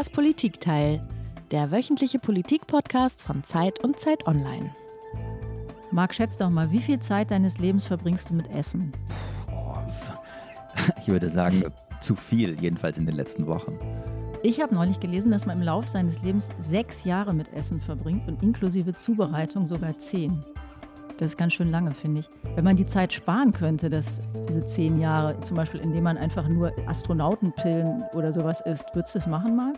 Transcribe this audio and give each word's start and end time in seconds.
Das 0.00 0.08
Politikteil, 0.08 1.06
der 1.50 1.70
wöchentliche 1.70 2.18
Politik-Podcast 2.18 3.20
von 3.20 3.44
Zeit 3.44 3.84
und 3.84 4.00
Zeit 4.00 4.26
Online. 4.26 4.74
Marc, 5.90 6.14
schätz 6.14 6.38
doch 6.38 6.48
mal, 6.48 6.72
wie 6.72 6.78
viel 6.78 7.00
Zeit 7.00 7.30
deines 7.30 7.58
Lebens 7.58 7.84
verbringst 7.84 8.30
du 8.30 8.34
mit 8.34 8.50
Essen? 8.50 8.92
Ich 11.02 11.08
würde 11.08 11.28
sagen, 11.28 11.64
zu 12.00 12.14
viel, 12.16 12.58
jedenfalls 12.58 12.96
in 12.96 13.04
den 13.04 13.14
letzten 13.14 13.46
Wochen. 13.46 13.78
Ich 14.42 14.62
habe 14.62 14.74
neulich 14.74 15.00
gelesen, 15.00 15.32
dass 15.32 15.44
man 15.44 15.58
im 15.58 15.64
Lauf 15.64 15.86
seines 15.86 16.22
Lebens 16.22 16.48
sechs 16.60 17.04
Jahre 17.04 17.34
mit 17.34 17.52
Essen 17.52 17.78
verbringt 17.78 18.26
und 18.26 18.42
inklusive 18.42 18.94
Zubereitung 18.94 19.66
sogar 19.66 19.98
zehn. 19.98 20.42
Das 21.20 21.32
ist 21.32 21.36
ganz 21.36 21.52
schön 21.52 21.70
lange, 21.70 21.90
finde 21.90 22.20
ich. 22.20 22.30
Wenn 22.54 22.64
man 22.64 22.76
die 22.76 22.86
Zeit 22.86 23.12
sparen 23.12 23.52
könnte, 23.52 23.90
dass 23.90 24.22
diese 24.48 24.64
zehn 24.64 24.98
Jahre, 24.98 25.38
zum 25.42 25.54
Beispiel 25.54 25.78
indem 25.80 26.04
man 26.04 26.16
einfach 26.16 26.48
nur 26.48 26.72
Astronautenpillen 26.88 28.04
oder 28.14 28.32
sowas 28.32 28.62
isst, 28.62 28.86
würdest 28.94 29.14
du 29.14 29.18
das 29.18 29.28
machen, 29.28 29.54
Marc? 29.54 29.76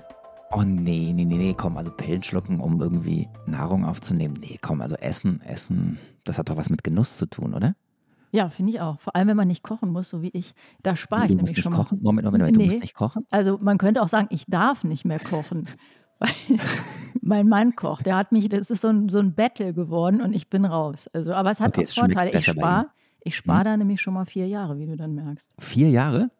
Oh 0.53 0.63
nee, 0.63 1.13
nee, 1.13 1.25
nee, 1.25 1.37
nee, 1.37 1.55
komm, 1.59 1.77
also 1.77 1.91
Pillen 1.91 2.23
schlucken, 2.23 2.61
um 2.61 2.81
irgendwie 2.81 3.29
Nahrung 3.47 3.85
aufzunehmen. 3.85 4.37
Nee, 4.39 4.57
komm, 4.63 4.81
also 4.81 4.95
Essen, 4.95 5.41
Essen, 5.41 5.99
das 6.23 6.39
hat 6.39 6.49
doch 6.49 6.57
was 6.57 6.71
mit 6.71 6.85
Genuss 6.85 7.17
zu 7.17 7.27
tun, 7.27 7.55
oder? 7.55 7.75
Ja, 8.31 8.49
finde 8.49 8.71
ich 8.71 8.81
auch. 8.81 9.01
Vor 9.01 9.17
allem, 9.17 9.27
wenn 9.27 9.37
man 9.37 9.49
nicht 9.49 9.65
kochen 9.65 9.91
muss, 9.91 10.11
so 10.11 10.23
wie 10.23 10.31
ich. 10.33 10.55
Da 10.85 10.95
spare 10.95 11.27
ich 11.27 11.35
nämlich 11.35 11.61
schon 11.61 11.73
kochen? 11.73 11.99
Moment, 12.03 12.25
Moment, 12.25 12.43
Moment, 12.43 12.57
nee. 12.57 12.67
du 12.67 12.71
musst 12.71 12.83
nicht 12.83 12.95
kochen? 12.95 13.27
Also 13.31 13.59
man 13.61 13.79
könnte 13.79 14.01
auch 14.01 14.09
sagen, 14.09 14.29
ich 14.31 14.47
darf 14.47 14.85
nicht 14.85 15.05
mehr 15.05 15.19
kochen. 15.19 15.67
mein 17.21 17.49
Mann 17.49 17.75
kocht. 17.75 18.07
Der 18.07 18.17
hat 18.17 18.33
mich, 18.33 18.49
das 18.49 18.71
ist 18.71 18.83
so 18.83 18.89
ein, 18.89 19.09
so 19.09 19.19
ein 19.19 19.35
Battle 19.35 19.73
geworden 19.75 20.21
und 20.21 20.33
ich 20.33 20.49
bin 20.49 20.65
raus. 20.65 21.09
Also, 21.13 21.35
aber 21.35 21.51
es 21.51 21.61
hat 21.61 21.77
okay, 21.77 21.87
auch 21.87 21.95
Vorteile. 21.95 22.31
Ich 22.33 22.45
spare 22.45 22.87
ich 23.25 23.37
spar 23.37 23.59
hm. 23.59 23.65
da 23.65 23.77
nämlich 23.77 24.01
schon 24.01 24.15
mal 24.15 24.25
vier 24.25 24.47
Jahre, 24.49 24.79
wie 24.79 24.87
du 24.87 24.97
dann 24.97 25.15
merkst. 25.15 25.51
Vier 25.59 25.91
Jahre? 25.91 26.31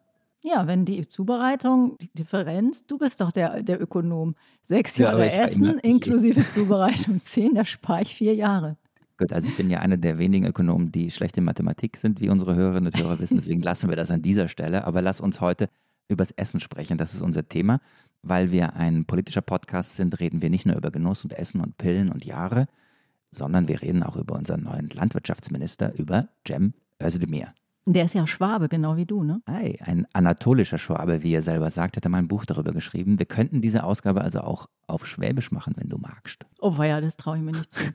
Ja, 0.41 0.67
wenn 0.67 0.83
die 0.83 1.07
Zubereitung, 1.07 1.97
die 1.99 2.11
Differenz, 2.13 2.85
du 2.85 2.97
bist 2.97 3.21
doch 3.21 3.31
der, 3.31 3.63
der 3.63 3.81
Ökonom. 3.81 4.35
Sechs 4.63 4.97
Jahre 4.97 5.25
ja, 5.25 5.43
Essen 5.43 5.79
ich, 5.81 5.89
inklusive 5.89 6.45
Zubereitung, 6.47 7.21
zehn, 7.23 7.55
da 7.55 7.63
spare 7.63 8.01
ich 8.01 8.13
vier 8.13 8.35
Jahre. 8.35 8.75
Gut, 9.17 9.31
also 9.31 9.47
ich 9.47 9.55
bin 9.55 9.69
ja 9.69 9.79
einer 9.79 9.95
der 9.95 10.17
wenigen 10.17 10.45
Ökonomen, 10.45 10.91
die 10.91 11.11
schlecht 11.11 11.37
in 11.37 11.45
Mathematik 11.45 11.95
sind, 11.95 12.19
wie 12.19 12.29
unsere 12.29 12.55
Hörerinnen 12.55 12.91
und 12.91 13.01
Hörer 13.01 13.19
wissen. 13.19 13.37
Deswegen 13.37 13.61
lassen 13.61 13.87
wir 13.87 13.95
das 13.95 14.11
an 14.11 14.21
dieser 14.21 14.49
Stelle. 14.49 14.85
Aber 14.85 15.01
lass 15.01 15.21
uns 15.21 15.39
heute 15.39 15.69
übers 16.09 16.31
Essen 16.31 16.59
sprechen. 16.59 16.97
Das 16.97 17.13
ist 17.13 17.21
unser 17.21 17.47
Thema. 17.47 17.79
Weil 18.23 18.51
wir 18.51 18.75
ein 18.75 19.05
politischer 19.05 19.41
Podcast 19.41 19.97
sind, 19.97 20.19
reden 20.19 20.41
wir 20.41 20.49
nicht 20.49 20.65
nur 20.65 20.77
über 20.77 20.91
Genuss 20.91 21.23
und 21.23 21.33
Essen 21.33 21.61
und 21.61 21.77
Pillen 21.77 22.09
und 22.09 22.25
Jahre, 22.25 22.67
sondern 23.31 23.67
wir 23.67 23.81
reden 23.81 24.01
auch 24.01 24.15
über 24.15 24.35
unseren 24.35 24.63
neuen 24.63 24.87
Landwirtschaftsminister, 24.87 25.93
über 25.97 26.29
Cem 26.47 26.73
Özdemir. 27.01 27.53
Der 27.85 28.05
ist 28.05 28.15
ja 28.15 28.25
Schwabe, 28.25 28.69
genau 28.69 28.95
wie 28.95 29.05
du, 29.05 29.23
ne? 29.23 29.41
Ei, 29.45 29.77
ein 29.81 30.07
anatolischer 30.13 30.77
Schwabe, 30.77 31.21
wie 31.21 31.33
er 31.33 31.41
selber 31.41 31.69
sagt, 31.69 31.97
hat 31.97 32.05
er 32.05 32.09
mal 32.09 32.19
ein 32.19 32.29
Buch 32.29 32.45
darüber 32.45 32.71
geschrieben. 32.71 33.19
Wir 33.19 33.25
könnten 33.25 33.61
diese 33.61 33.83
Ausgabe 33.83 34.21
also 34.21 34.39
auch 34.39 34.69
auf 34.87 35.05
Schwäbisch 35.05 35.51
machen, 35.51 35.73
wenn 35.75 35.89
du 35.89 35.97
magst. 35.97 36.45
Oh, 36.61 36.81
ja, 36.81 37.01
das 37.01 37.17
traue 37.17 37.37
ich 37.37 37.43
mir 37.43 37.51
nicht 37.51 37.71
zu. 37.71 37.81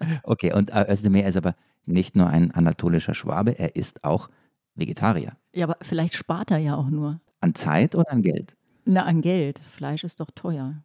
okay, 0.24 0.52
und 0.52 0.70
äh, 0.70 0.90
Özdemir 0.90 1.24
ist 1.26 1.36
aber 1.36 1.54
nicht 1.86 2.16
nur 2.16 2.28
ein 2.28 2.50
anatolischer 2.50 3.14
Schwabe, 3.14 3.58
er 3.58 3.76
ist 3.76 4.02
auch 4.02 4.28
Vegetarier. 4.74 5.36
Ja, 5.54 5.66
aber 5.66 5.76
vielleicht 5.82 6.14
spart 6.14 6.50
er 6.50 6.58
ja 6.58 6.74
auch 6.74 6.88
nur. 6.88 7.20
An 7.40 7.54
Zeit 7.54 7.94
oder 7.94 8.10
an 8.10 8.22
Geld? 8.22 8.56
Na, 8.92 9.04
an 9.04 9.20
Geld. 9.20 9.60
Fleisch 9.60 10.02
ist 10.02 10.18
doch 10.18 10.32
teuer. 10.34 10.82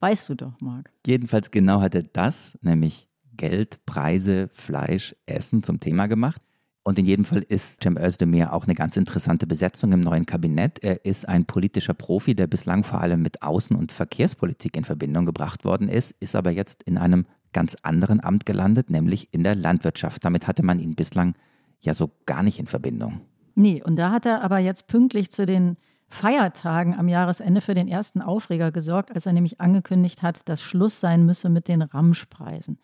Weißt 0.00 0.28
du 0.28 0.34
doch, 0.34 0.60
Marc. 0.60 0.90
Jedenfalls 1.06 1.52
genau 1.52 1.80
hat 1.80 1.94
er 1.94 2.02
das, 2.02 2.58
nämlich 2.60 3.06
Geld, 3.36 3.86
Preise, 3.86 4.48
Fleisch, 4.52 5.14
Essen 5.26 5.62
zum 5.62 5.78
Thema 5.78 6.08
gemacht. 6.08 6.42
Und 6.82 6.98
in 6.98 7.04
jedem 7.04 7.24
Fall 7.24 7.42
ist 7.42 7.84
Cem 7.84 7.96
Özdemir 7.96 8.52
auch 8.52 8.64
eine 8.64 8.74
ganz 8.74 8.96
interessante 8.96 9.46
Besetzung 9.46 9.92
im 9.92 10.00
neuen 10.00 10.26
Kabinett. 10.26 10.82
Er 10.82 11.04
ist 11.04 11.28
ein 11.28 11.44
politischer 11.44 11.94
Profi, 11.94 12.34
der 12.34 12.48
bislang 12.48 12.82
vor 12.82 13.00
allem 13.00 13.22
mit 13.22 13.42
Außen- 13.42 13.76
und 13.76 13.92
Verkehrspolitik 13.92 14.76
in 14.76 14.82
Verbindung 14.82 15.24
gebracht 15.24 15.64
worden 15.64 15.88
ist, 15.88 16.16
ist 16.18 16.34
aber 16.34 16.50
jetzt 16.50 16.82
in 16.82 16.98
einem 16.98 17.26
ganz 17.52 17.76
anderen 17.82 18.20
Amt 18.20 18.44
gelandet, 18.44 18.90
nämlich 18.90 19.28
in 19.32 19.44
der 19.44 19.54
Landwirtschaft. 19.54 20.24
Damit 20.24 20.48
hatte 20.48 20.64
man 20.64 20.80
ihn 20.80 20.96
bislang 20.96 21.36
ja 21.80 21.94
so 21.94 22.10
gar 22.26 22.42
nicht 22.42 22.58
in 22.58 22.66
Verbindung. 22.66 23.20
Nee, 23.54 23.84
und 23.84 23.94
da 23.94 24.10
hat 24.10 24.26
er 24.26 24.42
aber 24.42 24.58
jetzt 24.58 24.88
pünktlich 24.88 25.30
zu 25.30 25.46
den 25.46 25.76
Feiertagen 26.08 26.94
am 26.94 27.08
Jahresende 27.08 27.60
für 27.60 27.74
den 27.74 27.88
ersten 27.88 28.22
Aufreger 28.22 28.70
gesorgt, 28.70 29.12
als 29.12 29.26
er 29.26 29.32
nämlich 29.32 29.60
angekündigt 29.60 30.22
hat, 30.22 30.48
dass 30.48 30.62
Schluss 30.62 31.00
sein 31.00 31.26
müsse 31.26 31.48
mit 31.48 31.68
den 31.68 31.82
Ramschpreisen. 31.82 32.78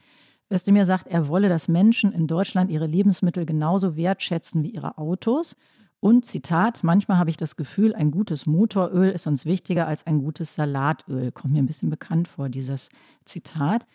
Özdemir 0.53 0.84
sagt, 0.84 1.06
er 1.06 1.28
wolle, 1.28 1.49
dass 1.49 1.69
Menschen 1.69 2.12
in 2.12 2.27
Deutschland 2.27 2.71
ihre 2.71 2.87
Lebensmittel 2.87 3.47
genauso 3.47 3.97
wertschätzen 3.97 4.62
wie 4.62 4.71
ihre 4.71 4.99
Autos. 4.99 5.56
Und 6.00 6.27
Zitat, 6.27 6.82
manchmal 6.82 7.16
habe 7.19 7.31
ich 7.31 7.37
das 7.37 7.56
Gefühl, 7.56 7.94
ein 7.94 8.11
gutes 8.11 8.44
Motoröl 8.47 9.11
ist 9.11 9.27
uns 9.27 9.47
wichtiger 9.47 9.87
als 9.87 10.06
ein 10.06 10.19
gutes 10.19 10.55
Salatöl. 10.55 11.31
Kommt 11.31 11.55
mir 11.55 11.61
ein 11.61 11.66
bisschen 11.66 11.91
bekannt 11.91 12.28
vor, 12.28 12.49
dieses 12.49 12.88
Zitat. 13.25 13.87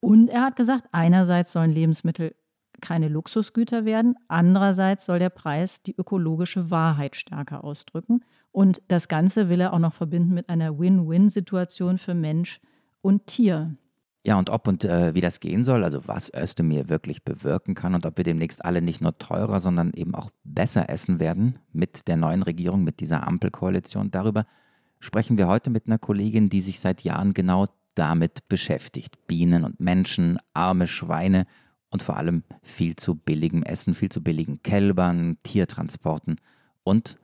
Und 0.00 0.28
er 0.28 0.42
hat 0.42 0.56
gesagt, 0.56 0.88
einerseits 0.92 1.52
sollen 1.52 1.70
Lebensmittel 1.70 2.34
keine 2.80 3.08
Luxusgüter 3.08 3.84
werden, 3.84 4.16
andererseits 4.28 5.06
soll 5.06 5.18
der 5.18 5.30
Preis 5.30 5.82
die 5.82 5.96
ökologische 5.96 6.70
Wahrheit 6.70 7.16
stärker 7.16 7.64
ausdrücken. 7.64 8.20
Und 8.56 8.80
das 8.88 9.08
Ganze 9.08 9.50
will 9.50 9.60
er 9.60 9.74
auch 9.74 9.78
noch 9.78 9.92
verbinden 9.92 10.32
mit 10.32 10.48
einer 10.48 10.78
Win-Win-Situation 10.78 11.98
für 11.98 12.14
Mensch 12.14 12.58
und 13.02 13.26
Tier. 13.26 13.76
Ja, 14.24 14.38
und 14.38 14.48
ob 14.48 14.66
und 14.66 14.82
äh, 14.82 15.14
wie 15.14 15.20
das 15.20 15.40
gehen 15.40 15.62
soll, 15.62 15.84
also 15.84 16.08
was 16.08 16.32
Özdemir 16.32 16.88
wirklich 16.88 17.22
bewirken 17.22 17.74
kann 17.74 17.94
und 17.94 18.06
ob 18.06 18.16
wir 18.16 18.24
demnächst 18.24 18.64
alle 18.64 18.80
nicht 18.80 19.02
nur 19.02 19.18
teurer, 19.18 19.60
sondern 19.60 19.92
eben 19.92 20.14
auch 20.14 20.30
besser 20.42 20.88
essen 20.88 21.20
werden 21.20 21.58
mit 21.74 22.08
der 22.08 22.16
neuen 22.16 22.42
Regierung, 22.42 22.82
mit 22.82 23.00
dieser 23.00 23.28
Ampelkoalition, 23.28 24.10
darüber 24.10 24.46
sprechen 25.00 25.36
wir 25.36 25.48
heute 25.48 25.68
mit 25.68 25.86
einer 25.86 25.98
Kollegin, 25.98 26.48
die 26.48 26.62
sich 26.62 26.80
seit 26.80 27.02
Jahren 27.02 27.34
genau 27.34 27.66
damit 27.94 28.48
beschäftigt. 28.48 29.26
Bienen 29.26 29.64
und 29.64 29.80
Menschen, 29.80 30.38
arme 30.54 30.88
Schweine 30.88 31.44
und 31.90 32.02
vor 32.02 32.16
allem 32.16 32.42
viel 32.62 32.96
zu 32.96 33.16
billigem 33.16 33.62
Essen, 33.64 33.92
viel 33.92 34.08
zu 34.08 34.22
billigen 34.22 34.62
Kälbern, 34.62 35.36
Tiertransporten 35.42 36.40
und, 36.84 37.18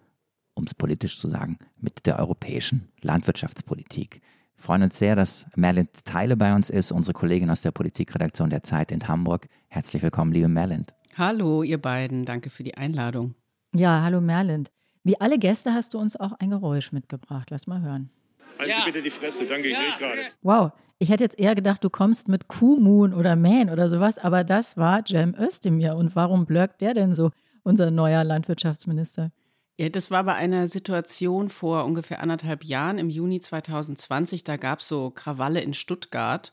um 0.54 0.64
es 0.64 0.74
politisch 0.74 1.18
zu 1.18 1.28
sagen, 1.28 1.58
mit 1.80 2.06
der 2.06 2.18
europäischen 2.18 2.88
Landwirtschaftspolitik 3.00 4.20
freuen 4.62 4.84
uns 4.84 4.96
sehr, 4.96 5.16
dass 5.16 5.44
Merlin 5.56 5.88
Teile 6.04 6.36
bei 6.36 6.54
uns 6.54 6.70
ist, 6.70 6.92
unsere 6.92 7.12
Kollegin 7.12 7.50
aus 7.50 7.62
der 7.62 7.72
Politikredaktion 7.72 8.48
der 8.48 8.62
Zeit 8.62 8.92
in 8.92 9.08
Hamburg. 9.08 9.48
Herzlich 9.68 10.02
willkommen, 10.02 10.32
liebe 10.32 10.48
Merlin. 10.48 10.86
Hallo, 11.18 11.62
ihr 11.62 11.82
beiden. 11.82 12.24
Danke 12.24 12.48
für 12.48 12.62
die 12.62 12.76
Einladung. 12.76 13.34
Ja, 13.74 14.02
hallo 14.02 14.20
Merlin. 14.20 14.68
Wie 15.02 15.20
alle 15.20 15.38
Gäste 15.38 15.74
hast 15.74 15.94
du 15.94 15.98
uns 15.98 16.16
auch 16.16 16.32
ein 16.38 16.50
Geräusch 16.50 16.92
mitgebracht. 16.92 17.50
Lass 17.50 17.66
mal 17.66 17.82
hören. 17.82 18.10
Halten 18.58 18.70
ja. 18.70 18.76
Sie 18.78 18.92
bitte 18.92 19.02
die 19.02 19.10
Fresse, 19.10 19.46
danke, 19.46 19.69
ich 19.69 19.74
ja. 19.74 19.96
gerade. 19.98 20.20
Wow, 20.42 20.72
ich 20.98 21.10
hätte 21.10 21.24
jetzt 21.24 21.38
eher 21.38 21.56
gedacht, 21.56 21.82
du 21.82 21.90
kommst 21.90 22.28
mit 22.28 22.46
Kuhmoon 22.46 23.12
oder 23.12 23.34
Mähen 23.34 23.69
oder 23.69 23.88
sowas, 23.88 24.19
aber 24.19 24.44
das 24.44 24.76
war 24.76 25.04
Cem 25.04 25.34
Özdemir. 25.34 25.96
Und 25.96 26.14
warum 26.14 26.46
blöckt 26.46 26.80
der 26.80 26.94
denn 26.94 27.14
so, 27.14 27.30
unser 27.64 27.90
neuer 27.90 28.22
Landwirtschaftsminister? 28.22 29.32
Ja, 29.78 29.88
das 29.88 30.10
war 30.10 30.25
bei 30.25 30.34
einer 30.34 30.69
Situation 30.69 31.49
vor 31.49 31.84
ungefähr 31.84 32.21
anderthalb 32.21 32.65
Jahren, 32.65 32.99
im 32.99 33.09
Juni 33.09 33.41
2020. 33.41 34.44
Da 34.44 34.56
gab 34.56 34.81
es 34.81 34.88
so 34.88 35.10
Krawalle 35.10 35.60
in 35.60 35.75
Stuttgart. 35.75 36.53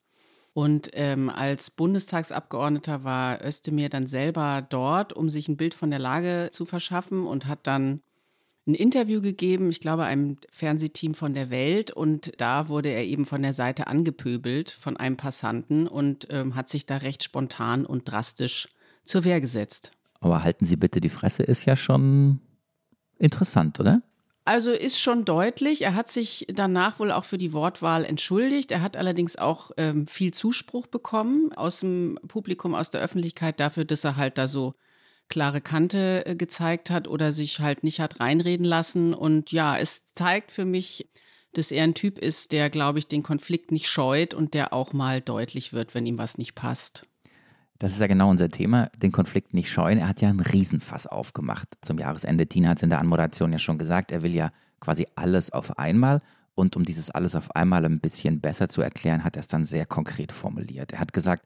Und 0.53 0.89
ähm, 0.93 1.29
als 1.29 1.69
Bundestagsabgeordneter 1.69 3.03
war 3.03 3.45
Özdemir 3.45 3.89
dann 3.89 4.07
selber 4.07 4.65
dort, 4.67 5.13
um 5.13 5.29
sich 5.29 5.47
ein 5.47 5.57
Bild 5.57 5.73
von 5.73 5.89
der 5.89 5.99
Lage 5.99 6.49
zu 6.51 6.65
verschaffen 6.65 7.27
und 7.27 7.45
hat 7.45 7.67
dann 7.67 8.01
ein 8.67 8.73
Interview 8.73 9.21
gegeben, 9.21 9.69
ich 9.69 9.79
glaube, 9.79 10.03
einem 10.03 10.37
Fernsehteam 10.51 11.13
von 11.13 11.33
der 11.33 11.49
Welt. 11.49 11.91
Und 11.91 12.31
da 12.37 12.67
wurde 12.67 12.89
er 12.89 13.05
eben 13.05 13.25
von 13.25 13.41
der 13.41 13.53
Seite 13.53 13.87
angepöbelt 13.87 14.71
von 14.71 14.97
einem 14.97 15.17
Passanten 15.17 15.87
und 15.87 16.27
ähm, 16.29 16.55
hat 16.55 16.69
sich 16.69 16.85
da 16.85 16.97
recht 16.97 17.23
spontan 17.23 17.85
und 17.85 18.09
drastisch 18.09 18.69
zur 19.03 19.23
Wehr 19.23 19.41
gesetzt. 19.41 19.91
Aber 20.19 20.43
halten 20.43 20.65
Sie 20.65 20.75
bitte 20.75 20.99
die 21.01 21.09
Fresse, 21.09 21.43
ist 21.43 21.65
ja 21.65 21.75
schon 21.75 22.41
Interessant, 23.19 23.79
oder? 23.79 24.01
Also 24.45 24.71
ist 24.71 24.99
schon 24.99 25.25
deutlich. 25.25 25.83
Er 25.83 25.93
hat 25.93 26.09
sich 26.09 26.47
danach 26.51 26.97
wohl 26.99 27.11
auch 27.11 27.23
für 27.23 27.37
die 27.37 27.53
Wortwahl 27.53 28.03
entschuldigt. 28.03 28.71
Er 28.71 28.81
hat 28.81 28.97
allerdings 28.97 29.35
auch 29.35 29.69
ähm, 29.77 30.07
viel 30.07 30.33
Zuspruch 30.33 30.87
bekommen 30.87 31.53
aus 31.53 31.81
dem 31.81 32.17
Publikum, 32.27 32.73
aus 32.73 32.89
der 32.89 33.01
Öffentlichkeit 33.01 33.59
dafür, 33.59 33.85
dass 33.85 34.03
er 34.03 34.15
halt 34.15 34.39
da 34.39 34.47
so 34.47 34.73
klare 35.27 35.61
Kante 35.61 36.25
äh, 36.25 36.35
gezeigt 36.35 36.89
hat 36.89 37.07
oder 37.07 37.31
sich 37.31 37.59
halt 37.59 37.83
nicht 37.83 37.99
hat 37.99 38.19
reinreden 38.19 38.65
lassen. 38.65 39.13
Und 39.13 39.51
ja, 39.51 39.77
es 39.77 40.11
zeigt 40.15 40.51
für 40.51 40.65
mich, 40.65 41.09
dass 41.53 41.71
er 41.71 41.83
ein 41.83 41.93
Typ 41.93 42.17
ist, 42.17 42.51
der, 42.51 42.71
glaube 42.71 42.97
ich, 42.97 43.07
den 43.07 43.21
Konflikt 43.21 43.71
nicht 43.71 43.87
scheut 43.87 44.33
und 44.33 44.55
der 44.55 44.73
auch 44.73 44.93
mal 44.93 45.21
deutlich 45.21 45.73
wird, 45.73 45.93
wenn 45.93 46.07
ihm 46.07 46.17
was 46.17 46.39
nicht 46.39 46.55
passt. 46.55 47.03
Das 47.79 47.93
ist 47.93 48.01
ja 48.01 48.07
genau 48.07 48.29
unser 48.29 48.49
Thema, 48.49 48.89
den 48.97 49.13
Konflikt 49.13 49.53
nicht 49.53 49.71
scheuen. 49.71 49.97
Er 49.97 50.09
hat 50.09 50.21
ja 50.21 50.29
einen 50.29 50.41
Riesenfass 50.41 51.07
aufgemacht 51.07 51.69
zum 51.81 51.97
Jahresende. 51.97 52.45
Tina 52.45 52.69
hat 52.69 52.77
es 52.77 52.83
in 52.83 52.89
der 52.89 52.99
Anmoderation 52.99 53.53
ja 53.53 53.59
schon 53.59 53.77
gesagt, 53.77 54.11
er 54.11 54.21
will 54.21 54.35
ja 54.35 54.51
quasi 54.81 55.07
alles 55.15 55.51
auf 55.51 55.79
einmal. 55.79 56.21
Und 56.55 56.75
um 56.75 56.83
dieses 56.83 57.09
alles 57.09 57.35
auf 57.35 57.55
einmal 57.55 57.85
ein 57.85 58.01
bisschen 58.01 58.41
besser 58.41 58.67
zu 58.67 58.81
erklären, 58.81 59.23
hat 59.23 59.37
er 59.37 59.39
es 59.39 59.47
dann 59.47 59.65
sehr 59.65 59.85
konkret 59.85 60.33
formuliert. 60.33 60.91
Er 60.91 60.99
hat 60.99 61.13
gesagt, 61.13 61.45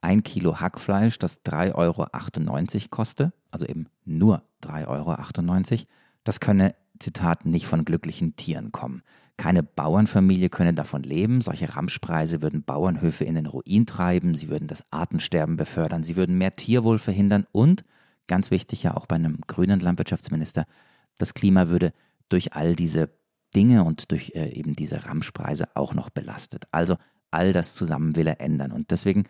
ein 0.00 0.22
Kilo 0.22 0.58
Hackfleisch, 0.58 1.18
das 1.18 1.44
3,98 1.44 1.74
Euro 1.74 2.88
koste, 2.90 3.32
also 3.50 3.66
eben 3.66 3.88
nur 4.04 4.42
3,98 4.62 5.72
Euro, 5.72 5.84
das 6.24 6.40
könne 6.40 6.74
Zitat, 6.98 7.44
nicht 7.44 7.66
von 7.66 7.84
glücklichen 7.84 8.36
Tieren 8.36 8.72
kommen. 8.72 9.02
Keine 9.36 9.62
Bauernfamilie 9.62 10.48
könne 10.48 10.74
davon 10.74 11.02
leben. 11.02 11.40
Solche 11.40 11.74
Ramschpreise 11.74 12.40
würden 12.40 12.62
Bauernhöfe 12.62 13.24
in 13.24 13.34
den 13.34 13.46
Ruin 13.46 13.84
treiben, 13.86 14.34
sie 14.34 14.48
würden 14.48 14.68
das 14.68 14.84
Artensterben 14.90 15.56
befördern, 15.56 16.02
sie 16.02 16.16
würden 16.16 16.38
mehr 16.38 16.54
Tierwohl 16.54 16.98
verhindern 16.98 17.46
und, 17.50 17.84
ganz 18.28 18.50
wichtig 18.50 18.84
ja 18.84 18.96
auch 18.96 19.06
bei 19.06 19.16
einem 19.16 19.40
grünen 19.46 19.80
Landwirtschaftsminister, 19.80 20.66
das 21.18 21.34
Klima 21.34 21.68
würde 21.68 21.92
durch 22.28 22.52
all 22.54 22.76
diese 22.76 23.10
Dinge 23.54 23.84
und 23.84 24.10
durch 24.10 24.32
äh, 24.34 24.50
eben 24.50 24.74
diese 24.74 25.04
Ramschpreise 25.04 25.68
auch 25.74 25.94
noch 25.94 26.10
belastet. 26.10 26.64
Also 26.70 26.96
all 27.30 27.52
das 27.52 27.74
zusammen 27.74 28.16
will 28.16 28.26
er 28.26 28.40
ändern. 28.40 28.72
Und 28.72 28.90
deswegen 28.90 29.24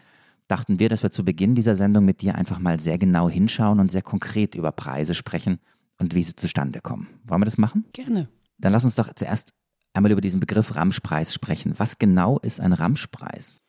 dachten 0.48 0.78
wir, 0.78 0.88
dass 0.88 1.02
wir 1.02 1.10
zu 1.10 1.24
Beginn 1.24 1.54
dieser 1.54 1.76
Sendung 1.76 2.04
mit 2.04 2.20
dir 2.20 2.34
einfach 2.34 2.58
mal 2.58 2.80
sehr 2.80 2.98
genau 2.98 3.28
hinschauen 3.28 3.80
und 3.80 3.90
sehr 3.90 4.02
konkret 4.02 4.54
über 4.54 4.72
Preise 4.72 5.14
sprechen 5.14 5.58
und 5.98 6.14
wie 6.14 6.22
sie 6.22 6.36
zustande 6.36 6.80
kommen. 6.80 7.08
Wollen 7.24 7.40
wir 7.40 7.46
das 7.46 7.58
machen? 7.58 7.84
Gerne. 7.92 8.28
Dann 8.58 8.72
lass 8.72 8.84
uns 8.84 8.94
doch 8.94 9.12
zuerst 9.14 9.54
einmal 9.94 10.12
über 10.12 10.20
diesen 10.20 10.40
Begriff 10.40 10.74
Ramschpreis 10.74 11.32
sprechen. 11.32 11.74
Was 11.78 11.98
genau 11.98 12.38
ist 12.40 12.60
ein 12.60 12.72
Ramschpreis? 12.72 13.60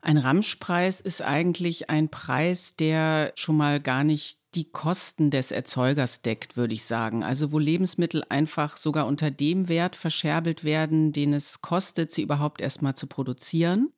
Ein 0.00 0.18
Ramschpreis 0.18 1.00
ist 1.00 1.22
eigentlich 1.22 1.88
ein 1.88 2.10
Preis, 2.10 2.76
der 2.76 3.32
schon 3.36 3.56
mal 3.56 3.80
gar 3.80 4.04
nicht 4.04 4.38
die 4.54 4.70
Kosten 4.70 5.30
des 5.30 5.50
Erzeugers 5.50 6.20
deckt, 6.22 6.56
würde 6.56 6.74
ich 6.74 6.84
sagen. 6.84 7.24
Also 7.24 7.52
wo 7.52 7.58
Lebensmittel 7.58 8.22
einfach 8.28 8.76
sogar 8.76 9.06
unter 9.06 9.30
dem 9.30 9.68
Wert 9.68 9.96
verscherbelt 9.96 10.62
werden, 10.62 11.12
den 11.12 11.32
es 11.32 11.62
kostet, 11.62 12.12
sie 12.12 12.22
überhaupt 12.22 12.60
erstmal 12.60 12.94
zu 12.94 13.06
produzieren. 13.06 13.92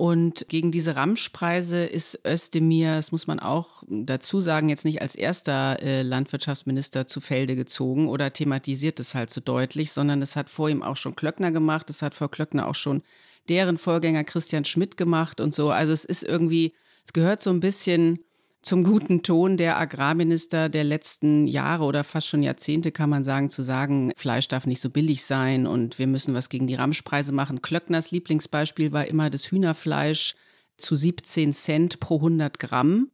Und 0.00 0.46
gegen 0.48 0.70
diese 0.70 0.94
Ramschpreise 0.94 1.84
ist 1.84 2.20
Özdemir, 2.24 2.94
das 2.94 3.10
muss 3.10 3.26
man 3.26 3.40
auch 3.40 3.82
dazu 3.88 4.40
sagen, 4.40 4.68
jetzt 4.68 4.84
nicht 4.84 5.02
als 5.02 5.16
erster 5.16 5.82
äh, 5.82 6.02
Landwirtschaftsminister 6.02 7.08
zu 7.08 7.20
Felde 7.20 7.56
gezogen 7.56 8.08
oder 8.08 8.32
thematisiert 8.32 9.00
es 9.00 9.16
halt 9.16 9.28
so 9.30 9.40
deutlich, 9.40 9.90
sondern 9.90 10.22
es 10.22 10.36
hat 10.36 10.50
vor 10.50 10.70
ihm 10.70 10.84
auch 10.84 10.96
schon 10.96 11.16
Klöckner 11.16 11.50
gemacht, 11.50 11.90
es 11.90 12.00
hat 12.00 12.14
vor 12.14 12.30
Klöckner 12.30 12.68
auch 12.68 12.76
schon 12.76 13.02
deren 13.48 13.76
Vorgänger 13.76 14.22
Christian 14.22 14.64
Schmidt 14.64 14.96
gemacht 14.96 15.40
und 15.40 15.52
so. 15.52 15.70
Also 15.70 15.92
es 15.92 16.04
ist 16.04 16.22
irgendwie, 16.22 16.74
es 17.04 17.12
gehört 17.12 17.42
so 17.42 17.50
ein 17.50 17.58
bisschen 17.58 18.20
zum 18.62 18.84
guten 18.84 19.22
Ton 19.22 19.56
der 19.56 19.78
Agrarminister 19.78 20.68
der 20.68 20.84
letzten 20.84 21.46
Jahre 21.46 21.84
oder 21.84 22.04
fast 22.04 22.26
schon 22.26 22.42
Jahrzehnte, 22.42 22.92
kann 22.92 23.10
man 23.10 23.24
sagen, 23.24 23.50
zu 23.50 23.62
sagen, 23.62 24.12
Fleisch 24.16 24.48
darf 24.48 24.66
nicht 24.66 24.80
so 24.80 24.90
billig 24.90 25.24
sein 25.24 25.66
und 25.66 25.98
wir 25.98 26.06
müssen 26.06 26.34
was 26.34 26.48
gegen 26.48 26.66
die 26.66 26.74
Ramschpreise 26.74 27.32
machen. 27.32 27.62
Klöckners 27.62 28.10
Lieblingsbeispiel 28.10 28.92
war 28.92 29.06
immer 29.06 29.30
das 29.30 29.50
Hühnerfleisch 29.50 30.34
zu 30.76 30.96
17 30.96 31.52
Cent 31.52 32.00
pro 32.00 32.16
100 32.16 32.58
Gramm. 32.58 33.10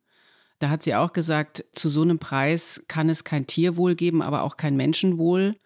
Da 0.58 0.70
hat 0.70 0.82
sie 0.82 0.94
auch 0.94 1.12
gesagt, 1.12 1.64
zu 1.72 1.88
so 1.88 2.02
einem 2.02 2.18
Preis 2.18 2.82
kann 2.88 3.08
es 3.10 3.24
kein 3.24 3.46
Tierwohl 3.46 3.94
geben, 3.94 4.22
aber 4.22 4.42
auch 4.42 4.56
kein 4.56 4.76
Menschenwohl. 4.76 5.56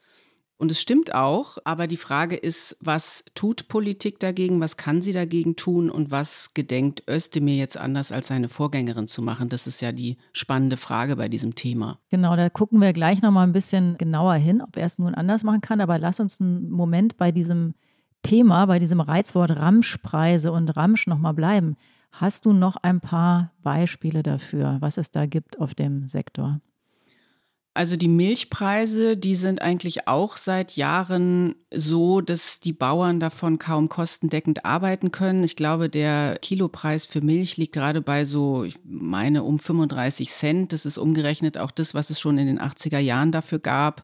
Und 0.60 0.72
es 0.72 0.80
stimmt 0.80 1.14
auch, 1.14 1.58
aber 1.62 1.86
die 1.86 1.96
Frage 1.96 2.34
ist, 2.34 2.76
was 2.80 3.24
tut 3.36 3.68
Politik 3.68 4.18
dagegen, 4.18 4.60
was 4.60 4.76
kann 4.76 5.02
sie 5.02 5.12
dagegen 5.12 5.54
tun 5.54 5.88
und 5.88 6.10
was 6.10 6.52
gedenkt 6.52 7.04
Özdemir 7.08 7.54
jetzt 7.54 7.76
anders 7.76 8.10
als 8.10 8.26
seine 8.26 8.48
Vorgängerin 8.48 9.06
zu 9.06 9.22
machen? 9.22 9.48
Das 9.48 9.68
ist 9.68 9.80
ja 9.80 9.92
die 9.92 10.16
spannende 10.32 10.76
Frage 10.76 11.14
bei 11.14 11.28
diesem 11.28 11.54
Thema. 11.54 12.00
Genau, 12.10 12.34
da 12.34 12.50
gucken 12.50 12.80
wir 12.80 12.92
gleich 12.92 13.22
nochmal 13.22 13.46
ein 13.46 13.52
bisschen 13.52 13.96
genauer 13.98 14.34
hin, 14.34 14.60
ob 14.60 14.76
er 14.76 14.86
es 14.86 14.98
nun 14.98 15.14
anders 15.14 15.44
machen 15.44 15.60
kann. 15.60 15.80
Aber 15.80 15.96
lass 15.96 16.18
uns 16.18 16.40
einen 16.40 16.68
Moment 16.68 17.16
bei 17.16 17.30
diesem 17.30 17.74
Thema, 18.24 18.66
bei 18.66 18.80
diesem 18.80 19.00
Reizwort 19.00 19.52
Ramschpreise 19.52 20.50
und 20.50 20.76
Ramsch 20.76 21.06
nochmal 21.06 21.34
bleiben. 21.34 21.76
Hast 22.10 22.46
du 22.46 22.52
noch 22.52 22.74
ein 22.76 23.00
paar 23.00 23.52
Beispiele 23.62 24.24
dafür, 24.24 24.78
was 24.80 24.98
es 24.98 25.12
da 25.12 25.26
gibt 25.26 25.60
auf 25.60 25.76
dem 25.76 26.08
Sektor? 26.08 26.60
Also 27.74 27.94
die 27.94 28.08
Milchpreise, 28.08 29.16
die 29.16 29.36
sind 29.36 29.62
eigentlich 29.62 30.08
auch 30.08 30.36
seit 30.36 30.76
Jahren 30.76 31.54
so, 31.72 32.20
dass 32.20 32.58
die 32.58 32.72
Bauern 32.72 33.20
davon 33.20 33.58
kaum 33.60 33.88
kostendeckend 33.88 34.64
arbeiten 34.64 35.12
können. 35.12 35.44
Ich 35.44 35.54
glaube, 35.54 35.88
der 35.88 36.38
Kilopreis 36.42 37.06
für 37.06 37.20
Milch 37.20 37.56
liegt 37.56 37.74
gerade 37.74 38.00
bei 38.00 38.24
so, 38.24 38.64
ich 38.64 38.78
meine, 38.84 39.44
um 39.44 39.60
35 39.60 40.30
Cent. 40.30 40.72
Das 40.72 40.86
ist 40.86 40.98
umgerechnet 40.98 41.56
auch 41.56 41.70
das, 41.70 41.94
was 41.94 42.10
es 42.10 42.18
schon 42.18 42.38
in 42.38 42.48
den 42.48 42.60
80er 42.60 42.98
Jahren 42.98 43.30
dafür 43.30 43.60
gab. 43.60 44.02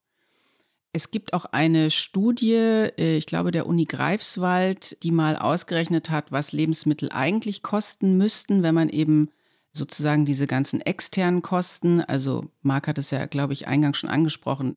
Es 0.92 1.10
gibt 1.10 1.32
auch 1.32 1.44
eine 1.46 1.90
Studie, 1.90 2.52
äh, 2.52 3.16
ich 3.16 3.26
glaube, 3.26 3.50
der 3.50 3.66
Uni 3.66 3.86
Greifswald, 3.86 5.02
die 5.02 5.10
mal 5.10 5.36
ausgerechnet 5.36 6.10
hat, 6.10 6.30
was 6.30 6.52
Lebensmittel 6.52 7.10
eigentlich 7.10 7.64
kosten 7.64 8.16
müssten, 8.16 8.62
wenn 8.62 8.76
man 8.76 8.88
eben 8.88 9.30
sozusagen 9.76 10.24
diese 10.24 10.46
ganzen 10.46 10.80
externen 10.80 11.42
Kosten, 11.42 12.00
also 12.00 12.46
Marc 12.62 12.88
hat 12.88 12.98
es 12.98 13.10
ja, 13.10 13.26
glaube 13.26 13.52
ich, 13.52 13.66
eingangs 13.66 13.98
schon 13.98 14.10
angesprochen, 14.10 14.76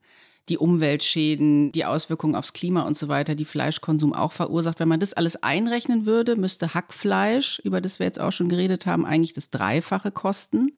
die 0.50 0.58
Umweltschäden, 0.58 1.72
die 1.72 1.86
Auswirkungen 1.86 2.36
aufs 2.36 2.54
Klima 2.54 2.82
und 2.82 2.98
so 2.98 3.08
weiter, 3.08 3.36
die 3.36 3.46
Fleischkonsum 3.46 4.14
auch 4.14 4.32
verursacht. 4.32 4.80
Wenn 4.80 4.88
man 4.88 5.00
das 5.00 5.14
alles 5.14 5.44
einrechnen 5.44 6.06
würde, 6.06 6.36
müsste 6.36 6.74
Hackfleisch, 6.74 7.60
über 7.60 7.82
das 7.82 8.00
wir 8.00 8.06
jetzt 8.06 8.20
auch 8.20 8.32
schon 8.32 8.50
geredet 8.50 8.86
haben, 8.86 9.06
eigentlich 9.06 9.34
das 9.34 9.50
Dreifache 9.50 10.12
kosten 10.12 10.78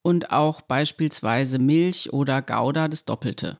und 0.00 0.32
auch 0.32 0.62
beispielsweise 0.62 1.58
Milch 1.58 2.12
oder 2.12 2.42
Gouda 2.42 2.88
das 2.88 3.04
Doppelte. 3.04 3.58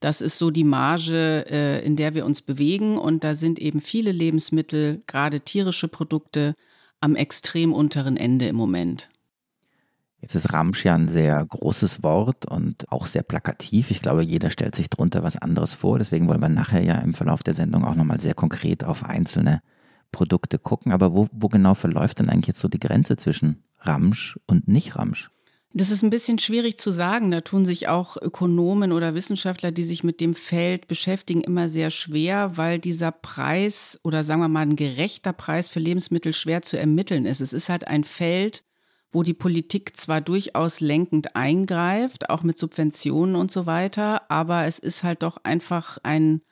Das 0.00 0.20
ist 0.20 0.38
so 0.38 0.50
die 0.50 0.64
Marge, 0.64 1.44
äh, 1.48 1.84
in 1.84 1.96
der 1.96 2.14
wir 2.14 2.24
uns 2.24 2.40
bewegen 2.42 2.98
und 2.98 3.24
da 3.24 3.34
sind 3.34 3.58
eben 3.58 3.80
viele 3.80 4.10
Lebensmittel, 4.10 5.02
gerade 5.06 5.40
tierische 5.40 5.88
Produkte, 5.88 6.54
am 7.02 7.16
extrem 7.16 7.72
unteren 7.72 8.16
Ende 8.16 8.46
im 8.46 8.56
Moment. 8.56 9.10
Jetzt 10.20 10.36
ist 10.36 10.52
Ramsch 10.52 10.84
ja 10.84 10.94
ein 10.94 11.08
sehr 11.08 11.44
großes 11.44 12.04
Wort 12.04 12.46
und 12.46 12.90
auch 12.92 13.06
sehr 13.06 13.24
plakativ. 13.24 13.90
Ich 13.90 14.02
glaube, 14.02 14.22
jeder 14.22 14.50
stellt 14.50 14.76
sich 14.76 14.88
darunter 14.88 15.24
was 15.24 15.36
anderes 15.36 15.74
vor. 15.74 15.98
Deswegen 15.98 16.28
wollen 16.28 16.40
wir 16.40 16.48
nachher 16.48 16.82
ja 16.82 16.98
im 16.98 17.12
Verlauf 17.12 17.42
der 17.42 17.54
Sendung 17.54 17.84
auch 17.84 17.96
nochmal 17.96 18.20
sehr 18.20 18.34
konkret 18.34 18.84
auf 18.84 19.04
einzelne 19.04 19.62
Produkte 20.12 20.60
gucken. 20.60 20.92
Aber 20.92 21.12
wo, 21.12 21.26
wo 21.32 21.48
genau 21.48 21.74
verläuft 21.74 22.20
denn 22.20 22.30
eigentlich 22.30 22.46
jetzt 22.46 22.60
so 22.60 22.68
die 22.68 22.78
Grenze 22.78 23.16
zwischen 23.16 23.64
Ramsch 23.80 24.38
und 24.46 24.68
nicht 24.68 24.94
Ramsch? 24.94 25.30
Das 25.74 25.90
ist 25.90 26.02
ein 26.02 26.10
bisschen 26.10 26.38
schwierig 26.38 26.76
zu 26.76 26.90
sagen. 26.90 27.30
Da 27.30 27.40
tun 27.40 27.64
sich 27.64 27.88
auch 27.88 28.16
Ökonomen 28.20 28.92
oder 28.92 29.14
Wissenschaftler, 29.14 29.72
die 29.72 29.84
sich 29.84 30.04
mit 30.04 30.20
dem 30.20 30.34
Feld 30.34 30.86
beschäftigen, 30.86 31.40
immer 31.40 31.70
sehr 31.70 31.90
schwer, 31.90 32.56
weil 32.56 32.78
dieser 32.78 33.10
Preis 33.10 33.98
oder 34.02 34.22
sagen 34.22 34.42
wir 34.42 34.48
mal 34.48 34.60
ein 34.60 34.76
gerechter 34.76 35.32
Preis 35.32 35.68
für 35.68 35.80
Lebensmittel 35.80 36.34
schwer 36.34 36.60
zu 36.60 36.78
ermitteln 36.78 37.24
ist. 37.24 37.40
Es 37.40 37.54
ist 37.54 37.70
halt 37.70 37.86
ein 37.86 38.04
Feld, 38.04 38.64
wo 39.12 39.22
die 39.22 39.34
Politik 39.34 39.96
zwar 39.96 40.20
durchaus 40.20 40.80
lenkend 40.80 41.36
eingreift, 41.36 42.28
auch 42.28 42.42
mit 42.42 42.58
Subventionen 42.58 43.34
und 43.34 43.50
so 43.50 43.64
weiter, 43.64 44.30
aber 44.30 44.66
es 44.66 44.78
ist 44.78 45.02
halt 45.02 45.22
doch 45.22 45.38
einfach 45.42 45.98
ein 46.02 46.42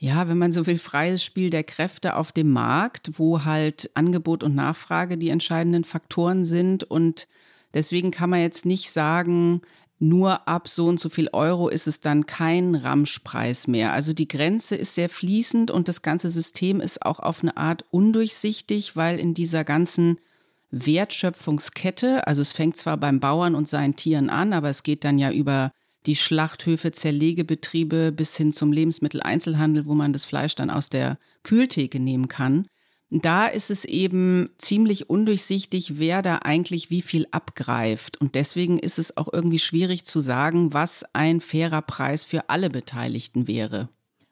ja, 0.00 0.28
wenn 0.28 0.38
man 0.38 0.52
so 0.52 0.68
will, 0.68 0.78
freies 0.78 1.24
Spiel 1.24 1.50
der 1.50 1.64
Kräfte 1.64 2.14
auf 2.14 2.30
dem 2.30 2.52
Markt, 2.52 3.18
wo 3.18 3.44
halt 3.44 3.90
Angebot 3.94 4.44
und 4.44 4.54
Nachfrage 4.54 5.18
die 5.18 5.28
entscheidenden 5.28 5.82
Faktoren 5.82 6.44
sind 6.44 6.84
und 6.84 7.26
Deswegen 7.74 8.10
kann 8.10 8.30
man 8.30 8.40
jetzt 8.40 8.66
nicht 8.66 8.90
sagen, 8.90 9.62
nur 10.00 10.46
ab 10.46 10.68
so 10.68 10.86
und 10.86 11.00
so 11.00 11.08
viel 11.08 11.28
Euro 11.32 11.68
ist 11.68 11.88
es 11.88 12.00
dann 12.00 12.26
kein 12.26 12.74
Ramschpreis 12.74 13.66
mehr. 13.66 13.92
Also 13.92 14.12
die 14.12 14.28
Grenze 14.28 14.76
ist 14.76 14.94
sehr 14.94 15.08
fließend 15.08 15.70
und 15.70 15.88
das 15.88 16.02
ganze 16.02 16.30
System 16.30 16.80
ist 16.80 17.04
auch 17.04 17.18
auf 17.18 17.42
eine 17.42 17.56
Art 17.56 17.84
undurchsichtig, 17.90 18.94
weil 18.94 19.18
in 19.18 19.34
dieser 19.34 19.64
ganzen 19.64 20.18
Wertschöpfungskette, 20.70 22.26
also 22.26 22.42
es 22.42 22.52
fängt 22.52 22.76
zwar 22.76 22.96
beim 22.96 23.20
Bauern 23.20 23.54
und 23.54 23.68
seinen 23.68 23.96
Tieren 23.96 24.30
an, 24.30 24.52
aber 24.52 24.68
es 24.68 24.82
geht 24.82 25.02
dann 25.02 25.18
ja 25.18 25.32
über 25.32 25.72
die 26.06 26.16
Schlachthöfe, 26.16 26.92
Zerlegebetriebe 26.92 28.12
bis 28.12 28.36
hin 28.36 28.52
zum 28.52 28.72
Lebensmitteleinzelhandel, 28.72 29.86
wo 29.86 29.94
man 29.94 30.12
das 30.12 30.24
Fleisch 30.24 30.54
dann 30.54 30.70
aus 30.70 30.90
der 30.90 31.18
Kühltheke 31.42 31.98
nehmen 31.98 32.28
kann. 32.28 32.66
Da 33.10 33.46
ist 33.46 33.70
es 33.70 33.86
eben 33.86 34.50
ziemlich 34.58 35.08
undurchsichtig, 35.08 35.98
wer 35.98 36.20
da 36.20 36.40
eigentlich 36.42 36.90
wie 36.90 37.00
viel 37.00 37.26
abgreift. 37.30 38.20
Und 38.20 38.34
deswegen 38.34 38.78
ist 38.78 38.98
es 38.98 39.16
auch 39.16 39.28
irgendwie 39.32 39.58
schwierig 39.58 40.04
zu 40.04 40.20
sagen, 40.20 40.74
was 40.74 41.04
ein 41.14 41.40
fairer 41.40 41.80
Preis 41.80 42.24
für 42.24 42.50
alle 42.50 42.68
Beteiligten 42.68 43.48
wäre. 43.48 43.88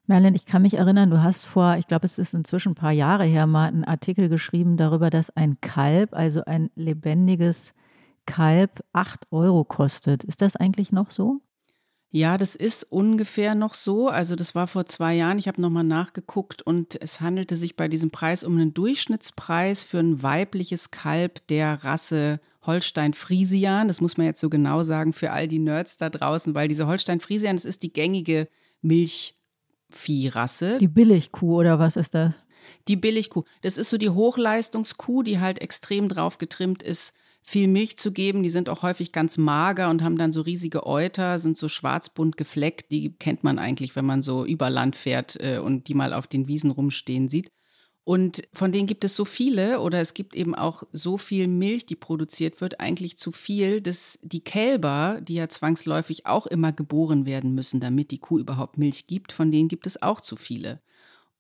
Merlin, 0.06 0.34
ich 0.34 0.46
kann 0.46 0.62
mich 0.62 0.74
erinnern, 0.74 1.10
du 1.10 1.22
hast 1.22 1.46
vor, 1.46 1.76
ich 1.78 1.88
glaube, 1.88 2.04
es 2.04 2.18
ist 2.18 2.34
inzwischen 2.34 2.72
ein 2.72 2.76
paar 2.76 2.92
Jahre 2.92 3.24
her, 3.24 3.46
mal 3.46 3.66
einen 3.66 3.82
Artikel 3.82 4.28
geschrieben 4.28 4.76
darüber, 4.76 5.10
dass 5.10 5.30
ein 5.30 5.60
Kalb, 5.60 6.14
also 6.14 6.44
ein 6.44 6.70
lebendiges 6.76 7.74
Kalb, 8.26 8.84
acht 8.92 9.26
Euro 9.32 9.64
kostet. 9.64 10.22
Ist 10.22 10.42
das 10.42 10.54
eigentlich 10.54 10.92
noch 10.92 11.10
so? 11.10 11.40
Ja, 12.10 12.38
das 12.38 12.54
ist 12.54 12.84
ungefähr 12.84 13.54
noch 13.54 13.74
so. 13.74 14.08
Also 14.08 14.36
das 14.36 14.54
war 14.54 14.66
vor 14.66 14.86
zwei 14.86 15.14
Jahren. 15.14 15.38
Ich 15.38 15.48
habe 15.48 15.60
nochmal 15.60 15.84
nachgeguckt 15.84 16.62
und 16.62 17.00
es 17.00 17.20
handelte 17.20 17.56
sich 17.56 17.76
bei 17.76 17.88
diesem 17.88 18.10
Preis 18.10 18.44
um 18.44 18.54
einen 18.56 18.72
Durchschnittspreis 18.72 19.82
für 19.82 19.98
ein 19.98 20.22
weibliches 20.22 20.90
Kalb 20.90 21.46
der 21.48 21.84
Rasse 21.84 22.40
Holstein-Friesian. 22.66 23.88
Das 23.88 24.00
muss 24.00 24.16
man 24.16 24.26
jetzt 24.26 24.40
so 24.40 24.48
genau 24.48 24.82
sagen 24.82 25.12
für 25.12 25.30
all 25.32 25.48
die 25.48 25.58
Nerds 25.58 25.96
da 25.96 26.08
draußen, 26.08 26.54
weil 26.54 26.68
diese 26.68 26.86
Holstein-Friesian, 26.86 27.56
das 27.56 27.64
ist 27.64 27.82
die 27.82 27.92
gängige 27.92 28.48
Milchviehrasse. 28.82 30.78
Die 30.78 30.88
Billigkuh 30.88 31.56
oder 31.58 31.78
was 31.78 31.96
ist 31.96 32.14
das? 32.14 32.34
Die 32.88 32.96
Billigkuh. 32.96 33.44
Das 33.62 33.76
ist 33.76 33.90
so 33.90 33.98
die 33.98 34.10
Hochleistungskuh, 34.10 35.22
die 35.22 35.38
halt 35.38 35.60
extrem 35.60 36.08
drauf 36.08 36.38
getrimmt 36.38 36.82
ist, 36.82 37.12
viel 37.46 37.68
Milch 37.68 37.96
zu 37.96 38.10
geben. 38.10 38.42
Die 38.42 38.50
sind 38.50 38.68
auch 38.68 38.82
häufig 38.82 39.12
ganz 39.12 39.38
mager 39.38 39.88
und 39.88 40.02
haben 40.02 40.18
dann 40.18 40.32
so 40.32 40.40
riesige 40.40 40.84
Euter, 40.84 41.38
sind 41.38 41.56
so 41.56 41.68
schwarzbunt 41.68 42.36
gefleckt. 42.36 42.90
Die 42.90 43.12
kennt 43.12 43.44
man 43.44 43.60
eigentlich, 43.60 43.94
wenn 43.94 44.04
man 44.04 44.20
so 44.20 44.44
über 44.44 44.68
Land 44.68 44.96
fährt 44.96 45.38
äh, 45.40 45.58
und 45.58 45.86
die 45.86 45.94
mal 45.94 46.12
auf 46.12 46.26
den 46.26 46.48
Wiesen 46.48 46.72
rumstehen 46.72 47.28
sieht. 47.28 47.52
Und 48.02 48.42
von 48.52 48.72
denen 48.72 48.88
gibt 48.88 49.04
es 49.04 49.14
so 49.14 49.24
viele 49.24 49.80
oder 49.80 50.00
es 50.00 50.12
gibt 50.12 50.34
eben 50.34 50.56
auch 50.56 50.82
so 50.92 51.18
viel 51.18 51.46
Milch, 51.46 51.86
die 51.86 51.94
produziert 51.94 52.60
wird, 52.60 52.80
eigentlich 52.80 53.16
zu 53.16 53.30
viel, 53.30 53.80
dass 53.80 54.18
die 54.22 54.42
Kälber, 54.42 55.20
die 55.22 55.34
ja 55.34 55.48
zwangsläufig 55.48 56.26
auch 56.26 56.46
immer 56.48 56.72
geboren 56.72 57.26
werden 57.26 57.54
müssen, 57.54 57.78
damit 57.78 58.10
die 58.10 58.18
Kuh 58.18 58.40
überhaupt 58.40 58.76
Milch 58.76 59.06
gibt, 59.06 59.32
von 59.32 59.52
denen 59.52 59.68
gibt 59.68 59.86
es 59.86 60.02
auch 60.02 60.20
zu 60.20 60.34
viele. 60.34 60.80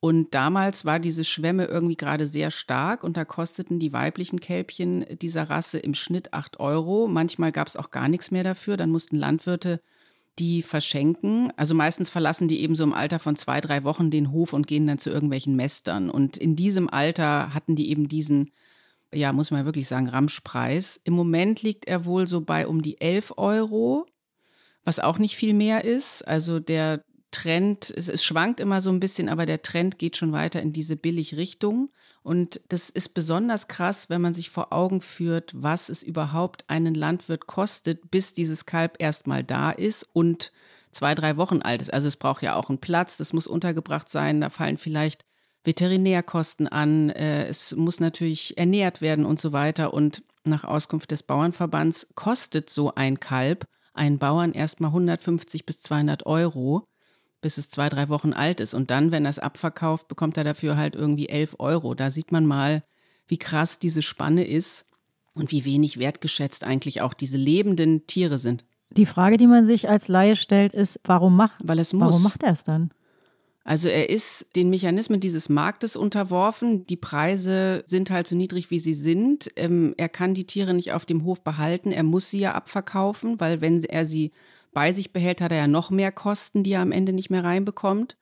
Und 0.06 0.34
damals 0.34 0.84
war 0.84 1.00
diese 1.00 1.24
Schwemme 1.24 1.64
irgendwie 1.64 1.96
gerade 1.96 2.28
sehr 2.28 2.52
stark 2.52 3.02
und 3.02 3.16
da 3.16 3.24
kosteten 3.24 3.80
die 3.80 3.92
weiblichen 3.92 4.38
Kälbchen 4.38 5.04
dieser 5.20 5.50
Rasse 5.50 5.80
im 5.80 5.94
Schnitt 5.94 6.32
8 6.32 6.60
Euro. 6.60 7.08
Manchmal 7.08 7.50
gab 7.50 7.66
es 7.66 7.74
auch 7.74 7.90
gar 7.90 8.06
nichts 8.06 8.30
mehr 8.30 8.44
dafür. 8.44 8.76
Dann 8.76 8.92
mussten 8.92 9.16
Landwirte 9.16 9.80
die 10.38 10.62
verschenken. 10.62 11.52
Also 11.56 11.74
meistens 11.74 12.08
verlassen 12.08 12.46
die 12.46 12.60
eben 12.60 12.76
so 12.76 12.84
im 12.84 12.92
Alter 12.92 13.18
von 13.18 13.34
zwei, 13.34 13.60
drei 13.60 13.82
Wochen 13.82 14.12
den 14.12 14.30
Hof 14.30 14.52
und 14.52 14.68
gehen 14.68 14.86
dann 14.86 14.98
zu 14.98 15.10
irgendwelchen 15.10 15.56
Mästern. 15.56 16.08
Und 16.08 16.36
in 16.36 16.54
diesem 16.54 16.88
Alter 16.88 17.52
hatten 17.52 17.74
die 17.74 17.90
eben 17.90 18.06
diesen, 18.06 18.52
ja, 19.12 19.32
muss 19.32 19.50
man 19.50 19.64
wirklich 19.64 19.88
sagen, 19.88 20.08
Ramschpreis. 20.08 21.00
Im 21.02 21.14
Moment 21.14 21.62
liegt 21.62 21.84
er 21.88 22.04
wohl 22.04 22.28
so 22.28 22.42
bei 22.42 22.68
um 22.68 22.80
die 22.80 23.00
11 23.00 23.32
Euro, 23.38 24.06
was 24.84 25.00
auch 25.00 25.18
nicht 25.18 25.34
viel 25.34 25.52
mehr 25.52 25.82
ist. 25.82 26.22
Also 26.28 26.60
der 26.60 27.02
Trend, 27.30 27.92
es, 27.96 28.08
es, 28.08 28.24
schwankt 28.24 28.60
immer 28.60 28.80
so 28.80 28.90
ein 28.90 29.00
bisschen, 29.00 29.28
aber 29.28 29.46
der 29.46 29.62
Trend 29.62 29.98
geht 29.98 30.16
schon 30.16 30.32
weiter 30.32 30.62
in 30.62 30.72
diese 30.72 30.96
Billig-Richtung. 30.96 31.90
Und 32.22 32.60
das 32.68 32.90
ist 32.90 33.10
besonders 33.10 33.68
krass, 33.68 34.08
wenn 34.08 34.20
man 34.20 34.34
sich 34.34 34.50
vor 34.50 34.72
Augen 34.72 35.00
führt, 35.00 35.52
was 35.54 35.88
es 35.88 36.02
überhaupt 36.02 36.64
einen 36.68 36.94
Landwirt 36.94 37.46
kostet, 37.46 38.10
bis 38.10 38.32
dieses 38.32 38.66
Kalb 38.66 38.96
erstmal 38.98 39.44
da 39.44 39.70
ist 39.70 40.08
und 40.12 40.52
zwei, 40.92 41.14
drei 41.14 41.36
Wochen 41.36 41.62
alt 41.62 41.82
ist. 41.82 41.92
Also 41.92 42.08
es 42.08 42.16
braucht 42.16 42.42
ja 42.42 42.54
auch 42.56 42.68
einen 42.68 42.80
Platz, 42.80 43.16
das 43.16 43.32
muss 43.32 43.46
untergebracht 43.46 44.08
sein, 44.08 44.40
da 44.40 44.50
fallen 44.50 44.78
vielleicht 44.78 45.24
Veterinärkosten 45.64 46.68
an, 46.68 47.10
äh, 47.10 47.46
es 47.46 47.74
muss 47.74 48.00
natürlich 48.00 48.56
ernährt 48.56 49.00
werden 49.00 49.26
und 49.26 49.40
so 49.40 49.52
weiter. 49.52 49.92
Und 49.92 50.22
nach 50.44 50.64
Auskunft 50.64 51.10
des 51.10 51.22
Bauernverbands 51.22 52.08
kostet 52.14 52.70
so 52.70 52.94
ein 52.94 53.20
Kalb 53.20 53.66
einen 53.92 54.18
Bauern 54.18 54.52
erstmal 54.52 54.90
150 54.90 55.66
bis 55.66 55.80
200 55.80 56.24
Euro 56.24 56.84
bis 57.46 57.58
es 57.58 57.68
zwei, 57.68 57.88
drei 57.88 58.08
Wochen 58.08 58.32
alt 58.32 58.58
ist. 58.58 58.74
Und 58.74 58.90
dann, 58.90 59.12
wenn 59.12 59.24
er 59.24 59.30
es 59.30 59.38
abverkauft, 59.38 60.08
bekommt 60.08 60.36
er 60.36 60.42
dafür 60.42 60.76
halt 60.76 60.96
irgendwie 60.96 61.28
elf 61.28 61.54
Euro. 61.60 61.94
Da 61.94 62.10
sieht 62.10 62.32
man 62.32 62.44
mal, 62.44 62.82
wie 63.28 63.38
krass 63.38 63.78
diese 63.78 64.02
Spanne 64.02 64.44
ist 64.44 64.84
und 65.32 65.52
wie 65.52 65.64
wenig 65.64 65.96
wertgeschätzt 65.96 66.64
eigentlich 66.64 67.02
auch 67.02 67.14
diese 67.14 67.38
lebenden 67.38 68.04
Tiere 68.08 68.40
sind. 68.40 68.64
Die 68.90 69.06
Frage, 69.06 69.36
die 69.36 69.46
man 69.46 69.64
sich 69.64 69.88
als 69.88 70.08
Laie 70.08 70.34
stellt, 70.34 70.74
ist, 70.74 70.98
warum 71.04 71.36
macht, 71.36 71.60
Weil 71.62 71.78
es 71.78 71.92
muss. 71.92 72.08
warum 72.08 72.24
macht 72.24 72.42
er 72.42 72.50
es 72.50 72.64
dann? 72.64 72.90
Also 73.62 73.86
er 73.86 74.10
ist 74.10 74.46
den 74.56 74.68
Mechanismen 74.68 75.20
dieses 75.20 75.48
Marktes 75.48 75.94
unterworfen. 75.94 76.84
Die 76.88 76.96
Preise 76.96 77.84
sind 77.86 78.10
halt 78.10 78.26
so 78.26 78.34
niedrig, 78.34 78.72
wie 78.72 78.80
sie 78.80 78.94
sind. 78.94 79.52
Ähm, 79.54 79.94
er 79.96 80.08
kann 80.08 80.34
die 80.34 80.48
Tiere 80.48 80.74
nicht 80.74 80.92
auf 80.92 81.06
dem 81.06 81.22
Hof 81.22 81.44
behalten. 81.44 81.92
Er 81.92 82.02
muss 82.02 82.28
sie 82.28 82.40
ja 82.40 82.54
abverkaufen, 82.56 83.38
weil 83.38 83.60
wenn 83.60 83.84
er 83.84 84.04
sie 84.04 84.32
bei 84.76 84.92
sich 84.92 85.14
behält, 85.14 85.40
hat 85.40 85.52
er 85.52 85.56
ja 85.56 85.68
noch 85.68 85.90
mehr 85.90 86.12
Kosten, 86.12 86.62
die 86.62 86.72
er 86.72 86.82
am 86.82 86.92
Ende 86.92 87.14
nicht 87.14 87.30
mehr 87.30 87.42
reinbekommt. 87.42 88.18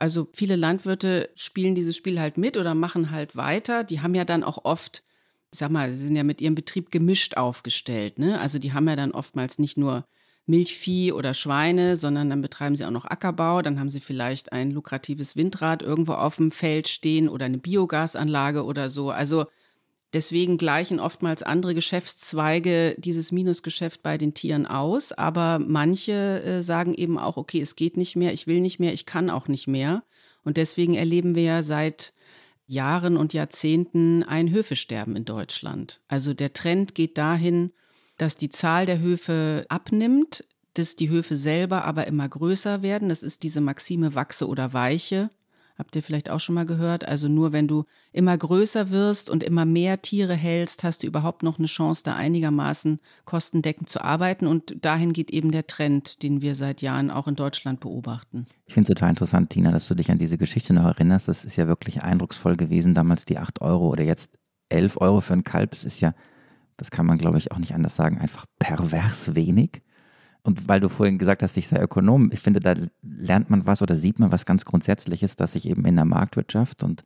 Also 0.00 0.28
viele 0.32 0.56
Landwirte 0.56 1.30
spielen 1.36 1.76
dieses 1.76 1.96
Spiel 1.96 2.18
halt 2.18 2.36
mit 2.36 2.56
oder 2.56 2.74
machen 2.74 3.12
halt 3.12 3.36
weiter. 3.36 3.84
Die 3.84 4.00
haben 4.00 4.16
ja 4.16 4.24
dann 4.24 4.42
auch 4.42 4.64
oft, 4.64 5.04
ich 5.52 5.60
sag 5.60 5.70
mal, 5.70 5.94
sie 5.94 6.04
sind 6.04 6.16
ja 6.16 6.24
mit 6.24 6.40
ihrem 6.40 6.56
Betrieb 6.56 6.90
gemischt 6.90 7.36
aufgestellt. 7.36 8.18
Ne? 8.18 8.40
Also 8.40 8.58
die 8.58 8.72
haben 8.72 8.88
ja 8.88 8.96
dann 8.96 9.12
oftmals 9.12 9.60
nicht 9.60 9.78
nur 9.78 10.04
Milchvieh 10.46 11.12
oder 11.12 11.32
Schweine, 11.32 11.96
sondern 11.96 12.28
dann 12.28 12.42
betreiben 12.42 12.74
sie 12.74 12.84
auch 12.84 12.90
noch 12.90 13.04
Ackerbau. 13.04 13.62
Dann 13.62 13.78
haben 13.78 13.90
sie 13.90 14.00
vielleicht 14.00 14.52
ein 14.52 14.72
lukratives 14.72 15.36
Windrad 15.36 15.82
irgendwo 15.82 16.14
auf 16.14 16.36
dem 16.36 16.50
Feld 16.50 16.88
stehen 16.88 17.28
oder 17.28 17.44
eine 17.44 17.58
Biogasanlage 17.58 18.64
oder 18.64 18.90
so. 18.90 19.12
Also 19.12 19.46
Deswegen 20.14 20.56
gleichen 20.56 21.00
oftmals 21.00 21.42
andere 21.42 21.74
Geschäftszweige 21.74 22.96
dieses 22.98 23.30
Minusgeschäft 23.30 24.02
bei 24.02 24.16
den 24.16 24.32
Tieren 24.32 24.66
aus. 24.66 25.12
Aber 25.12 25.58
manche 25.58 26.42
äh, 26.42 26.62
sagen 26.62 26.94
eben 26.94 27.18
auch, 27.18 27.36
okay, 27.36 27.60
es 27.60 27.76
geht 27.76 27.96
nicht 27.98 28.16
mehr, 28.16 28.32
ich 28.32 28.46
will 28.46 28.60
nicht 28.60 28.80
mehr, 28.80 28.94
ich 28.94 29.04
kann 29.04 29.28
auch 29.28 29.48
nicht 29.48 29.66
mehr. 29.66 30.02
Und 30.44 30.56
deswegen 30.56 30.94
erleben 30.94 31.34
wir 31.34 31.42
ja 31.42 31.62
seit 31.62 32.14
Jahren 32.66 33.16
und 33.18 33.34
Jahrzehnten 33.34 34.22
ein 34.22 34.50
Höfesterben 34.50 35.14
in 35.14 35.24
Deutschland. 35.26 36.00
Also 36.08 36.32
der 36.32 36.54
Trend 36.54 36.94
geht 36.94 37.18
dahin, 37.18 37.70
dass 38.16 38.36
die 38.36 38.50
Zahl 38.50 38.86
der 38.86 39.00
Höfe 39.00 39.66
abnimmt, 39.68 40.44
dass 40.74 40.96
die 40.96 41.08
Höfe 41.08 41.36
selber 41.36 41.84
aber 41.84 42.06
immer 42.06 42.28
größer 42.28 42.82
werden. 42.82 43.08
Das 43.08 43.22
ist 43.22 43.42
diese 43.42 43.60
Maxime 43.60 44.14
wachse 44.14 44.46
oder 44.48 44.72
weiche. 44.72 45.28
Habt 45.78 45.94
ihr 45.94 46.02
vielleicht 46.02 46.28
auch 46.28 46.40
schon 46.40 46.56
mal 46.56 46.66
gehört? 46.66 47.06
Also 47.06 47.28
nur 47.28 47.52
wenn 47.52 47.68
du 47.68 47.84
immer 48.12 48.36
größer 48.36 48.90
wirst 48.90 49.30
und 49.30 49.44
immer 49.44 49.64
mehr 49.64 50.02
Tiere 50.02 50.34
hältst, 50.34 50.82
hast 50.82 51.04
du 51.04 51.06
überhaupt 51.06 51.44
noch 51.44 51.58
eine 51.58 51.68
Chance, 51.68 52.02
da 52.02 52.16
einigermaßen 52.16 52.98
kostendeckend 53.24 53.88
zu 53.88 54.02
arbeiten. 54.02 54.48
Und 54.48 54.84
dahin 54.84 55.12
geht 55.12 55.30
eben 55.30 55.52
der 55.52 55.68
Trend, 55.68 56.24
den 56.24 56.40
wir 56.40 56.56
seit 56.56 56.82
Jahren 56.82 57.12
auch 57.12 57.28
in 57.28 57.36
Deutschland 57.36 57.78
beobachten. 57.78 58.46
Ich 58.66 58.74
finde 58.74 58.92
es 58.92 58.96
total 58.96 59.10
interessant, 59.10 59.50
Tina, 59.50 59.70
dass 59.70 59.86
du 59.86 59.94
dich 59.94 60.10
an 60.10 60.18
diese 60.18 60.36
Geschichte 60.36 60.72
noch 60.72 60.84
erinnerst. 60.84 61.28
Das 61.28 61.44
ist 61.44 61.54
ja 61.54 61.68
wirklich 61.68 62.02
eindrucksvoll 62.02 62.56
gewesen, 62.56 62.92
damals 62.92 63.24
die 63.24 63.38
8 63.38 63.60
Euro 63.62 63.88
oder 63.88 64.02
jetzt 64.02 64.36
11 64.70 65.00
Euro 65.00 65.20
für 65.20 65.34
ein 65.34 65.44
Kalb. 65.44 65.70
Das 65.70 65.84
ist 65.84 66.00
ja, 66.00 66.12
das 66.76 66.90
kann 66.90 67.06
man 67.06 67.18
glaube 67.18 67.38
ich 67.38 67.52
auch 67.52 67.58
nicht 67.58 67.76
anders 67.76 67.94
sagen, 67.94 68.18
einfach 68.18 68.46
pervers 68.58 69.36
wenig. 69.36 69.82
Und 70.42 70.68
weil 70.68 70.80
du 70.80 70.88
vorhin 70.88 71.18
gesagt 71.18 71.42
hast, 71.42 71.56
ich 71.56 71.68
sei 71.68 71.80
Ökonom, 71.80 72.30
ich 72.32 72.40
finde, 72.40 72.60
da 72.60 72.74
lernt 73.02 73.50
man 73.50 73.66
was 73.66 73.82
oder 73.82 73.96
sieht 73.96 74.18
man 74.18 74.32
was 74.32 74.46
ganz 74.46 74.64
Grundsätzliches, 74.64 75.36
dass 75.36 75.52
sich 75.52 75.68
eben 75.68 75.84
in 75.84 75.96
der 75.96 76.04
Marktwirtschaft 76.04 76.82
und 76.82 77.04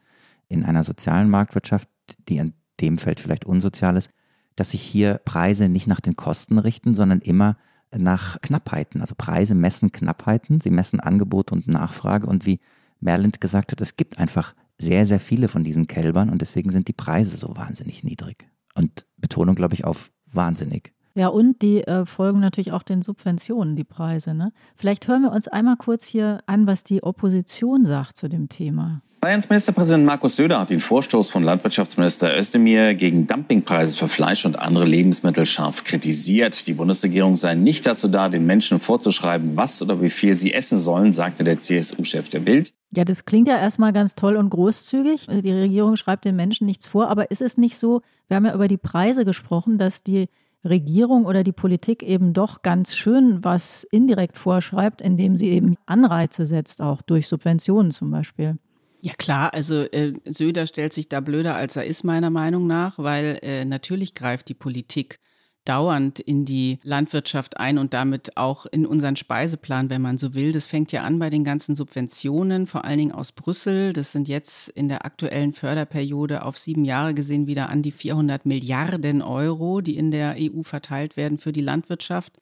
in 0.49 0.65
einer 0.65 0.85
sozialen 0.85 1.31
Marktwirtschaft, 1.31 1.89
die 2.29 2.37
in 2.37 2.53
dem 2.81 2.99
Feld 2.99 3.21
vielleicht 3.21 3.45
unsozial 3.45 3.97
ist, 3.97 4.11
dass 4.57 4.73
sich 4.73 4.83
hier 4.83 5.21
Preise 5.25 5.69
nicht 5.69 5.87
nach 5.87 6.01
den 6.01 6.15
Kosten 6.17 6.59
richten, 6.59 6.95
sondern 6.95 7.21
immer 7.21 7.57
nach 7.97 8.41
Knappheiten. 8.41 9.01
Also 9.01 9.15
Preise 9.17 9.55
messen 9.55 9.93
Knappheiten, 9.93 10.61
sie 10.61 10.71
messen 10.71 11.01
Angebot 11.01 11.53
und 11.53 11.69
Nachfrage. 11.69 12.27
Und 12.27 12.47
wie 12.47 12.61
Merlind 13.01 13.41
gesagt 13.41 13.73
hat, 13.73 13.81
es 13.81 13.97
gibt 13.97 14.19
einfach 14.19 14.55
sehr, 14.79 15.07
sehr 15.07 15.21
viele 15.21 15.49
von 15.49 15.65
diesen 15.65 15.87
Kälbern 15.87 16.31
und 16.31 16.41
deswegen 16.41 16.71
sind 16.71 16.89
die 16.89 16.93
Preise 16.93 17.37
so 17.37 17.57
wahnsinnig 17.57 18.05
niedrig. 18.05 18.47
Und 18.75 19.07
Betonung, 19.17 19.55
glaube 19.55 19.75
ich, 19.75 19.85
auf 19.85 20.11
wahnsinnig. 20.33 20.93
Ja, 21.15 21.29
und 21.29 21.61
die 21.61 21.83
äh, 21.83 22.07
folgen 22.07 22.41
natürlich 22.41 22.73
auch 22.73 22.83
den 22.83 23.03
Subventionen, 23.03 23.77
die 23.77 23.85
Preise. 23.85 24.35
Ne? 24.35 24.53
Vielleicht 24.77 25.09
hören 25.09 25.23
wir 25.23 25.33
uns 25.33 25.47
einmal 25.47 25.77
kurz 25.77 26.07
hier 26.07 26.41
an, 26.47 26.67
was 26.67 26.85
die 26.85 27.03
Opposition 27.03 27.85
sagt 27.85 28.17
zu 28.17 28.29
dem 28.29 28.49
Thema. 28.49 29.03
Bayerns 29.21 29.49
Ministerpräsident 29.49 30.07
Markus 30.07 30.37
Söder 30.37 30.61
hat 30.61 30.71
den 30.71 30.81
Vorstoß 30.81 31.31
von 31.31 31.43
Landwirtschaftsminister 31.43 32.37
Özdemir 32.37 32.95
gegen 32.95 33.27
Dumpingpreise 33.27 33.97
für 33.97 34.09
Fleisch 34.09 34.47
und 34.47 34.59
andere 34.59 34.87
Lebensmittel 34.87 35.45
scharf 35.45 35.85
kritisiert. 35.85 36.67
Die 36.67 36.73
Bundesregierung 36.73 37.37
sei 37.37 37.55
nicht 37.55 37.87
dazu 37.87 38.09
da, 38.09 38.29
den 38.31 38.47
Menschen 38.47 38.81
vorzuschreiben, 38.81 39.57
was 39.57 39.83
oder 39.83 40.01
wie 40.01 40.11
viel 40.11 40.35
sie 40.35 40.55
essen 40.55 40.79
sollen, 40.79 41.13
sagte 41.13 41.45
der 41.45 41.61
CSU-Chef 41.61 42.31
der 42.31 42.41
Bild. 42.41 42.73
Ja, 42.95 43.05
das 43.05 43.25
klingt 43.25 43.49
ja 43.49 43.59
erstmal 43.59 43.93
ganz 43.93 44.15
toll 44.15 44.37
und 44.37 44.51
großzügig. 44.51 45.27
Die 45.27 45.53
Regierung 45.53 45.97
schreibt 45.97 46.25
den 46.25 46.37
Menschen 46.37 46.67
nichts 46.67 46.87
vor, 46.87 47.09
aber 47.09 47.31
ist 47.31 47.41
es 47.41 47.57
nicht 47.57 47.79
so, 47.79 48.03
wir 48.29 48.37
haben 48.37 48.45
ja 48.45 48.55
über 48.55 48.69
die 48.69 48.77
Preise 48.77 49.25
gesprochen, 49.25 49.79
dass 49.79 50.03
die 50.03 50.29
Regierung 50.65 51.25
oder 51.25 51.43
die 51.45 51.53
Politik 51.53 52.03
eben 52.03 52.33
doch 52.33 52.63
ganz 52.63 52.95
schön 52.95 53.43
was 53.43 53.85
indirekt 53.91 54.39
vorschreibt, 54.39 55.01
indem 55.01 55.37
sie 55.37 55.49
eben 55.49 55.77
Anreize 55.87 56.47
setzt, 56.47 56.81
auch 56.83 57.03
durch 57.03 57.29
Subventionen 57.29 57.91
zum 57.91 58.11
Beispiel. 58.11 58.59
Ja 59.01 59.15
klar, 59.19 59.53
also 59.53 59.83
äh, 59.83 60.13
Söder 60.25 60.69
stellt 60.69 60.93
sich 60.93 61.09
da 61.09 61.21
blöder, 61.21 61.57
als 61.57 61.75
er 61.75 61.85
ist, 61.85 62.05
meiner 62.05 62.31
Meinung 62.31 62.69
nach, 62.69 62.99
weil 62.99 63.41
äh, 63.43 63.65
natürlich 63.65 64.15
greift 64.15 64.49
die 64.49 64.55
Politik 64.55 65.19
dauernd 65.65 66.19
in 66.19 66.45
die 66.45 66.79
Landwirtschaft 66.83 67.59
ein 67.59 67.79
und 67.79 67.95
damit 67.95 68.37
auch 68.37 68.67
in 68.67 68.85
unseren 68.87 69.17
Speiseplan, 69.17 69.91
wenn 69.91 70.03
man 70.03 70.19
so 70.19 70.35
will. 70.35 70.53
Das 70.53 70.67
fängt 70.67 70.93
ja 70.93 71.03
an 71.03 71.19
bei 71.19 71.31
den 71.31 71.45
ganzen 71.45 71.75
Subventionen, 71.75 72.67
vor 72.67 72.85
allen 72.85 72.99
Dingen 72.99 73.13
aus 73.13 73.33
Brüssel. 73.33 73.93
Das 73.93 74.13
sind 74.13 74.29
jetzt 74.29 74.69
in 74.69 74.89
der 74.89 75.05
aktuellen 75.05 75.53
Förderperiode 75.53 76.45
auf 76.45 76.59
sieben 76.59 76.85
Jahre 76.85 77.15
gesehen 77.15 77.47
wieder 77.47 77.69
an 77.69 77.83
die 77.83 77.93
400 77.93 78.47
Milliarden 78.47 79.23
Euro, 79.23 79.81
die 79.81 79.97
in 79.97 80.11
der 80.11 80.37
EU 80.39 80.63
verteilt 80.63 81.17
werden 81.17 81.39
für 81.39 81.53
die 81.53 81.61
Landwirtschaft 81.61 82.39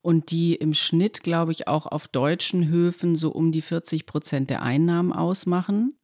und 0.00 0.30
die 0.30 0.54
im 0.54 0.74
Schnitt, 0.74 1.22
glaube 1.22 1.52
ich, 1.52 1.68
auch 1.68 1.86
auf 1.86 2.08
deutschen 2.08 2.68
Höfen 2.68 3.16
so 3.16 3.30
um 3.30 3.52
die 3.52 3.62
40 3.62 4.06
Prozent 4.06 4.50
der 4.50 4.62
Einnahmen 4.62 5.12
ausmachen. 5.12 5.98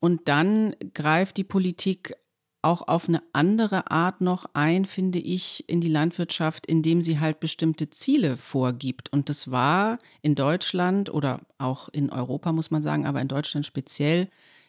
Und 0.00 0.28
dann 0.28 0.74
greift 0.92 1.36
die 1.36 1.44
Politik 1.44 2.14
auch 2.64 2.88
auf 2.88 3.08
eine 3.08 3.22
andere 3.32 3.90
Art 3.90 4.20
noch 4.20 4.46
ein, 4.54 4.84
finde 4.86 5.18
ich, 5.18 5.64
in 5.68 5.80
die 5.80 5.88
Landwirtschaft, 5.88 6.66
indem 6.66 7.02
sie 7.02 7.20
halt 7.20 7.38
bestimmte 7.38 7.90
Ziele 7.90 8.36
vorgibt. 8.36 9.12
Und 9.12 9.28
das 9.28 9.50
war 9.50 9.98
in 10.22 10.34
Deutschland 10.34 11.12
oder 11.12 11.40
auch 11.58 11.88
in 11.90 12.10
Europa, 12.10 12.52
muss 12.52 12.70
man 12.70 12.82
sagen, 12.82 13.06
aber 13.06 13.20
in 13.20 13.28
Deutschland 13.28 13.66
speziell 13.66 14.28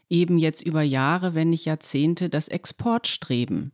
eben 0.09 0.37
jetzt 0.37 0.61
über 0.61 0.81
Jahre, 0.81 1.33
wenn 1.33 1.49
nicht 1.49 1.65
Jahrzehnte, 1.65 2.29
das 2.29 2.47
Exportstreben. 2.47 3.71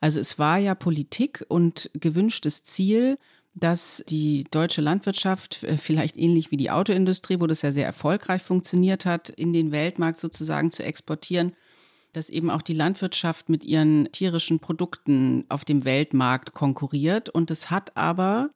Also 0.00 0.20
es 0.20 0.38
war 0.38 0.58
ja 0.58 0.74
Politik 0.74 1.44
und 1.48 1.90
gewünschtes 1.94 2.62
Ziel, 2.62 3.18
dass 3.54 4.02
die 4.08 4.44
deutsche 4.50 4.80
Landwirtschaft, 4.80 5.62
äh, 5.62 5.78
vielleicht 5.78 6.16
ähnlich 6.16 6.50
wie 6.50 6.56
die 6.56 6.70
Autoindustrie, 6.70 7.40
wo 7.40 7.46
das 7.46 7.62
ja 7.62 7.72
sehr 7.72 7.86
erfolgreich 7.86 8.42
funktioniert 8.42 9.04
hat, 9.04 9.30
in 9.30 9.52
den 9.52 9.70
Weltmarkt 9.70 10.18
sozusagen 10.18 10.72
zu 10.72 10.82
exportieren, 10.82 11.54
dass 12.14 12.30
eben 12.30 12.50
auch 12.50 12.62
die 12.62 12.74
Landwirtschaft 12.74 13.48
mit 13.48 13.64
ihren 13.64 14.10
tierischen 14.12 14.60
Produkten 14.60 15.44
auf 15.48 15.64
dem 15.64 15.84
Weltmarkt 15.84 16.54
konkurriert. 16.54 17.28
Und 17.28 17.50
es 17.50 17.70
hat 17.70 17.96
aber 17.96 18.50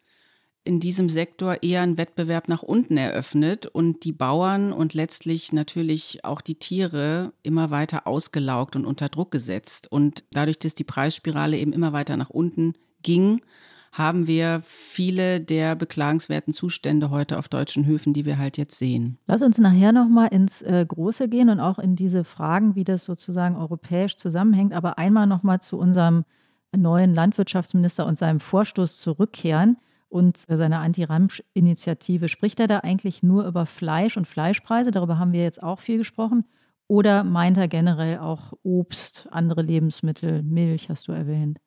in 0.64 0.80
diesem 0.80 1.08
Sektor 1.08 1.62
eher 1.62 1.82
einen 1.82 1.96
Wettbewerb 1.96 2.48
nach 2.48 2.62
unten 2.62 2.96
eröffnet 2.96 3.66
und 3.66 4.04
die 4.04 4.12
Bauern 4.12 4.72
und 4.72 4.92
letztlich 4.92 5.52
natürlich 5.52 6.24
auch 6.24 6.40
die 6.40 6.56
Tiere 6.56 7.32
immer 7.42 7.70
weiter 7.70 8.06
ausgelaugt 8.06 8.76
und 8.76 8.84
unter 8.84 9.08
Druck 9.08 9.30
gesetzt. 9.30 9.90
Und 9.90 10.24
dadurch, 10.30 10.58
dass 10.58 10.74
die 10.74 10.84
Preisspirale 10.84 11.56
eben 11.56 11.72
immer 11.72 11.92
weiter 11.92 12.16
nach 12.16 12.30
unten 12.30 12.74
ging, 13.02 13.40
haben 13.98 14.28
wir 14.28 14.62
viele 14.64 15.40
der 15.40 15.74
beklagenswerten 15.74 16.52
Zustände 16.52 17.10
heute 17.10 17.36
auf 17.36 17.48
deutschen 17.48 17.84
Höfen, 17.84 18.12
die 18.12 18.24
wir 18.24 18.38
halt 18.38 18.56
jetzt 18.56 18.78
sehen. 18.78 19.18
Lass 19.26 19.42
uns 19.42 19.58
nachher 19.58 19.92
nochmal 19.92 20.28
ins 20.28 20.62
äh, 20.62 20.86
Große 20.86 21.28
gehen 21.28 21.48
und 21.50 21.58
auch 21.58 21.80
in 21.80 21.96
diese 21.96 22.22
Fragen, 22.22 22.76
wie 22.76 22.84
das 22.84 23.04
sozusagen 23.04 23.56
europäisch 23.56 24.14
zusammenhängt. 24.16 24.72
Aber 24.72 24.98
einmal 24.98 25.26
nochmal 25.26 25.60
zu 25.60 25.76
unserem 25.78 26.24
neuen 26.76 27.12
Landwirtschaftsminister 27.12 28.06
und 28.06 28.16
seinem 28.16 28.38
Vorstoß 28.38 29.00
zurückkehren 29.00 29.78
und 30.08 30.38
seiner 30.38 30.78
Anti-Ramsch-Initiative. 30.78 32.28
Spricht 32.28 32.60
er 32.60 32.68
da 32.68 32.78
eigentlich 32.78 33.22
nur 33.22 33.46
über 33.46 33.66
Fleisch 33.66 34.16
und 34.16 34.26
Fleischpreise? 34.26 34.92
Darüber 34.92 35.18
haben 35.18 35.32
wir 35.32 35.42
jetzt 35.42 35.62
auch 35.62 35.80
viel 35.80 35.98
gesprochen. 35.98 36.44
Oder 36.86 37.24
meint 37.24 37.58
er 37.58 37.68
generell 37.68 38.18
auch 38.18 38.54
Obst, 38.62 39.28
andere 39.30 39.60
Lebensmittel, 39.60 40.42
Milch, 40.42 40.88
hast 40.88 41.08
du 41.08 41.12
erwähnt? 41.12 41.58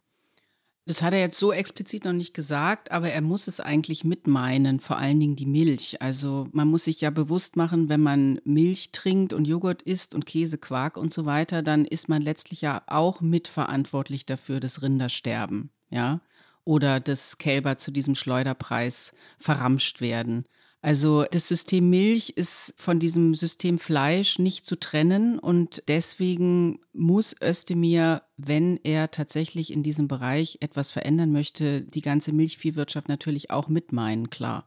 Das 0.87 1.03
hat 1.03 1.13
er 1.13 1.19
jetzt 1.19 1.37
so 1.37 1.53
explizit 1.53 2.05
noch 2.05 2.13
nicht 2.13 2.33
gesagt, 2.33 2.91
aber 2.91 3.11
er 3.11 3.21
muss 3.21 3.47
es 3.47 3.59
eigentlich 3.59 4.03
mitmeinen, 4.03 4.79
vor 4.79 4.97
allen 4.97 5.19
Dingen 5.19 5.35
die 5.35 5.45
Milch. 5.45 6.01
Also 6.01 6.47
man 6.53 6.67
muss 6.67 6.85
sich 6.85 7.01
ja 7.01 7.11
bewusst 7.11 7.55
machen, 7.55 7.87
wenn 7.87 8.01
man 8.01 8.41
Milch 8.45 8.91
trinkt 8.91 9.31
und 9.31 9.45
Joghurt 9.45 9.83
isst 9.83 10.15
und 10.15 10.25
Käse, 10.25 10.57
Quark 10.57 10.97
und 10.97 11.13
so 11.13 11.25
weiter, 11.25 11.61
dann 11.61 11.85
ist 11.85 12.09
man 12.09 12.23
letztlich 12.23 12.61
ja 12.61 12.81
auch 12.87 13.21
mitverantwortlich 13.21 14.25
dafür, 14.25 14.59
dass 14.59 14.81
Rinder 14.81 15.09
sterben, 15.09 15.69
ja, 15.91 16.19
oder 16.63 16.99
dass 16.99 17.37
Kälber 17.37 17.77
zu 17.77 17.91
diesem 17.91 18.15
Schleuderpreis 18.15 19.13
verramscht 19.39 20.01
werden. 20.01 20.45
Also 20.83 21.25
das 21.29 21.47
System 21.47 21.91
Milch 21.91 22.31
ist 22.31 22.73
von 22.75 22.99
diesem 22.99 23.35
System 23.35 23.77
Fleisch 23.77 24.39
nicht 24.39 24.65
zu 24.65 24.79
trennen 24.79 25.37
und 25.37 25.83
deswegen 25.87 26.79
muss 26.91 27.35
Özdemir, 27.39 28.23
wenn 28.37 28.79
er 28.83 29.11
tatsächlich 29.11 29.71
in 29.71 29.83
diesem 29.83 30.07
Bereich 30.07 30.57
etwas 30.59 30.89
verändern 30.89 31.31
möchte, 31.31 31.83
die 31.83 32.01
ganze 32.01 32.33
Milchviehwirtschaft 32.33 33.09
natürlich 33.09 33.51
auch 33.51 33.67
mitmeinen, 33.67 34.31
klar. 34.31 34.65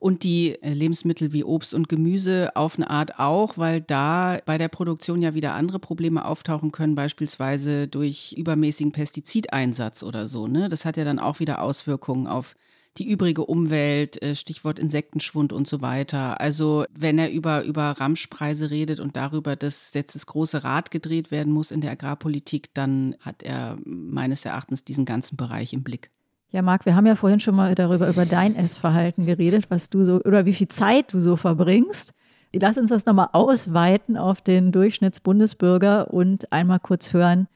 Und 0.00 0.24
die 0.24 0.60
äh, 0.60 0.72
Lebensmittel 0.72 1.32
wie 1.32 1.44
Obst 1.44 1.72
und 1.72 1.88
Gemüse 1.88 2.50
auf 2.56 2.76
eine 2.76 2.90
Art 2.90 3.20
auch, 3.20 3.56
weil 3.56 3.80
da 3.80 4.40
bei 4.44 4.58
der 4.58 4.66
Produktion 4.66 5.22
ja 5.22 5.34
wieder 5.34 5.54
andere 5.54 5.78
Probleme 5.78 6.24
auftauchen 6.24 6.72
können, 6.72 6.96
beispielsweise 6.96 7.86
durch 7.86 8.34
übermäßigen 8.36 8.90
Pestizideinsatz 8.90 10.02
oder 10.02 10.26
so. 10.26 10.48
Ne? 10.48 10.68
Das 10.68 10.84
hat 10.84 10.96
ja 10.96 11.04
dann 11.04 11.20
auch 11.20 11.38
wieder 11.38 11.62
Auswirkungen 11.62 12.26
auf 12.26 12.56
die 12.98 13.08
übrige 13.08 13.44
Umwelt, 13.44 14.20
äh, 14.22 14.36
Stichwort 14.36 14.78
Insektenschwund 14.78 15.52
und 15.52 15.66
so 15.66 15.80
weiter. 15.80 16.40
Also 16.40 16.84
wenn 16.94 17.18
er 17.18 17.30
über, 17.30 17.64
über 17.64 17.92
Ramschpreise 17.92 18.70
redet 18.70 19.00
und 19.00 19.16
darüber, 19.16 19.56
dass 19.56 19.94
jetzt 19.94 20.14
das 20.14 20.26
große 20.26 20.64
Rad 20.64 20.90
gedreht 20.90 21.30
werden 21.30 21.52
muss 21.52 21.70
in 21.70 21.80
der 21.80 21.92
Agrarpolitik, 21.92 22.74
dann 22.74 23.16
hat 23.20 23.42
er 23.42 23.78
meines 23.84 24.44
Erachtens 24.44 24.84
diesen 24.84 25.04
ganzen 25.04 25.36
Bereich 25.36 25.72
im 25.72 25.82
Blick. 25.82 26.10
Ja, 26.50 26.60
Marc, 26.60 26.84
wir 26.84 26.94
haben 26.94 27.06
ja 27.06 27.14
vorhin 27.14 27.40
schon 27.40 27.56
mal 27.56 27.74
darüber, 27.74 28.08
über 28.08 28.26
dein 28.26 28.54
Essverhalten 28.54 29.24
geredet, 29.24 29.70
was 29.70 29.88
du 29.88 30.04
so, 30.04 30.20
oder 30.22 30.44
wie 30.44 30.52
viel 30.52 30.68
Zeit 30.68 31.14
du 31.14 31.20
so 31.20 31.36
verbringst. 31.36 32.12
Lass 32.54 32.76
uns 32.76 32.90
das 32.90 33.06
nochmal 33.06 33.30
ausweiten 33.32 34.18
auf 34.18 34.42
den 34.42 34.70
Durchschnittsbundesbürger 34.70 36.12
und 36.12 36.52
einmal 36.52 36.80
kurz 36.80 37.14
hören, 37.14 37.48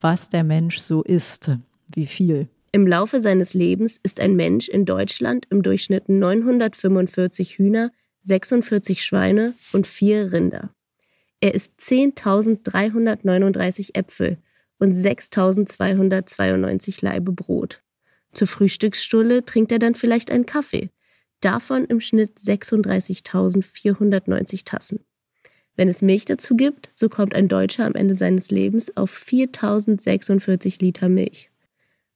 was 0.00 0.28
der 0.28 0.42
Mensch 0.42 0.78
so 0.78 1.02
isst. 1.02 1.52
Wie 1.86 2.06
viel? 2.06 2.48
Im 2.72 2.86
Laufe 2.86 3.20
seines 3.20 3.52
Lebens 3.52 3.98
ist 4.02 4.20
ein 4.20 4.36
Mensch 4.36 4.68
in 4.68 4.84
Deutschland 4.84 5.44
im 5.50 5.62
Durchschnitt 5.62 6.08
945 6.08 7.58
Hühner, 7.58 7.90
46 8.22 9.02
Schweine 9.02 9.54
und 9.72 9.88
4 9.88 10.32
Rinder. 10.32 10.72
Er 11.40 11.54
isst 11.54 11.80
10.339 11.80 13.96
Äpfel 13.96 14.38
und 14.78 14.94
6.292 14.94 17.04
Laibe 17.04 17.32
Brot. 17.32 17.82
Zur 18.32 18.46
Frühstücksstulle 18.46 19.44
trinkt 19.44 19.72
er 19.72 19.80
dann 19.80 19.96
vielleicht 19.96 20.30
einen 20.30 20.46
Kaffee. 20.46 20.90
Davon 21.40 21.86
im 21.86 22.00
Schnitt 22.00 22.38
36.490 22.38 24.64
Tassen. 24.64 25.00
Wenn 25.74 25.88
es 25.88 26.02
Milch 26.02 26.26
dazu 26.26 26.54
gibt, 26.54 26.92
so 26.94 27.08
kommt 27.08 27.34
ein 27.34 27.48
Deutscher 27.48 27.86
am 27.86 27.94
Ende 27.94 28.14
seines 28.14 28.52
Lebens 28.52 28.96
auf 28.96 29.12
4.046 29.12 30.80
Liter 30.80 31.08
Milch. 31.08 31.49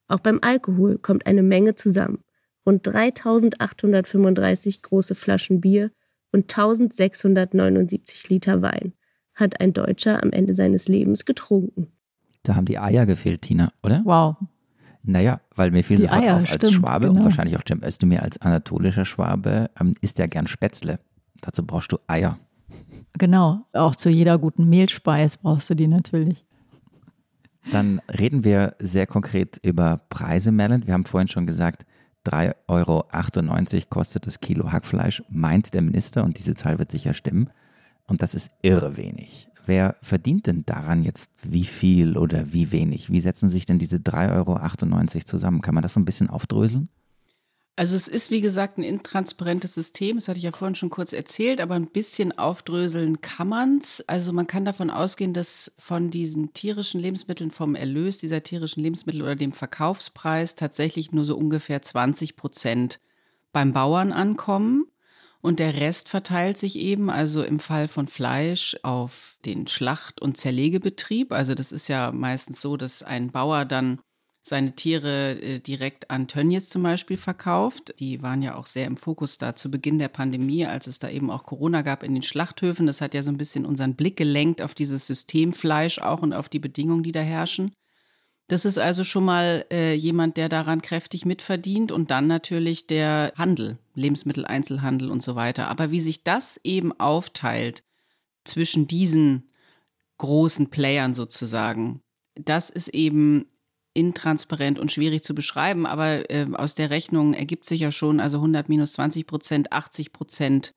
Auch 0.07 0.19
beim 0.19 0.39
Alkohol 0.41 0.97
kommt 0.97 1.25
eine 1.25 1.43
Menge 1.43 1.75
zusammen. 1.75 2.19
Rund 2.65 2.85
3835 2.85 4.81
große 4.81 5.15
Flaschen 5.15 5.61
Bier 5.61 5.91
und 6.31 6.43
1679 6.51 8.29
Liter 8.29 8.61
Wein 8.61 8.93
hat 9.33 9.59
ein 9.61 9.73
Deutscher 9.73 10.23
am 10.23 10.31
Ende 10.31 10.55
seines 10.55 10.87
Lebens 10.87 11.25
getrunken. 11.25 11.87
Da 12.43 12.55
haben 12.55 12.65
die 12.65 12.79
Eier 12.79 13.05
gefehlt, 13.05 13.41
Tina, 13.43 13.71
oder? 13.83 14.01
Wow. 14.05 14.35
Naja, 15.03 15.41
weil 15.55 15.71
mir 15.71 15.83
fiel 15.83 15.97
die 15.97 16.03
sofort 16.03 16.23
Eier, 16.23 16.35
auf 16.35 16.41
als 16.41 16.53
stimmt, 16.53 16.73
Schwabe 16.73 17.07
genau. 17.07 17.19
und 17.19 17.25
wahrscheinlich 17.25 17.57
auch 17.57 17.63
Cem 17.67 17.83
Özdemir 17.83 18.23
als 18.23 18.41
anatolischer 18.41 19.05
Schwabe 19.05 19.69
ähm, 19.79 19.93
isst 20.01 20.17
ja 20.17 20.25
gern 20.25 20.47
Spätzle. 20.47 20.99
Dazu 21.41 21.65
brauchst 21.65 21.91
du 21.91 21.97
Eier. 22.07 22.39
Genau, 23.13 23.65
auch 23.73 23.95
zu 23.95 24.09
jeder 24.09 24.37
guten 24.37 24.67
Mehlspeis 24.67 25.37
brauchst 25.37 25.69
du 25.69 25.75
die 25.75 25.87
natürlich. 25.87 26.44
Dann 27.71 28.01
reden 28.07 28.43
wir 28.43 28.75
sehr 28.79 29.07
konkret 29.07 29.59
über 29.63 30.01
Preise, 30.09 30.51
Merlin. 30.51 30.85
Wir 30.85 30.93
haben 30.93 31.05
vorhin 31.05 31.27
schon 31.27 31.47
gesagt, 31.47 31.85
3,98 32.25 32.67
Euro 32.67 33.85
kostet 33.89 34.27
das 34.27 34.39
Kilo 34.39 34.71
Hackfleisch, 34.71 35.23
meint 35.29 35.73
der 35.73 35.81
Minister, 35.81 36.23
und 36.23 36.37
diese 36.37 36.55
Zahl 36.55 36.79
wird 36.79 36.91
sicher 36.91 37.13
stimmen. 37.13 37.49
Und 38.07 38.21
das 38.21 38.35
ist 38.35 38.51
irre 38.61 38.97
wenig. 38.97 39.49
Wer 39.65 39.95
verdient 40.01 40.45
denn 40.45 40.63
daran 40.65 41.03
jetzt 41.03 41.31
wie 41.43 41.65
viel 41.65 42.17
oder 42.17 42.53
wie 42.53 42.71
wenig? 42.71 43.11
Wie 43.11 43.21
setzen 43.21 43.49
sich 43.49 43.65
denn 43.65 43.79
diese 43.79 43.97
3,98 43.97 44.35
Euro 44.35 45.23
zusammen? 45.25 45.61
Kann 45.61 45.73
man 45.73 45.81
das 45.81 45.93
so 45.93 45.99
ein 45.99 46.05
bisschen 46.05 46.29
aufdröseln? 46.29 46.89
Also 47.77 47.97
es 47.97 48.07
ist, 48.07 48.31
wie 48.31 48.39
gesagt, 48.39 48.77
ein 48.77 48.83
intransparentes 48.83 49.73
System. 49.73 50.15
Das 50.15 50.29
hatte 50.29 50.37
ich 50.37 50.45
ja 50.45 50.53
vorhin 50.53 50.75
schon 50.75 50.89
kurz 50.89 51.11
erzählt, 51.11 51.59
aber 51.59 51.75
ein 51.75 51.87
bisschen 51.87 52.37
aufdröseln 52.37 53.19
kann 53.19 53.49
man's. 53.49 54.01
Also 54.07 54.31
man 54.31 54.47
kann 54.47 54.63
davon 54.63 54.89
ausgehen, 54.89 55.33
dass 55.33 55.73
von 55.77 56.09
diesen 56.09 56.53
tierischen 56.53 57.01
Lebensmitteln, 57.01 57.51
vom 57.51 57.75
Erlös 57.75 58.17
dieser 58.17 58.43
tierischen 58.43 58.81
Lebensmittel 58.81 59.21
oder 59.21 59.35
dem 59.35 59.51
Verkaufspreis 59.51 60.55
tatsächlich 60.55 61.11
nur 61.11 61.25
so 61.25 61.35
ungefähr 61.35 61.81
20 61.81 62.37
Prozent 62.37 63.01
beim 63.51 63.73
Bauern 63.73 64.13
ankommen. 64.13 64.85
Und 65.41 65.59
der 65.59 65.75
Rest 65.75 66.07
verteilt 66.07 66.57
sich 66.57 66.79
eben, 66.79 67.09
also 67.09 67.43
im 67.43 67.59
Fall 67.59 67.89
von 67.89 68.07
Fleisch, 68.07 68.77
auf 68.83 69.37
den 69.43 69.67
Schlacht- 69.67 70.21
und 70.21 70.37
Zerlegebetrieb. 70.37 71.33
Also 71.33 71.53
das 71.53 71.73
ist 71.73 71.89
ja 71.89 72.13
meistens 72.13 72.61
so, 72.61 72.77
dass 72.77 73.03
ein 73.03 73.31
Bauer 73.31 73.65
dann 73.65 73.99
seine 74.47 74.73
Tiere 74.73 75.41
äh, 75.41 75.59
direkt 75.59 76.11
an 76.11 76.27
Tönnies 76.27 76.69
zum 76.69 76.83
Beispiel 76.83 77.17
verkauft. 77.17 77.95
Die 77.97 78.21
waren 78.21 78.43
ja 78.43 78.53
auch 78.53 78.67
sehr 78.67 78.85
im 78.85 78.95
Fokus 78.95 79.39
da 79.39 79.55
zu 79.55 79.71
Beginn 79.71 79.97
der 79.97 80.07
Pandemie, 80.07 80.67
als 80.67 80.85
es 80.85 80.99
da 80.99 81.09
eben 81.09 81.31
auch 81.31 81.45
Corona 81.45 81.81
gab 81.81 82.03
in 82.03 82.13
den 82.13 82.21
Schlachthöfen. 82.21 82.85
Das 82.85 83.01
hat 83.01 83.15
ja 83.15 83.23
so 83.23 83.31
ein 83.31 83.39
bisschen 83.39 83.65
unseren 83.65 83.95
Blick 83.95 84.17
gelenkt 84.17 84.61
auf 84.61 84.75
dieses 84.75 85.07
Systemfleisch 85.07 85.97
auch 85.97 86.21
und 86.21 86.31
auf 86.31 86.47
die 86.47 86.59
Bedingungen, 86.59 87.01
die 87.01 87.11
da 87.11 87.21
herrschen. 87.21 87.73
Das 88.47 88.65
ist 88.65 88.77
also 88.77 89.03
schon 89.03 89.25
mal 89.25 89.65
äh, 89.71 89.95
jemand, 89.95 90.37
der 90.37 90.47
daran 90.47 90.83
kräftig 90.83 91.25
mitverdient 91.25 91.91
und 91.91 92.11
dann 92.11 92.27
natürlich 92.27 92.85
der 92.85 93.33
Handel, 93.35 93.79
Lebensmitteleinzelhandel 93.95 95.09
und 95.09 95.23
so 95.23 95.33
weiter. 95.33 95.69
Aber 95.69 95.89
wie 95.89 96.01
sich 96.01 96.23
das 96.23 96.59
eben 96.63 96.91
aufteilt 96.99 97.81
zwischen 98.43 98.87
diesen 98.87 99.49
großen 100.19 100.69
Playern 100.69 101.15
sozusagen, 101.15 102.01
das 102.35 102.69
ist 102.69 102.89
eben 102.89 103.47
intransparent 103.95 104.77
und 104.77 104.91
schwierig 104.91 105.23
zu 105.23 105.33
beschreiben, 105.33 105.85
aber 105.85 106.29
äh, 106.29 106.47
aus 106.53 106.75
der 106.75 106.89
Rechnung 106.91 107.33
ergibt 107.33 107.65
sich 107.65 107.79
ja 107.79 107.91
schon, 107.91 108.19
also 108.19 108.37
100 108.37 108.69
minus 108.69 108.93
20 108.93 109.25
Prozent, 109.25 109.71
80 109.71 110.13
Prozent 110.13 110.71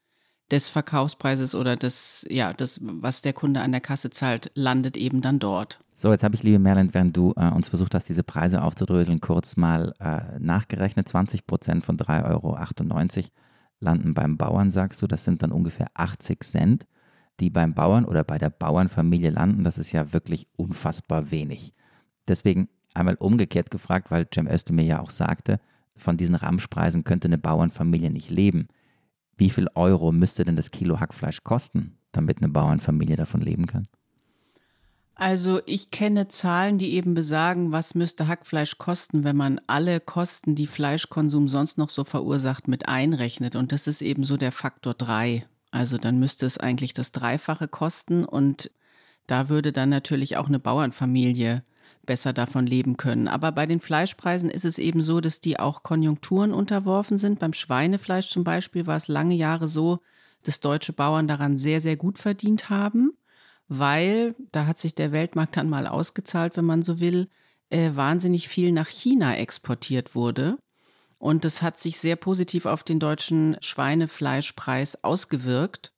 des 0.50 0.70
Verkaufspreises 0.70 1.54
oder 1.54 1.76
des, 1.76 2.26
ja, 2.30 2.52
das, 2.52 2.80
was 2.80 3.20
der 3.20 3.34
Kunde 3.34 3.60
an 3.60 3.72
der 3.72 3.80
Kasse 3.80 4.10
zahlt, 4.10 4.50
landet 4.54 4.96
eben 4.96 5.20
dann 5.20 5.38
dort. 5.38 5.78
So, 5.94 6.10
jetzt 6.10 6.22
habe 6.22 6.36
ich, 6.36 6.42
liebe 6.42 6.58
Merlin, 6.58 6.94
während 6.94 7.16
du 7.16 7.34
äh, 7.36 7.50
uns 7.50 7.68
versucht 7.68 7.94
hast, 7.94 8.08
diese 8.08 8.22
Preise 8.22 8.62
aufzudröseln, 8.62 9.20
kurz 9.20 9.56
mal 9.56 9.92
äh, 9.98 10.38
nachgerechnet. 10.38 11.08
20 11.08 11.46
Prozent 11.46 11.84
von 11.84 11.98
3,98 11.98 12.28
Euro 12.30 13.24
landen 13.80 14.14
beim 14.14 14.36
Bauern, 14.36 14.70
sagst 14.70 15.02
du. 15.02 15.06
Das 15.06 15.24
sind 15.24 15.42
dann 15.42 15.52
ungefähr 15.52 15.88
80 15.94 16.44
Cent, 16.44 16.86
die 17.40 17.50
beim 17.50 17.74
Bauern 17.74 18.04
oder 18.04 18.24
bei 18.24 18.38
der 18.38 18.50
Bauernfamilie 18.50 19.30
landen. 19.30 19.64
Das 19.64 19.76
ist 19.76 19.92
ja 19.92 20.12
wirklich 20.12 20.46
unfassbar 20.56 21.30
wenig. 21.30 21.74
Deswegen 22.28 22.68
einmal 22.98 23.16
umgekehrt 23.16 23.70
gefragt, 23.70 24.10
weil 24.10 24.26
Cem 24.32 24.48
Özdemir 24.48 24.84
ja 24.84 25.00
auch 25.00 25.10
sagte, 25.10 25.60
von 25.96 26.16
diesen 26.16 26.34
Ramschpreisen 26.34 27.04
könnte 27.04 27.28
eine 27.28 27.38
Bauernfamilie 27.38 28.10
nicht 28.10 28.30
leben. 28.30 28.68
Wie 29.36 29.50
viel 29.50 29.68
Euro 29.74 30.12
müsste 30.12 30.44
denn 30.44 30.56
das 30.56 30.70
Kilo 30.70 31.00
Hackfleisch 31.00 31.42
kosten, 31.44 31.98
damit 32.12 32.38
eine 32.38 32.48
Bauernfamilie 32.48 33.16
davon 33.16 33.40
leben 33.40 33.66
kann? 33.66 33.86
Also 35.14 35.60
ich 35.66 35.90
kenne 35.90 36.28
Zahlen, 36.28 36.78
die 36.78 36.92
eben 36.92 37.14
besagen, 37.14 37.72
was 37.72 37.96
müsste 37.96 38.28
Hackfleisch 38.28 38.78
kosten, 38.78 39.24
wenn 39.24 39.36
man 39.36 39.60
alle 39.66 39.98
Kosten, 39.98 40.54
die 40.54 40.68
Fleischkonsum 40.68 41.48
sonst 41.48 41.76
noch 41.76 41.90
so 41.90 42.04
verursacht, 42.04 42.68
mit 42.68 42.88
einrechnet. 42.88 43.56
Und 43.56 43.72
das 43.72 43.88
ist 43.88 44.00
eben 44.00 44.22
so 44.22 44.36
der 44.36 44.52
Faktor 44.52 44.94
drei. 44.94 45.44
Also 45.72 45.98
dann 45.98 46.20
müsste 46.20 46.46
es 46.46 46.56
eigentlich 46.56 46.94
das 46.94 47.10
Dreifache 47.10 47.66
kosten 47.66 48.24
und 48.24 48.70
da 49.26 49.48
würde 49.48 49.72
dann 49.72 49.90
natürlich 49.90 50.36
auch 50.36 50.46
eine 50.46 50.60
Bauernfamilie 50.60 51.62
besser 52.08 52.32
davon 52.32 52.66
leben 52.66 52.96
können. 52.96 53.28
Aber 53.28 53.52
bei 53.52 53.66
den 53.66 53.80
Fleischpreisen 53.80 54.50
ist 54.50 54.64
es 54.64 54.78
eben 54.78 55.00
so, 55.00 55.20
dass 55.20 55.38
die 55.38 55.60
auch 55.60 55.84
Konjunkturen 55.84 56.52
unterworfen 56.52 57.18
sind. 57.18 57.38
Beim 57.38 57.52
Schweinefleisch 57.52 58.28
zum 58.28 58.42
Beispiel 58.42 58.88
war 58.88 58.96
es 58.96 59.06
lange 59.06 59.36
Jahre 59.36 59.68
so, 59.68 60.00
dass 60.42 60.58
deutsche 60.58 60.92
Bauern 60.92 61.28
daran 61.28 61.56
sehr, 61.56 61.80
sehr 61.80 61.96
gut 61.96 62.18
verdient 62.18 62.70
haben 62.70 63.12
weil, 63.68 64.34
da 64.50 64.66
hat 64.66 64.78
sich 64.78 64.94
der 64.94 65.12
Weltmarkt 65.12 65.56
dann 65.56 65.68
mal 65.68 65.86
ausgezahlt, 65.86 66.56
wenn 66.56 66.64
man 66.64 66.82
so 66.82 67.00
will, 67.00 67.28
äh, 67.70 67.90
wahnsinnig 67.94 68.48
viel 68.48 68.72
nach 68.72 68.88
China 68.88 69.36
exportiert 69.36 70.14
wurde. 70.14 70.58
Und 71.18 71.44
das 71.44 71.62
hat 71.62 71.78
sich 71.78 71.98
sehr 71.98 72.16
positiv 72.16 72.64
auf 72.64 72.82
den 72.82 72.98
deutschen 72.98 73.56
Schweinefleischpreis 73.60 75.04
ausgewirkt. 75.04 75.92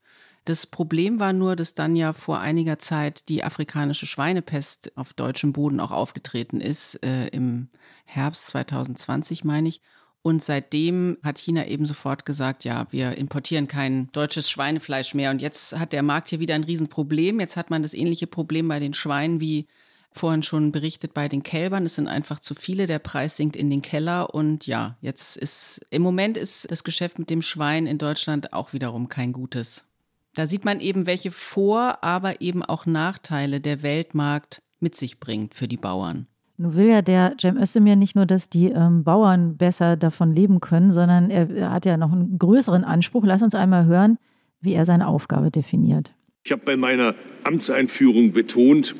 Das 0.51 0.67
Problem 0.67 1.21
war 1.21 1.33
nur, 1.33 1.55
dass 1.55 1.77
dann 1.77 1.95
ja 1.95 2.13
vor 2.13 2.41
einiger 2.41 2.81
Zeit 2.81 3.29
die 3.29 3.45
afrikanische 3.45 4.05
Schweinepest 4.05 4.91
auf 4.97 5.13
deutschem 5.13 5.53
Boden 5.53 5.79
auch 5.79 5.93
aufgetreten 5.93 6.61
ist, 6.61 6.97
äh, 7.05 7.29
im 7.29 7.69
Herbst 8.05 8.49
2020 8.49 9.45
meine 9.45 9.69
ich. 9.69 9.81
Und 10.23 10.43
seitdem 10.43 11.19
hat 11.23 11.39
China 11.39 11.69
eben 11.69 11.87
sofort 11.87 12.27
gesagt, 12.27 12.65
ja, 12.65 12.89
wir 12.91 13.17
importieren 13.17 13.69
kein 13.69 14.11
deutsches 14.11 14.51
Schweinefleisch 14.51 15.15
mehr. 15.15 15.31
Und 15.31 15.41
jetzt 15.41 15.79
hat 15.79 15.93
der 15.93 16.03
Markt 16.03 16.31
hier 16.31 16.41
wieder 16.41 16.57
ein 16.57 16.65
Riesenproblem. 16.65 17.39
Jetzt 17.39 17.57
hat 17.57 17.71
man 17.71 17.85
das 17.85 17.95
ähnliche 17.95 18.27
Problem 18.27 18.67
bei 18.67 18.81
den 18.81 18.93
Schweinen 18.93 19.39
wie 19.41 19.69
vorhin 20.11 20.43
schon 20.43 20.73
berichtet 20.73 21.15
bei 21.15 21.29
den 21.29 21.45
Kälbern. 21.45 21.87
Es 21.87 21.95
sind 21.95 22.09
einfach 22.09 22.41
zu 22.41 22.57
viele. 22.57 22.89
Der 22.89 22.99
Preis 22.99 23.37
sinkt 23.37 23.55
in 23.55 23.71
den 23.71 23.83
Keller. 23.83 24.35
Und 24.35 24.67
ja, 24.67 24.99
jetzt 25.01 25.37
ist, 25.37 25.81
im 25.91 26.03
Moment 26.03 26.37
ist 26.37 26.69
das 26.73 26.83
Geschäft 26.83 27.21
mit 27.21 27.31
dem 27.31 27.41
Schwein 27.41 27.87
in 27.87 27.99
Deutschland 27.99 28.53
auch 28.53 28.73
wiederum 28.73 29.09
kein 29.09 29.33
gutes. 29.33 29.87
Da 30.35 30.47
sieht 30.47 30.65
man 30.65 30.81
eben, 30.81 31.07
welche 31.07 31.31
Vor-, 31.31 32.03
aber 32.03 32.41
eben 32.41 32.63
auch 32.63 32.87
Nachteile 32.87 33.61
der 33.61 33.83
Weltmarkt 33.83 34.63
mit 34.79 34.95
sich 34.95 35.21
bringt 35.21 35.55
für 35.55 35.69
die 35.69 35.77
Bauern. 35.77 36.27
Nun 36.57 36.77
will 36.77 36.89
ja 36.89 37.03
der 37.03 37.37
Cem 37.41 37.57
Özdemir 37.57 37.97
nicht 37.97 38.17
nur, 38.17 38.27
dass 38.27 38.51
die 38.51 38.67
ähm, 38.67 39.03
Bauern 39.03 39.57
besser 39.57 39.97
davon 39.97 40.31
leben 40.31 40.61
können, 40.61 40.91
sondern 40.91 41.31
er, 41.31 41.51
er 41.51 41.73
hat 41.73 41.87
ja 41.87 41.97
noch 41.97 42.13
einen 42.13 42.39
größeren 42.39 42.85
Anspruch. 42.85 43.25
Lass 43.25 43.43
uns 43.43 43.55
einmal 43.55 43.87
hören, 43.87 44.19
wie 44.61 44.75
er 44.75 44.85
seine 44.85 45.09
Aufgabe 45.09 45.51
definiert. 45.51 46.13
Ich 46.45 46.53
habe 46.53 46.63
bei 46.65 46.77
meiner 46.77 47.15
Amtseinführung 47.45 48.33
betont, 48.33 48.95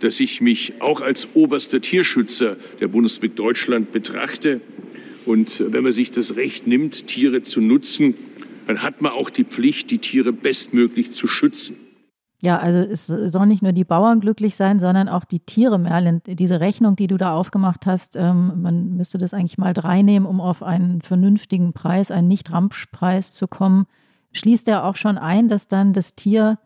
dass 0.00 0.20
ich 0.20 0.40
mich 0.40 0.80
auch 0.80 1.00
als 1.00 1.28
oberster 1.34 1.80
Tierschützer 1.80 2.56
der 2.80 2.88
Bundesrepublik 2.88 3.36
Deutschland 3.36 3.92
betrachte. 3.92 4.60
Und 5.24 5.62
wenn 5.72 5.82
man 5.82 5.92
sich 5.92 6.10
das 6.10 6.36
Recht 6.36 6.66
nimmt, 6.66 7.06
Tiere 7.06 7.42
zu 7.42 7.60
nutzen, 7.60 8.14
dann 8.66 8.82
hat 8.82 9.00
man 9.00 9.12
auch 9.12 9.30
die 9.30 9.44
Pflicht, 9.44 9.90
die 9.90 9.98
Tiere 9.98 10.32
bestmöglich 10.32 11.12
zu 11.12 11.26
schützen. 11.26 11.76
Ja, 12.42 12.58
also 12.58 12.78
es 12.78 13.06
soll 13.06 13.46
nicht 13.46 13.62
nur 13.62 13.72
die 13.72 13.84
Bauern 13.84 14.20
glücklich 14.20 14.54
sein, 14.54 14.78
sondern 14.78 15.08
auch 15.08 15.24
die 15.24 15.40
Tiere, 15.40 15.78
Merlin. 15.78 16.20
Diese 16.26 16.60
Rechnung, 16.60 16.94
die 16.94 17.06
du 17.06 17.16
da 17.16 17.34
aufgemacht 17.34 17.86
hast, 17.86 18.16
ähm, 18.16 18.60
man 18.60 18.96
müsste 18.96 19.16
das 19.16 19.32
eigentlich 19.32 19.56
mal 19.56 19.72
drei 19.72 20.02
nehmen, 20.02 20.26
um 20.26 20.42
auf 20.42 20.62
einen 20.62 21.00
vernünftigen 21.00 21.72
Preis, 21.72 22.10
einen 22.10 22.28
Nicht-Ramschpreis 22.28 23.32
zu 23.32 23.48
kommen. 23.48 23.86
Schließt 24.32 24.68
er 24.68 24.84
auch 24.84 24.96
schon 24.96 25.16
ein, 25.16 25.48
dass 25.48 25.68
dann 25.68 25.94
das 25.94 26.16
Tier 26.16 26.58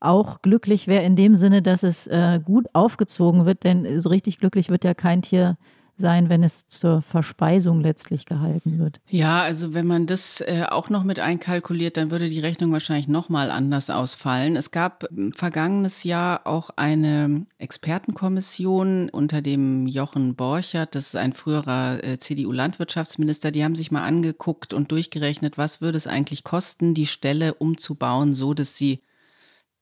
auch 0.00 0.40
glücklich 0.40 0.86
wäre 0.86 1.04
in 1.04 1.16
dem 1.16 1.34
Sinne, 1.34 1.60
dass 1.60 1.82
es 1.82 2.06
äh, 2.06 2.40
gut 2.42 2.68
aufgezogen 2.72 3.44
wird, 3.44 3.64
denn 3.64 4.00
so 4.00 4.08
richtig 4.08 4.38
glücklich 4.38 4.70
wird 4.70 4.84
ja 4.84 4.94
kein 4.94 5.20
Tier 5.20 5.58
sein, 6.00 6.28
wenn 6.28 6.42
es 6.42 6.66
zur 6.66 7.02
Verspeisung 7.02 7.80
letztlich 7.80 8.26
gehalten 8.26 8.78
wird. 8.78 9.00
Ja, 9.08 9.42
also 9.42 9.74
wenn 9.74 9.86
man 9.86 10.06
das 10.06 10.40
äh, 10.40 10.64
auch 10.68 10.90
noch 10.90 11.04
mit 11.04 11.20
einkalkuliert, 11.20 11.96
dann 11.96 12.10
würde 12.10 12.28
die 12.28 12.40
Rechnung 12.40 12.72
wahrscheinlich 12.72 13.06
noch 13.06 13.28
mal 13.28 13.50
anders 13.50 13.90
ausfallen. 13.90 14.56
Es 14.56 14.70
gab 14.70 15.06
vergangenes 15.36 16.02
Jahr 16.02 16.46
auch 16.46 16.70
eine 16.76 17.46
Expertenkommission 17.58 19.10
unter 19.10 19.42
dem 19.42 19.86
Jochen 19.86 20.34
Borchert, 20.34 20.94
das 20.94 21.08
ist 21.08 21.16
ein 21.16 21.32
früherer 21.32 22.02
äh, 22.02 22.18
CDU-Landwirtschaftsminister, 22.18 23.50
die 23.50 23.62
haben 23.62 23.76
sich 23.76 23.90
mal 23.90 24.02
angeguckt 24.02 24.74
und 24.74 24.90
durchgerechnet, 24.90 25.58
was 25.58 25.80
würde 25.80 25.98
es 25.98 26.06
eigentlich 26.06 26.42
kosten, 26.42 26.94
die 26.94 27.06
Stelle 27.06 27.54
umzubauen, 27.54 28.34
so 28.34 28.54
dass 28.54 28.76
sie 28.76 29.00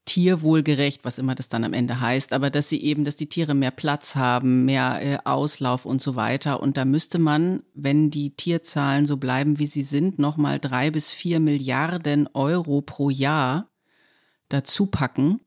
tierwohlgerecht, 0.08 1.04
was 1.04 1.18
immer 1.18 1.34
das 1.34 1.50
dann 1.50 1.64
am 1.64 1.74
Ende 1.74 2.00
heißt, 2.00 2.32
aber 2.32 2.48
dass 2.48 2.70
sie 2.70 2.82
eben, 2.82 3.04
dass 3.04 3.16
die 3.16 3.28
Tiere 3.28 3.54
mehr 3.54 3.70
Platz 3.70 4.16
haben, 4.16 4.64
mehr 4.64 5.00
äh, 5.02 5.18
Auslauf 5.24 5.84
und 5.84 6.00
so 6.00 6.16
weiter. 6.16 6.60
Und 6.62 6.78
da 6.78 6.86
müsste 6.86 7.18
man, 7.18 7.62
wenn 7.74 8.10
die 8.10 8.30
Tierzahlen 8.30 9.04
so 9.04 9.18
bleiben, 9.18 9.58
wie 9.58 9.66
sie 9.66 9.82
sind, 9.82 10.18
nochmal 10.18 10.58
drei 10.58 10.90
bis 10.90 11.10
vier 11.10 11.40
Milliarden 11.40 12.26
Euro 12.32 12.80
pro 12.80 13.10
Jahr 13.10 13.68
dazu 14.48 14.86
packen, 14.86 15.40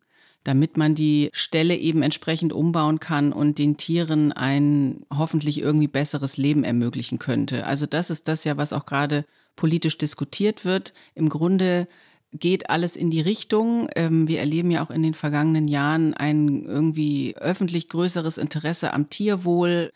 damit 0.43 0.77
man 0.77 0.93
die 0.93 1.31
Stelle 1.33 1.75
eben 1.75 2.03
entsprechend 2.03 2.53
umbauen 2.53 2.99
kann 2.99 3.33
und 3.33 3.57
den 3.57 3.77
Tieren 3.77 4.31
ein 4.31 5.05
hoffentlich 5.11 5.59
irgendwie 5.59 5.87
besseres 5.87 6.37
Leben 6.37 6.63
ermöglichen 6.63 7.17
könnte. 7.17 7.65
Also 7.65 7.87
das 7.87 8.11
ist 8.11 8.27
das 8.27 8.43
ja, 8.43 8.57
was 8.57 8.73
auch 8.73 8.85
gerade 8.85 9.25
politisch 9.55 9.97
diskutiert 9.97 10.65
wird. 10.65 10.93
Im 11.15 11.29
Grunde 11.29 11.87
geht 12.33 12.69
alles 12.69 12.95
in 12.95 13.11
die 13.11 13.21
Richtung. 13.21 13.89
Ähm, 13.95 14.27
wir 14.27 14.39
erleben 14.39 14.71
ja 14.71 14.83
auch 14.83 14.91
in 14.91 15.03
den 15.03 15.13
vergangenen 15.13 15.67
Jahren 15.67 16.13
ein 16.13 16.63
irgendwie 16.65 17.35
öffentlich 17.37 17.89
größeres 17.89 18.37
Interesse 18.37 18.93
am 18.93 19.09
Tierwohl. 19.09 19.91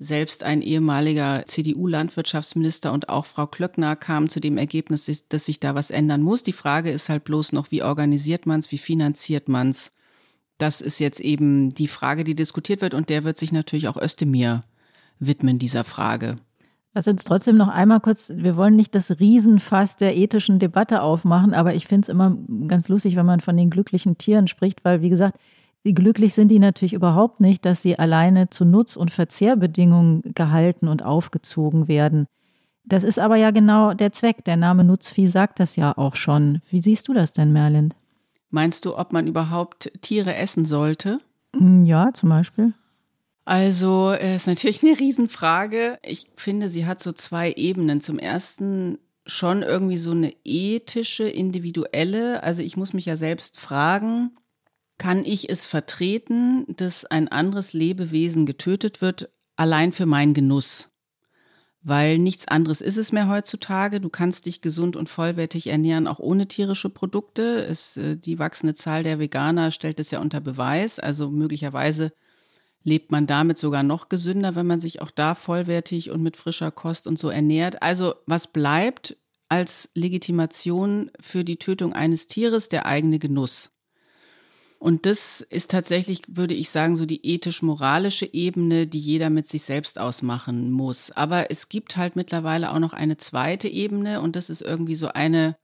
Selbst 0.00 0.44
ein 0.44 0.62
ehemaliger 0.62 1.44
CDU-Landwirtschaftsminister 1.46 2.92
und 2.92 3.08
auch 3.08 3.26
Frau 3.26 3.46
Klöckner 3.46 3.96
kamen 3.96 4.28
zu 4.28 4.38
dem 4.38 4.56
Ergebnis, 4.56 5.24
dass 5.28 5.44
sich 5.46 5.58
da 5.58 5.74
was 5.74 5.90
ändern 5.90 6.22
muss. 6.22 6.44
Die 6.44 6.52
Frage 6.52 6.90
ist 6.90 7.08
halt 7.08 7.24
bloß 7.24 7.52
noch, 7.52 7.72
wie 7.72 7.82
organisiert 7.82 8.46
man 8.46 8.60
es, 8.60 8.70
wie 8.70 8.78
finanziert 8.78 9.48
man 9.48 9.70
es. 9.70 9.90
Das 10.56 10.80
ist 10.80 11.00
jetzt 11.00 11.20
eben 11.20 11.70
die 11.70 11.88
Frage, 11.88 12.22
die 12.22 12.36
diskutiert 12.36 12.80
wird 12.80 12.94
und 12.94 13.08
der 13.08 13.24
wird 13.24 13.38
sich 13.38 13.50
natürlich 13.50 13.88
auch 13.88 13.96
Özdemir 13.96 14.60
widmen, 15.18 15.58
dieser 15.58 15.82
Frage. 15.82 16.36
Lass 16.94 17.06
uns 17.06 17.24
trotzdem 17.24 17.56
noch 17.56 17.68
einmal 17.68 18.00
kurz, 18.00 18.32
wir 18.34 18.56
wollen 18.56 18.74
nicht 18.74 18.94
das 18.94 19.20
Riesenfass 19.20 19.96
der 19.96 20.16
ethischen 20.16 20.58
Debatte 20.58 21.02
aufmachen, 21.02 21.54
aber 21.54 21.74
ich 21.74 21.86
finde 21.86 22.06
es 22.06 22.08
immer 22.08 22.36
ganz 22.66 22.88
lustig, 22.88 23.14
wenn 23.14 23.26
man 23.26 23.40
von 23.40 23.56
den 23.56 23.70
glücklichen 23.70 24.18
Tieren 24.18 24.48
spricht, 24.48 24.84
weil, 24.84 25.02
wie 25.02 25.10
gesagt, 25.10 25.38
glücklich 25.84 26.34
sind 26.34 26.48
die 26.48 26.58
natürlich 26.58 26.92
überhaupt 26.92 27.40
nicht, 27.40 27.64
dass 27.64 27.82
sie 27.82 27.98
alleine 27.98 28.50
zu 28.50 28.64
Nutz- 28.64 28.96
und 28.96 29.10
Verzehrbedingungen 29.10 30.22
gehalten 30.34 30.88
und 30.88 31.02
aufgezogen 31.02 31.88
werden. 31.88 32.26
Das 32.84 33.04
ist 33.04 33.18
aber 33.18 33.36
ja 33.36 33.50
genau 33.50 33.92
der 33.92 34.12
Zweck. 34.12 34.44
Der 34.44 34.56
Name 34.56 34.82
Nutzvieh 34.82 35.26
sagt 35.26 35.60
das 35.60 35.76
ja 35.76 35.96
auch 35.96 36.16
schon. 36.16 36.60
Wie 36.70 36.80
siehst 36.80 37.08
du 37.08 37.12
das 37.12 37.32
denn, 37.32 37.52
Merlin? 37.52 37.92
Meinst 38.50 38.86
du, 38.86 38.96
ob 38.96 39.12
man 39.12 39.26
überhaupt 39.26 39.92
Tiere 40.00 40.34
essen 40.34 40.64
sollte? 40.64 41.18
Ja, 41.54 42.12
zum 42.14 42.30
Beispiel. 42.30 42.72
Also 43.48 44.10
äh, 44.10 44.36
ist 44.36 44.46
natürlich 44.46 44.84
eine 44.84 45.00
Riesenfrage. 45.00 45.98
Ich 46.04 46.26
finde, 46.36 46.68
sie 46.68 46.84
hat 46.84 47.02
so 47.02 47.12
zwei 47.12 47.52
Ebenen. 47.52 48.02
Zum 48.02 48.18
ersten 48.18 48.98
schon 49.24 49.62
irgendwie 49.62 49.96
so 49.96 50.10
eine 50.10 50.34
ethische, 50.44 51.26
individuelle. 51.26 52.42
Also 52.42 52.60
ich 52.60 52.76
muss 52.76 52.92
mich 52.92 53.06
ja 53.06 53.16
selbst 53.16 53.58
fragen, 53.58 54.36
kann 54.98 55.24
ich 55.24 55.48
es 55.48 55.64
vertreten, 55.64 56.66
dass 56.76 57.06
ein 57.06 57.28
anderes 57.28 57.72
Lebewesen 57.72 58.44
getötet 58.44 59.00
wird, 59.00 59.30
allein 59.56 59.94
für 59.94 60.04
meinen 60.04 60.34
Genuss? 60.34 60.90
Weil 61.80 62.18
nichts 62.18 62.48
anderes 62.48 62.82
ist 62.82 62.98
es 62.98 63.12
mehr 63.12 63.30
heutzutage. 63.30 64.02
Du 64.02 64.10
kannst 64.10 64.44
dich 64.44 64.60
gesund 64.60 64.94
und 64.94 65.08
vollwertig 65.08 65.68
ernähren, 65.68 66.06
auch 66.06 66.18
ohne 66.18 66.48
tierische 66.48 66.90
Produkte. 66.90 67.64
Es, 67.64 67.96
äh, 67.96 68.14
die 68.18 68.38
wachsende 68.38 68.74
Zahl 68.74 69.04
der 69.04 69.18
Veganer 69.18 69.70
stellt 69.70 70.00
es 70.00 70.10
ja 70.10 70.20
unter 70.20 70.42
Beweis. 70.42 70.98
Also 70.98 71.30
möglicherweise 71.30 72.12
lebt 72.84 73.10
man 73.12 73.26
damit 73.26 73.58
sogar 73.58 73.82
noch 73.82 74.08
gesünder, 74.08 74.54
wenn 74.54 74.66
man 74.66 74.80
sich 74.80 75.02
auch 75.02 75.10
da 75.10 75.34
vollwertig 75.34 76.10
und 76.10 76.22
mit 76.22 76.36
frischer 76.36 76.70
Kost 76.70 77.06
und 77.06 77.18
so 77.18 77.28
ernährt. 77.28 77.82
Also 77.82 78.14
was 78.26 78.46
bleibt 78.46 79.16
als 79.48 79.90
Legitimation 79.94 81.10
für 81.20 81.44
die 81.44 81.56
Tötung 81.56 81.92
eines 81.92 82.26
Tieres? 82.26 82.68
Der 82.68 82.86
eigene 82.86 83.18
Genuss. 83.18 83.72
Und 84.78 85.06
das 85.06 85.40
ist 85.40 85.72
tatsächlich, 85.72 86.22
würde 86.28 86.54
ich 86.54 86.70
sagen, 86.70 86.94
so 86.94 87.04
die 87.04 87.26
ethisch-moralische 87.26 88.32
Ebene, 88.32 88.86
die 88.86 89.00
jeder 89.00 89.28
mit 89.28 89.48
sich 89.48 89.62
selbst 89.62 89.98
ausmachen 89.98 90.70
muss. 90.70 91.10
Aber 91.10 91.50
es 91.50 91.68
gibt 91.68 91.96
halt 91.96 92.14
mittlerweile 92.14 92.70
auch 92.70 92.78
noch 92.78 92.92
eine 92.92 93.16
zweite 93.16 93.68
Ebene 93.68 94.20
und 94.20 94.36
das 94.36 94.50
ist 94.50 94.62
irgendwie 94.62 94.94
so 94.94 95.08
eine 95.08 95.56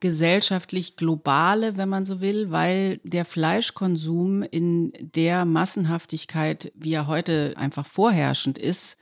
gesellschaftlich 0.00 0.96
globale, 0.96 1.76
wenn 1.76 1.88
man 1.88 2.04
so 2.04 2.20
will, 2.20 2.50
weil 2.50 3.00
der 3.02 3.24
Fleischkonsum 3.24 4.42
in 4.42 4.92
der 5.00 5.44
Massenhaftigkeit, 5.44 6.72
wie 6.74 6.92
er 6.92 7.06
heute 7.06 7.54
einfach 7.56 7.86
vorherrschend 7.86 8.58
ist, 8.58 8.98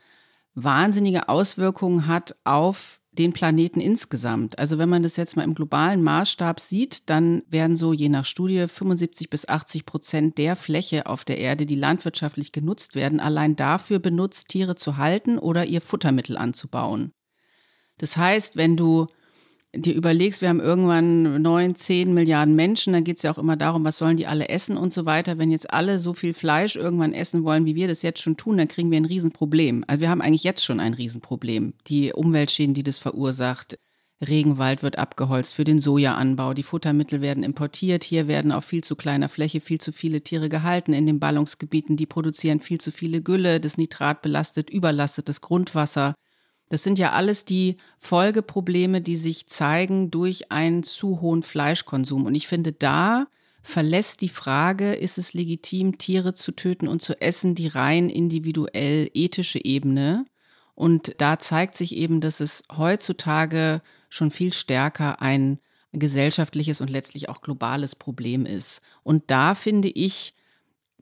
wahnsinnige 0.55 1.29
Auswirkungen 1.29 2.07
hat 2.07 2.37
auf 2.45 3.01
den 3.19 3.33
Planeten 3.33 3.81
insgesamt. 3.81 4.59
Also 4.59 4.79
wenn 4.79 4.89
man 4.89 5.03
das 5.03 5.17
jetzt 5.17 5.37
mal 5.37 5.45
im 5.45 5.55
globalen 5.55 6.03
Maßstab 6.03 6.59
sieht, 6.59 7.09
dann 7.11 7.43
werden 7.49 7.77
so 7.77 7.93
je 7.93 8.09
nach 8.09 8.25
Studie 8.25 8.67
75 8.67 9.31
bis 9.31 9.49
80 9.49 9.87
Prozent 9.87 10.39
der 10.39 10.57
Fläche 10.57 11.07
auf 11.07 11.25
der 11.25 11.39
Erde, 11.39 11.65
die 11.65 11.77
landwirtschaftlich 11.77 12.51
genutzt 12.51 12.95
werden, 12.95 13.21
allein 13.21 13.55
dafür 13.57 14.01
benutzt, 14.01 14.49
Tiere 14.49 14.75
zu 14.75 14.97
halten 14.97 15.39
oder 15.39 15.65
ihr 15.65 15.81
Futtermittel 15.81 16.37
anzubauen. 16.37 17.13
Das 17.99 18.17
heißt, 18.17 18.57
wenn 18.57 18.77
du 18.77 19.07
dir 19.77 19.95
überlegst, 19.95 20.41
wir 20.41 20.49
haben 20.49 20.61
irgendwann 20.61 21.43
neun, 21.43 21.75
zehn 21.75 22.15
Milliarden 22.15 22.55
Menschen, 22.55 22.93
dann 22.93 23.05
geht 23.05 23.19
es 23.19 23.23
ja 23.23 23.33
auch 23.33 23.39
immer 23.39 23.57
darum, 23.57 23.85
was 23.85 23.99
sollen 23.99 24.17
die 24.17 24.27
alle 24.27 24.49
essen 24.49 24.77
und 24.77 24.93
so 24.93 25.07
weiter. 25.07 25.39
Wenn 25.39 25.51
jetzt 25.51 25.73
alle 25.73 25.99
so 25.99 26.15
viel 26.15 26.33
Fleisch 26.33 26.77
irgendwann 26.77 27.13
essen 27.13 27.45
wollen, 27.45 27.67
wie 27.67 27.75
wir 27.75 27.89
das 27.89 28.03
jetzt 28.03 28.21
schon 28.21 28.37
tun, 28.37 28.59
dann 28.59 28.69
kriegen 28.69 28.91
wir 28.91 28.97
ein 28.97 29.05
Riesenproblem. 29.05 29.85
Also 29.87 30.01
wir 30.01 30.11
haben 30.11 30.21
eigentlich 30.21 30.45
jetzt 30.45 30.65
schon 30.65 30.81
ein 30.81 30.95
Riesenproblem. 30.95 31.75
Die 31.87 32.13
Umweltschäden, 32.13 32.75
die 32.75 32.83
das 32.83 32.99
verursacht. 32.99 33.79
Regenwald 34.21 34.83
wird 34.83 34.99
abgeholzt 34.99 35.55
für 35.55 35.65
den 35.65 35.79
Sojaanbau. 35.79 36.55
Die 36.55 36.63
Futtermittel 36.63 37.21
werden 37.21 37.43
importiert. 37.43 38.05
Hier 38.05 38.29
werden 38.29 38.53
auf 38.53 38.65
viel 38.65 38.83
zu 38.83 38.97
kleiner 38.97 39.29
Fläche 39.29 39.61
viel 39.61 39.81
zu 39.81 39.93
viele 39.93 40.23
Tiere 40.23 40.49
gehalten 40.49 40.93
in 40.93 41.07
den 41.07 41.21
Ballungsgebieten. 41.21 41.97
Die 41.97 42.07
produzieren 42.07 42.61
viel 42.61 42.81
zu 42.81 42.91
viele 42.91 43.23
Gülle. 43.23 43.61
Das 43.61 43.77
Nitrat 43.77 44.23
belastet, 44.23 44.71
überlastet 44.71 45.29
das 45.29 45.41
Grundwasser. 45.41 46.15
Das 46.69 46.83
sind 46.83 46.99
ja 46.99 47.13
alles 47.13 47.45
die 47.45 47.77
Folgeprobleme, 47.99 49.01
die 49.01 49.17
sich 49.17 49.47
zeigen 49.49 50.11
durch 50.11 50.51
einen 50.51 50.83
zu 50.83 51.21
hohen 51.21 51.43
Fleischkonsum. 51.43 52.27
Und 52.27 52.35
ich 52.35 52.49
finde, 52.49 52.73
da 52.73 53.27
verlässt 53.63 54.21
die 54.21 54.29
Frage, 54.29 54.95
ist 54.95 55.19
es 55.19 55.35
legitim, 55.35 55.99
Tiere 55.99 56.35
zu 56.35 56.53
töten 56.53 56.89
und 56.89 57.03
zu 57.03 57.21
essen, 57.21 57.55
die 57.55 57.69
rein 57.69 58.11
individuell 58.11 59.11
ethische 59.15 59.65
Ebene. 59.65 60.27
Und 60.75 61.15
da 61.19 61.39
zeigt 61.39 61.77
sich 61.77 61.95
eben, 61.97 62.21
dass 62.21 62.41
es 62.41 62.65
heutzutage 62.77 63.81
schon 64.09 64.31
viel 64.31 64.53
stärker 64.53 65.23
ein 65.23 65.61
gesellschaftliches 65.93 66.81
und 66.81 66.91
letztlich 66.91 67.29
auch 67.29 67.41
globales 67.41 67.95
Problem 67.95 68.47
ist. 68.47 68.81
Und 69.03 69.25
da 69.31 69.55
finde 69.55 69.89
ich, 69.89 70.35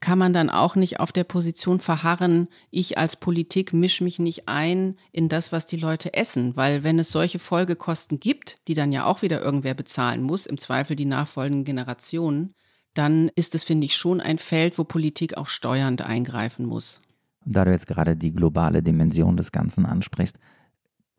kann 0.03 0.19
man 0.19 0.33
dann 0.33 0.51
auch 0.51 0.75
nicht 0.75 0.99
auf 0.99 1.12
der 1.12 1.23
Position 1.23 1.79
verharren, 1.79 2.49
ich 2.71 2.99
als 2.99 3.17
Politik 3.17 3.73
mische 3.73 4.03
mich 4.03 4.19
nicht 4.19 4.49
ein 4.49 4.97
in 5.12 5.29
das, 5.29 5.53
was 5.53 5.65
die 5.65 5.77
Leute 5.77 6.12
essen, 6.12 6.57
weil 6.57 6.83
wenn 6.83 6.99
es 6.99 7.11
solche 7.11 7.38
Folgekosten 7.38 8.19
gibt, 8.19 8.59
die 8.67 8.75
dann 8.75 8.91
ja 8.91 9.05
auch 9.05 9.23
wieder 9.23 9.41
irgendwer 9.41 9.75
bezahlen 9.75 10.21
muss, 10.21 10.45
im 10.47 10.59
Zweifel 10.59 10.97
die 10.97 11.05
nachfolgenden 11.05 11.65
Generationen, 11.65 12.55
dann 12.95 13.31
ist 13.37 13.55
es, 13.55 13.62
finde 13.62 13.85
ich, 13.85 13.97
schon 13.97 14.21
ein 14.21 14.38
Feld, 14.38 14.77
wo 14.77 14.83
Politik 14.83 15.37
auch 15.37 15.47
steuernd 15.47 16.03
eingreifen 16.03 16.67
muss. 16.67 17.01
Und 17.47 17.55
da 17.55 17.65
du 17.65 17.71
jetzt 17.71 17.87
gerade 17.87 18.17
die 18.17 18.33
globale 18.33 18.83
Dimension 18.83 19.37
des 19.37 19.53
Ganzen 19.53 19.87
ansprichst, 19.87 20.37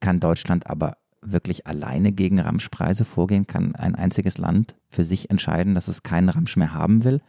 kann 0.02 0.20
Deutschland 0.20 0.68
aber 0.68 0.98
wirklich 1.22 1.68
alleine 1.68 2.12
gegen 2.12 2.42
Ramschpreise 2.42 3.06
vorgehen? 3.06 3.48
Kann 3.48 3.76
ein 3.76 3.96
einziges 3.96 4.38
Land 4.38 4.76
für 4.90 5.06
sich 5.06 5.30
entscheiden, 5.30 5.74
dass 5.74 5.88
es 5.88 6.04
keinen 6.04 6.28
Ramsch 6.28 6.58
mehr 6.58 6.74
haben 6.74 7.06
will? 7.06 7.22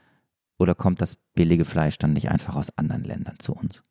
Oder 0.58 0.74
kommt 0.74 1.00
das 1.00 1.16
billige 1.34 1.64
Fleisch 1.64 1.98
dann 1.98 2.12
nicht 2.12 2.30
einfach 2.30 2.54
aus 2.54 2.76
anderen 2.78 3.04
Ländern 3.04 3.38
zu 3.38 3.52
uns? 3.52 3.82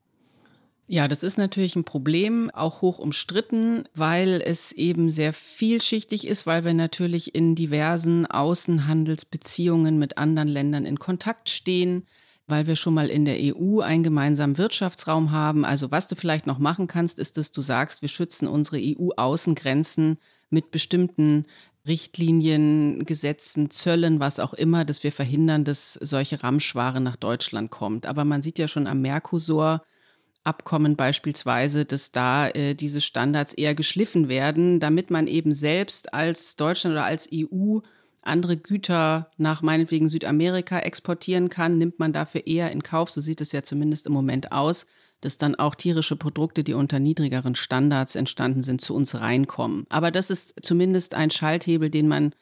Ja, 0.88 1.08
das 1.08 1.23
ist 1.23 1.38
natürlich 1.38 1.76
ein 1.76 1.86
Problem, 1.86 2.52
auch 2.52 2.82
hoch 2.82 2.99
umstritten, 2.99 3.86
weil 3.95 4.41
es 4.45 4.73
eben 4.73 5.12
sehr 5.12 5.32
vielschichtig 5.32 6.28
ist, 6.28 6.45
weil 6.45 6.65
wir 6.65 6.73
natürlich 6.73 7.34
in 7.36 7.56
diversen 7.56 8.26
Außenhandelsbeziehungen 8.26 9.97
mit 9.97 10.17
anderen 10.17 10.49
Ländern 10.49 10.86
in 10.86 10.99
Kontakt 10.99 11.49
stehen, 11.49 12.06
weil 12.47 12.67
wir 12.67 12.76
schon 12.76 12.93
mal 12.93 13.08
in 13.08 13.23
der 13.23 13.38
EU 13.39 13.80
einen 13.80 14.04
gemeinsamen 14.04 14.58
Wirtschaftsraum 14.58 15.32
haben. 15.32 15.63
Also 15.63 15.89
was 15.91 16.10
du 16.10 16.15
vielleicht 16.15 16.47
noch 16.47 16.60
machen 16.60 16.88
kannst, 16.88 17.17
ist, 17.17 17.38
dass 17.38 17.54
du 17.54 17.62
sagst, 17.62 18.02
wir 18.02 18.10
schützen 18.10 18.47
unsere 18.47 18.78
EU-Außengrenzen 18.78 20.17
mit 20.49 20.69
bestimmten 20.71 21.45
Richtlinien, 21.86 23.06
Gesetzen, 23.06 23.69
Zöllen, 23.69 24.19
was 24.19 24.39
auch 24.39 24.54
immer, 24.54 24.86
dass 24.86 25.04
wir 25.04 25.12
verhindern, 25.12 25.65
dass 25.65 25.93
solche 25.93 26.41
Ramschware 26.41 27.02
nach 27.02 27.17
Deutschland 27.17 27.72
kommt. 27.72 28.06
Aber 28.06 28.24
man 28.24 28.41
sieht 28.41 28.58
ja 28.58 28.67
schon 28.67 28.88
am 28.88 29.02
Mercosur, 29.02 29.84
Abkommen 30.46 30.98
beispielsweise, 30.98 31.86
dass 31.86 32.12
da 32.12 32.50
äh, 32.50 32.76
diese 32.76 33.00
Standards 33.00 33.54
eher 33.54 33.76
geschliffen 33.76 34.28
werden, 34.28 34.82
damit 34.82 35.10
man 35.10 35.28
eben 35.28 35.54
selbst 35.54 36.13
als 36.13 36.58
Deutschland 36.58 36.96
oder 36.96 37.06
als 37.06 37.30
EU 37.34 37.80
andere 38.22 38.58
Güter 38.58 39.32
nach 39.38 39.62
meinetwegen 39.62 40.10
Südamerika 40.10 40.80
exportieren 40.80 41.50
kann, 41.50 41.78
nimmt 41.78 42.00
man 42.00 42.12
dafür 42.12 42.46
eher 42.46 42.72
in 42.72 42.84
Kauf, 42.84 43.10
so 43.10 43.22
sieht 43.22 43.39
es 43.39 43.54
ja 43.54 43.63
zumindest 43.63 44.06
im 44.06 44.12
Moment 44.12 44.52
aus, 44.52 44.86
dass 45.25 45.38
dann 45.38 45.55
auch 45.55 45.75
tierische 45.75 46.15
Produkte, 46.15 46.63
die 46.63 46.73
unter 46.73 46.99
niedrigeren 46.99 47.55
Standards 47.55 48.15
entstanden 48.15 48.62
sind, 48.62 48.81
zu 48.81 48.93
uns 48.93 49.15
reinkommen. 49.15 49.86
Aber 49.89 50.12
das 50.12 50.29
ist 50.29 50.55
zumindest 50.62 51.13
ein 51.13 51.31
Schalthebel, 51.31 51.89
den 51.89 52.07
man 52.07 52.33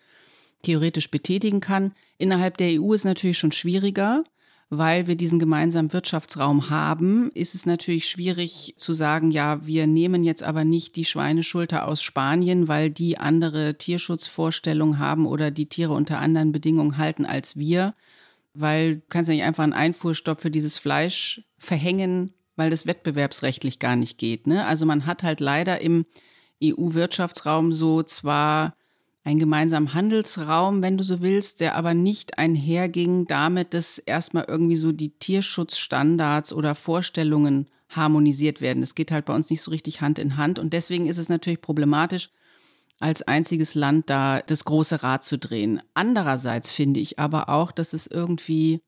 theoretisch 0.63 1.11
betätigen 1.11 1.59
kann. 1.59 1.91
Innerhalb 2.17 2.57
der 2.57 2.81
EU 2.81 2.93
ist 2.93 3.05
natürlich 3.05 3.37
schon 3.37 3.51
schwieriger, 3.51 4.23
weil 4.69 5.05
wir 5.05 5.15
diesen 5.15 5.37
gemeinsamen 5.37 5.91
Wirtschaftsraum 5.91 6.69
haben, 6.69 7.29
ist 7.33 7.55
es 7.55 7.65
natürlich 7.65 8.07
schwierig 8.07 8.73
zu 8.77 8.93
sagen, 8.93 9.29
ja, 9.29 9.65
wir 9.67 9.85
nehmen 9.85 10.23
jetzt 10.23 10.43
aber 10.43 10.63
nicht 10.63 10.95
die 10.95 11.05
Schweineschulter 11.05 11.87
aus 11.87 12.01
Spanien, 12.01 12.69
weil 12.69 12.89
die 12.89 13.17
andere 13.17 13.77
Tierschutzvorstellungen 13.77 14.97
haben 14.97 15.25
oder 15.25 15.51
die 15.51 15.67
Tiere 15.67 15.93
unter 15.93 16.19
anderen 16.19 16.53
Bedingungen 16.53 16.97
halten 16.97 17.25
als 17.25 17.57
wir, 17.57 17.93
weil 18.53 18.95
du 18.95 19.01
kannst 19.09 19.27
ja 19.27 19.35
nicht 19.35 19.43
einfach 19.43 19.63
einen 19.63 19.73
Einfuhrstopp 19.73 20.39
für 20.39 20.51
dieses 20.51 20.77
Fleisch 20.77 21.43
verhängen, 21.57 22.33
weil 22.55 22.69
das 22.69 22.85
wettbewerbsrechtlich 22.85 23.79
gar 23.79 23.95
nicht 23.95 24.17
geht. 24.17 24.47
Ne? 24.47 24.65
Also 24.65 24.85
man 24.85 25.05
hat 25.05 25.23
halt 25.23 25.39
leider 25.39 25.81
im 25.81 26.05
EU-Wirtschaftsraum 26.63 27.73
so 27.73 28.03
zwar 28.03 28.73
einen 29.23 29.39
gemeinsamen 29.39 29.93
Handelsraum, 29.93 30.81
wenn 30.81 30.97
du 30.97 31.03
so 31.03 31.21
willst, 31.21 31.59
der 31.59 31.75
aber 31.75 31.93
nicht 31.93 32.39
einherging 32.39 33.27
damit, 33.27 33.73
dass 33.73 33.99
erstmal 33.99 34.45
irgendwie 34.47 34.77
so 34.77 34.91
die 34.91 35.11
Tierschutzstandards 35.11 36.53
oder 36.53 36.73
Vorstellungen 36.73 37.67
harmonisiert 37.89 38.61
werden. 38.61 38.81
Das 38.81 38.95
geht 38.95 39.11
halt 39.11 39.25
bei 39.25 39.35
uns 39.35 39.49
nicht 39.49 39.61
so 39.61 39.69
richtig 39.71 40.01
Hand 40.01 40.17
in 40.17 40.37
Hand 40.37 40.57
und 40.57 40.73
deswegen 40.73 41.07
ist 41.07 41.17
es 41.17 41.29
natürlich 41.29 41.61
problematisch, 41.61 42.31
als 42.99 43.23
einziges 43.23 43.75
Land 43.75 44.09
da 44.09 44.41
das 44.41 44.63
große 44.63 45.03
Rad 45.03 45.23
zu 45.23 45.37
drehen. 45.37 45.81
Andererseits 45.93 46.71
finde 46.71 46.99
ich 46.99 47.19
aber 47.19 47.49
auch, 47.49 47.71
dass 47.71 47.93
es 47.93 48.07
irgendwie 48.07 48.81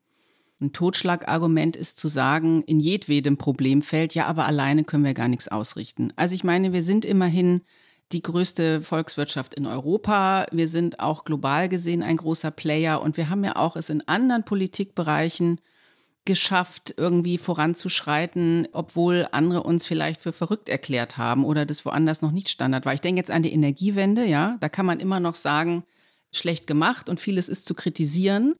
ein 0.64 0.72
Totschlagargument 0.72 1.76
ist 1.76 1.98
zu 1.98 2.08
sagen, 2.08 2.62
in 2.62 2.80
jedwedem 2.80 3.36
Problemfeld, 3.36 4.14
ja, 4.14 4.26
aber 4.26 4.46
alleine 4.46 4.84
können 4.84 5.04
wir 5.04 5.14
gar 5.14 5.28
nichts 5.28 5.48
ausrichten. 5.48 6.12
Also 6.16 6.34
ich 6.34 6.44
meine, 6.44 6.72
wir 6.72 6.82
sind 6.82 7.04
immerhin 7.04 7.62
die 8.12 8.22
größte 8.22 8.80
Volkswirtschaft 8.80 9.54
in 9.54 9.66
Europa. 9.66 10.46
Wir 10.52 10.68
sind 10.68 11.00
auch 11.00 11.24
global 11.24 11.68
gesehen 11.68 12.02
ein 12.02 12.16
großer 12.16 12.50
Player 12.50 13.00
und 13.02 13.16
wir 13.16 13.30
haben 13.30 13.44
ja 13.44 13.56
auch 13.56 13.76
es 13.76 13.90
in 13.90 14.06
anderen 14.06 14.44
Politikbereichen 14.44 15.60
geschafft, 16.24 16.94
irgendwie 16.96 17.36
voranzuschreiten, 17.36 18.68
obwohl 18.72 19.28
andere 19.32 19.62
uns 19.62 19.84
vielleicht 19.84 20.22
für 20.22 20.32
verrückt 20.32 20.68
erklärt 20.70 21.18
haben 21.18 21.44
oder 21.44 21.66
das 21.66 21.84
woanders 21.84 22.22
noch 22.22 22.32
nicht 22.32 22.48
Standard 22.48 22.86
war. 22.86 22.94
Ich 22.94 23.02
denke 23.02 23.20
jetzt 23.20 23.30
an 23.30 23.42
die 23.42 23.52
Energiewende, 23.52 24.24
ja, 24.24 24.56
da 24.60 24.68
kann 24.70 24.86
man 24.86 25.00
immer 25.00 25.20
noch 25.20 25.34
sagen, 25.34 25.84
schlecht 26.32 26.66
gemacht 26.66 27.08
und 27.08 27.20
vieles 27.20 27.48
ist 27.48 27.66
zu 27.66 27.74
kritisieren. 27.74 28.54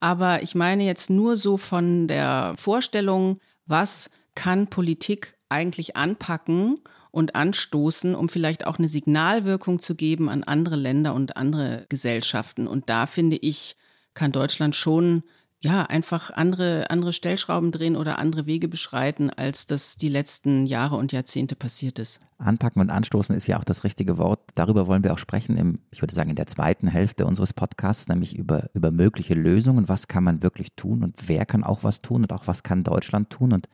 Aber 0.00 0.42
ich 0.42 0.54
meine 0.54 0.84
jetzt 0.84 1.10
nur 1.10 1.36
so 1.36 1.56
von 1.56 2.08
der 2.08 2.54
Vorstellung, 2.56 3.38
was 3.66 4.10
kann 4.34 4.68
Politik 4.68 5.36
eigentlich 5.50 5.96
anpacken 5.96 6.80
und 7.10 7.34
anstoßen, 7.34 8.14
um 8.14 8.28
vielleicht 8.28 8.66
auch 8.66 8.78
eine 8.78 8.88
Signalwirkung 8.88 9.78
zu 9.78 9.94
geben 9.94 10.28
an 10.28 10.42
andere 10.42 10.76
Länder 10.76 11.14
und 11.14 11.36
andere 11.36 11.86
Gesellschaften. 11.88 12.66
Und 12.66 12.88
da 12.88 13.06
finde 13.06 13.36
ich, 13.36 13.76
kann 14.14 14.32
Deutschland 14.32 14.74
schon 14.74 15.22
ja, 15.62 15.82
einfach 15.82 16.30
andere, 16.30 16.88
andere 16.88 17.12
Stellschrauben 17.12 17.70
drehen 17.70 17.94
oder 17.94 18.18
andere 18.18 18.46
Wege 18.46 18.66
beschreiten, 18.66 19.28
als 19.28 19.66
das 19.66 19.96
die 19.96 20.08
letzten 20.08 20.64
Jahre 20.64 20.96
und 20.96 21.12
Jahrzehnte 21.12 21.54
passiert 21.54 21.98
ist. 21.98 22.18
Anpacken 22.38 22.80
und 22.80 22.88
anstoßen 22.88 23.36
ist 23.36 23.46
ja 23.46 23.58
auch 23.58 23.64
das 23.64 23.84
richtige 23.84 24.16
Wort. 24.16 24.40
Darüber 24.54 24.86
wollen 24.86 25.04
wir 25.04 25.12
auch 25.12 25.18
sprechen, 25.18 25.58
im, 25.58 25.80
ich 25.90 26.00
würde 26.00 26.14
sagen, 26.14 26.30
in 26.30 26.36
der 26.36 26.46
zweiten 26.46 26.88
Hälfte 26.88 27.26
unseres 27.26 27.52
Podcasts, 27.52 28.08
nämlich 28.08 28.34
über, 28.34 28.70
über 28.72 28.90
mögliche 28.90 29.34
Lösungen. 29.34 29.90
Was 29.90 30.08
kann 30.08 30.24
man 30.24 30.42
wirklich 30.42 30.76
tun 30.76 31.04
und 31.04 31.28
wer 31.28 31.44
kann 31.44 31.62
auch 31.62 31.84
was 31.84 32.00
tun 32.00 32.22
und 32.22 32.32
auch 32.32 32.46
was 32.46 32.62
kann 32.62 32.82
Deutschland 32.82 33.28
tun 33.28 33.52
und 33.52 33.68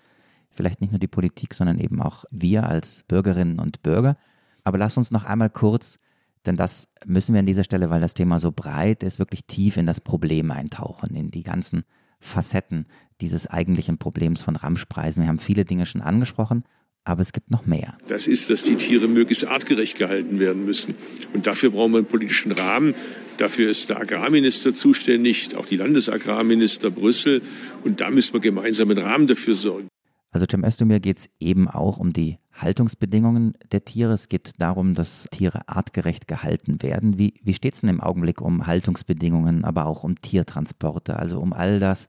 vielleicht 0.51 0.81
nicht 0.81 0.91
nur 0.91 0.99
die 0.99 1.07
Politik, 1.07 1.55
sondern 1.55 1.79
eben 1.79 2.03
auch 2.03 2.25
wir 2.33 2.67
als 2.67 3.05
Bürgerinnen 3.07 3.61
und 3.61 3.85
Bürger. 3.85 4.17
Aber 4.65 4.79
lass 4.79 4.97
uns 4.97 5.13
noch 5.13 5.23
einmal 5.23 5.51
kurz 5.51 6.01
denn 6.47 6.57
das 6.57 6.89
müssen 7.05 7.35
wir 7.35 7.41
an 7.41 7.47
dieser 7.47 7.65
Stelle, 7.65 7.91
weil 7.91 8.01
das 8.01 8.15
Thema 8.15 8.41
so 8.41 8.53
breit 8.53 9.03
ist, 9.03 9.19
wirklich 9.19 9.45
tief 9.47 9.77
in 9.77 9.87
das 9.87 10.01
Problem 10.01 10.51
eintauchen, 10.51 11.15
in 11.15 11.31
die 11.31 11.43
ganzen 11.43 11.85
Facetten 12.21 12.87
dieses 13.21 13.47
eigentlichen 13.47 13.99
Problems 13.99 14.43
von 14.43 14.57
Ramschpreisen. 14.57 15.23
Wir 15.23 15.29
haben 15.29 15.39
viele 15.39 15.65
Dinge 15.65 15.87
schon 15.87 16.03
angesprochen 16.03 16.65
aber 17.07 17.23
es 17.23 17.33
gibt 17.33 17.51
noch 17.51 17.67
mehr. 17.67 17.97
Das 18.09 18.27
ist, 18.27 18.51
dass 18.51 18.65
die 18.65 18.75
Tiere 18.75 19.07
möglichst 19.07 19.47
artgerecht 19.47 19.97
gehalten 19.97 20.41
werden 20.41 20.65
müssen. 20.65 20.97
Und 21.33 21.47
dafür 21.47 21.71
brauchen 21.71 21.93
wir 21.93 21.99
einen 21.99 22.07
politischen 22.07 22.51
Rahmen. 22.51 22.95
Dafür 23.39 23.71
ist 23.71 23.89
der 23.89 24.01
Agrarminister 24.01 24.75
zuständig, 24.75 25.55
auch 25.57 25.67
die 25.67 25.77
Landesagrarminister 25.77 26.91
Brüssel. 26.91 27.43
Und 27.85 28.01
da 28.01 28.11
müssen 28.11 28.35
wir 28.35 28.41
gemeinsam 28.41 28.91
einen 28.91 28.99
Rahmen 28.99 29.29
dafür 29.29 29.55
sorgen. 29.55 29.89
Also 30.31 30.47
Cem 30.51 30.65
Özdemir 30.65 31.01
geht 31.01 31.19
es 31.19 31.31
eben 31.41 31.69
auch 31.69 31.99
um 31.99 32.13
die 32.13 32.39
Haltungsbedingungen 32.53 33.55
der 33.73 33.85
Tiere. 33.85 34.13
Es 34.13 34.29
geht 34.29 34.53
darum, 34.59 34.95
dass 34.95 35.27
Tiere 35.31 35.69
artgerecht 35.69 36.29
gehalten 36.29 36.83
werden. 36.83 37.19
Wie, 37.19 37.35
wie 37.43 37.55
steht 37.55 37.75
es 37.75 37.81
denn 37.81 37.91
im 37.91 38.01
Augenblick 38.01 38.41
um 38.41 38.67
Haltungsbedingungen, 38.67 39.65
aber 39.65 39.87
auch 39.87 40.05
um 40.05 40.21
Tiertransporte, 40.21 41.19
also 41.19 41.41
um 41.41 41.53
all 41.53 41.79
das, 41.79 42.09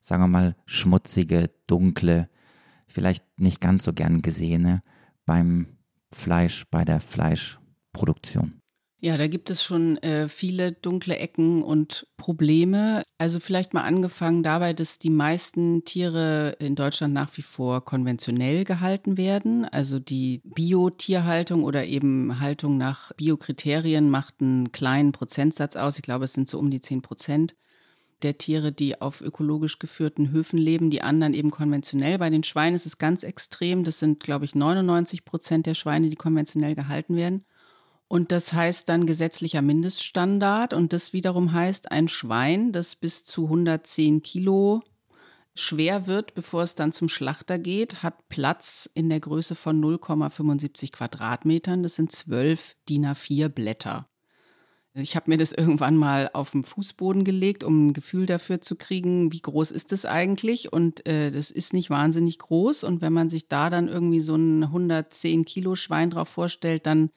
sagen 0.00 0.22
wir 0.22 0.28
mal, 0.28 0.56
schmutzige, 0.66 1.50
dunkle, 1.66 2.28
vielleicht 2.88 3.24
nicht 3.38 3.60
ganz 3.60 3.84
so 3.84 3.92
gern 3.92 4.22
gesehene 4.22 4.82
beim 5.24 5.66
Fleisch, 6.10 6.66
bei 6.70 6.84
der 6.84 7.00
Fleischproduktion? 7.00 8.57
Ja, 9.00 9.16
da 9.16 9.28
gibt 9.28 9.48
es 9.48 9.62
schon 9.62 9.96
äh, 9.98 10.28
viele 10.28 10.72
dunkle 10.72 11.18
Ecken 11.18 11.62
und 11.62 12.08
Probleme. 12.16 13.04
Also 13.16 13.38
vielleicht 13.38 13.72
mal 13.72 13.82
angefangen 13.82 14.42
dabei, 14.42 14.72
dass 14.72 14.98
die 14.98 15.10
meisten 15.10 15.84
Tiere 15.84 16.56
in 16.58 16.74
Deutschland 16.74 17.14
nach 17.14 17.30
wie 17.36 17.42
vor 17.42 17.84
konventionell 17.84 18.64
gehalten 18.64 19.16
werden. 19.16 19.64
Also 19.64 20.00
die 20.00 20.40
Bio-Tierhaltung 20.42 21.62
oder 21.62 21.86
eben 21.86 22.40
Haltung 22.40 22.76
nach 22.76 23.12
Biokriterien 23.12 24.10
macht 24.10 24.40
einen 24.40 24.72
kleinen 24.72 25.12
Prozentsatz 25.12 25.76
aus. 25.76 25.96
Ich 25.96 26.02
glaube, 26.02 26.24
es 26.24 26.32
sind 26.32 26.48
so 26.48 26.58
um 26.58 26.68
die 26.68 26.80
10 26.80 27.00
Prozent 27.00 27.54
der 28.22 28.36
Tiere, 28.36 28.72
die 28.72 29.00
auf 29.00 29.20
ökologisch 29.20 29.78
geführten 29.78 30.32
Höfen 30.32 30.58
leben, 30.58 30.90
die 30.90 31.02
anderen 31.02 31.34
eben 31.34 31.52
konventionell. 31.52 32.18
Bei 32.18 32.30
den 32.30 32.42
Schweinen 32.42 32.74
ist 32.74 32.86
es 32.86 32.98
ganz 32.98 33.22
extrem. 33.22 33.84
Das 33.84 34.00
sind, 34.00 34.18
glaube 34.18 34.44
ich, 34.44 34.56
99 34.56 35.24
Prozent 35.24 35.66
der 35.66 35.74
Schweine, 35.74 36.08
die 36.08 36.16
konventionell 36.16 36.74
gehalten 36.74 37.14
werden. 37.14 37.44
Und 38.08 38.32
das 38.32 38.54
heißt 38.54 38.88
dann 38.88 39.06
gesetzlicher 39.06 39.60
Mindeststandard. 39.60 40.72
Und 40.72 40.94
das 40.94 41.12
wiederum 41.12 41.52
heißt, 41.52 41.92
ein 41.92 42.08
Schwein, 42.08 42.72
das 42.72 42.96
bis 42.96 43.24
zu 43.24 43.44
110 43.44 44.22
Kilo 44.22 44.82
schwer 45.54 46.06
wird, 46.06 46.34
bevor 46.34 46.62
es 46.62 46.74
dann 46.74 46.92
zum 46.92 47.08
Schlachter 47.08 47.58
geht, 47.58 48.02
hat 48.02 48.28
Platz 48.28 48.88
in 48.94 49.10
der 49.10 49.20
Größe 49.20 49.54
von 49.54 49.82
0,75 49.82 50.92
Quadratmetern. 50.92 51.82
Das 51.82 51.96
sind 51.96 52.12
zwölf 52.12 52.76
DIN 52.88 53.06
A4 53.06 53.48
Blätter. 53.48 54.08
Ich 54.94 55.14
habe 55.14 55.30
mir 55.30 55.36
das 55.36 55.52
irgendwann 55.52 55.96
mal 55.96 56.30
auf 56.32 56.52
den 56.52 56.64
Fußboden 56.64 57.24
gelegt, 57.24 57.62
um 57.62 57.88
ein 57.88 57.92
Gefühl 57.92 58.26
dafür 58.26 58.60
zu 58.60 58.74
kriegen, 58.74 59.32
wie 59.32 59.42
groß 59.42 59.70
ist 59.70 59.92
das 59.92 60.06
eigentlich. 60.06 60.72
Und 60.72 61.06
äh, 61.06 61.30
das 61.30 61.50
ist 61.50 61.72
nicht 61.72 61.90
wahnsinnig 61.90 62.38
groß. 62.38 62.84
Und 62.84 63.00
wenn 63.00 63.12
man 63.12 63.28
sich 63.28 63.48
da 63.48 63.68
dann 63.70 63.88
irgendwie 63.88 64.20
so 64.20 64.34
ein 64.34 64.64
110 64.64 65.44
Kilo 65.44 65.76
Schwein 65.76 66.10
drauf 66.10 66.28
vorstellt, 66.28 66.86
dann 66.86 67.10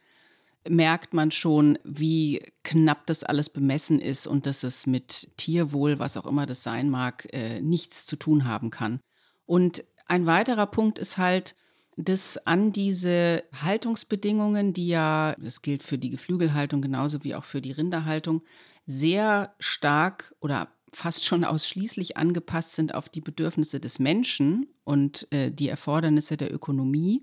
merkt 0.70 1.14
man 1.14 1.32
schon, 1.32 1.80
wie 1.84 2.42
knapp 2.64 3.06
das 3.08 3.24
alles 3.24 3.50
bemessen 3.50 4.00
ist 4.00 4.28
und 4.28 4.46
dass 4.46 4.64
es 4.64 4.86
mit 4.86 5.32
Tierwohl, 5.38 6.00
was 6.00 6.18
auch 6.18 6.26
immer 6.26 6.46
das 6.46 6.64
sein 6.64 6.90
mag, 6.90 7.28
äh, 7.34 7.62
nichts 7.62 8.06
zu 8.06 8.16
tun 8.16 8.46
haben 8.46 8.70
kann. 8.70 9.00
Und 9.46 9.84
ein 10.08 10.26
weiterer 10.26 10.68
Punkt 10.68 11.00
ist 11.00 11.18
halt, 11.18 11.56
dass 11.98 12.38
an 12.46 12.72
diese 12.72 13.44
Haltungsbedingungen, 13.62 14.74
die 14.74 14.88
ja, 14.88 15.36
das 15.40 15.62
gilt 15.62 15.84
für 15.84 15.98
die 15.98 16.10
Geflügelhaltung 16.10 16.82
genauso 16.82 17.24
wie 17.24 17.36
auch 17.36 17.44
für 17.44 17.62
die 17.62 17.72
Rinderhaltung, 17.72 18.42
sehr 18.86 19.54
stark 19.60 20.36
oder 20.40 20.70
fast 20.94 21.26
schon 21.26 21.44
ausschließlich 21.46 22.18
angepasst 22.18 22.76
sind 22.76 22.94
auf 22.94 23.10
die 23.10 23.22
Bedürfnisse 23.22 23.80
des 23.80 24.00
Menschen 24.00 24.68
und 24.84 25.32
äh, 25.32 25.52
die 25.52 25.70
Erfordernisse 25.70 26.38
der 26.38 26.54
Ökonomie 26.54 27.22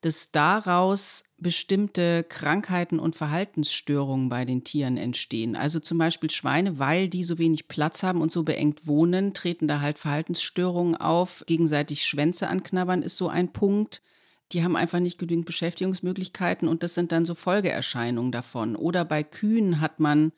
dass 0.00 0.30
daraus 0.30 1.24
bestimmte 1.36 2.24
Krankheiten 2.24 2.98
und 2.98 3.16
Verhaltensstörungen 3.16 4.28
bei 4.28 4.44
den 4.44 4.64
Tieren 4.64 4.96
entstehen. 4.96 5.56
Also 5.56 5.80
zum 5.80 5.98
Beispiel 5.98 6.30
Schweine, 6.30 6.78
weil 6.78 7.08
die 7.08 7.24
so 7.24 7.38
wenig 7.38 7.68
Platz 7.68 8.02
haben 8.02 8.20
und 8.20 8.32
so 8.32 8.42
beengt 8.42 8.86
wohnen, 8.86 9.34
treten 9.34 9.68
da 9.68 9.80
halt 9.80 9.98
Verhaltensstörungen 9.98 10.96
auf. 10.96 11.44
Gegenseitig 11.46 12.04
Schwänze 12.04 12.48
anknabbern 12.48 13.02
ist 13.02 13.16
so 13.16 13.28
ein 13.28 13.52
Punkt. 13.52 14.02
Die 14.52 14.64
haben 14.64 14.76
einfach 14.76 15.00
nicht 15.00 15.18
genügend 15.18 15.46
Beschäftigungsmöglichkeiten 15.46 16.68
und 16.68 16.82
das 16.82 16.94
sind 16.94 17.12
dann 17.12 17.24
so 17.24 17.34
Folgeerscheinungen 17.34 18.32
davon. 18.32 18.76
Oder 18.76 19.04
bei 19.04 19.22
Kühen 19.22 19.80
hat 19.80 20.00
man 20.00 20.32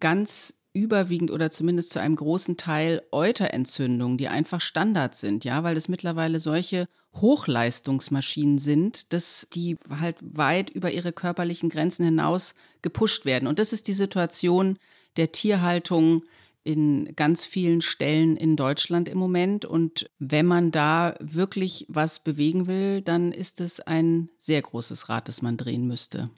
ganz 0.00 0.57
überwiegend 0.72 1.30
oder 1.30 1.50
zumindest 1.50 1.90
zu 1.90 2.00
einem 2.00 2.16
großen 2.16 2.56
Teil 2.56 3.02
Euterentzündungen, 3.10 4.18
die 4.18 4.28
einfach 4.28 4.60
Standard 4.60 5.16
sind, 5.16 5.44
ja, 5.44 5.62
weil 5.64 5.76
es 5.76 5.88
mittlerweile 5.88 6.40
solche 6.40 6.88
Hochleistungsmaschinen 7.14 8.58
sind, 8.58 9.12
dass 9.12 9.48
die 9.52 9.76
halt 9.88 10.16
weit 10.20 10.70
über 10.70 10.90
ihre 10.90 11.12
körperlichen 11.12 11.68
Grenzen 11.68 12.04
hinaus 12.04 12.54
gepusht 12.82 13.24
werden. 13.24 13.48
Und 13.48 13.58
das 13.58 13.72
ist 13.72 13.88
die 13.88 13.94
Situation 13.94 14.78
der 15.16 15.32
Tierhaltung 15.32 16.22
in 16.64 17.14
ganz 17.16 17.46
vielen 17.46 17.80
Stellen 17.80 18.36
in 18.36 18.54
Deutschland 18.54 19.08
im 19.08 19.16
Moment. 19.18 19.64
Und 19.64 20.10
wenn 20.18 20.46
man 20.46 20.70
da 20.70 21.14
wirklich 21.18 21.86
was 21.88 22.18
bewegen 22.18 22.66
will, 22.66 23.00
dann 23.00 23.32
ist 23.32 23.60
es 23.60 23.80
ein 23.80 24.28
sehr 24.38 24.60
großes 24.60 25.08
Rad, 25.08 25.28
das 25.28 25.40
man 25.40 25.56
drehen 25.56 25.86
müsste. 25.86 26.30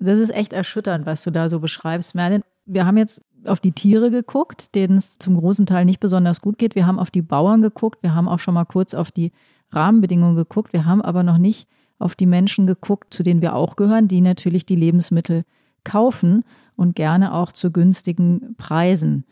Das 0.00 0.18
ist 0.18 0.30
echt 0.30 0.52
erschütternd, 0.52 1.06
was 1.06 1.22
du 1.22 1.30
da 1.30 1.48
so 1.48 1.60
beschreibst, 1.60 2.14
Merlin. 2.14 2.42
Wir 2.66 2.86
haben 2.86 2.96
jetzt 2.96 3.22
auf 3.44 3.60
die 3.60 3.72
Tiere 3.72 4.10
geguckt, 4.10 4.74
denen 4.74 4.96
es 4.96 5.18
zum 5.18 5.36
großen 5.36 5.66
Teil 5.66 5.84
nicht 5.84 6.00
besonders 6.00 6.40
gut 6.40 6.58
geht. 6.58 6.74
Wir 6.74 6.86
haben 6.86 6.98
auf 6.98 7.10
die 7.10 7.22
Bauern 7.22 7.62
geguckt. 7.62 8.02
Wir 8.02 8.14
haben 8.14 8.28
auch 8.28 8.38
schon 8.38 8.54
mal 8.54 8.64
kurz 8.64 8.94
auf 8.94 9.10
die 9.10 9.32
Rahmenbedingungen 9.70 10.36
geguckt. 10.36 10.72
Wir 10.72 10.84
haben 10.84 11.02
aber 11.02 11.22
noch 11.22 11.38
nicht 11.38 11.68
auf 11.98 12.14
die 12.14 12.26
Menschen 12.26 12.66
geguckt, 12.66 13.12
zu 13.12 13.22
denen 13.22 13.42
wir 13.42 13.54
auch 13.54 13.76
gehören, 13.76 14.08
die 14.08 14.20
natürlich 14.20 14.66
die 14.66 14.76
Lebensmittel 14.76 15.44
kaufen 15.84 16.44
und 16.76 16.96
gerne 16.96 17.34
auch 17.34 17.52
zu 17.52 17.70
günstigen 17.70 18.54
Preisen. 18.56 19.24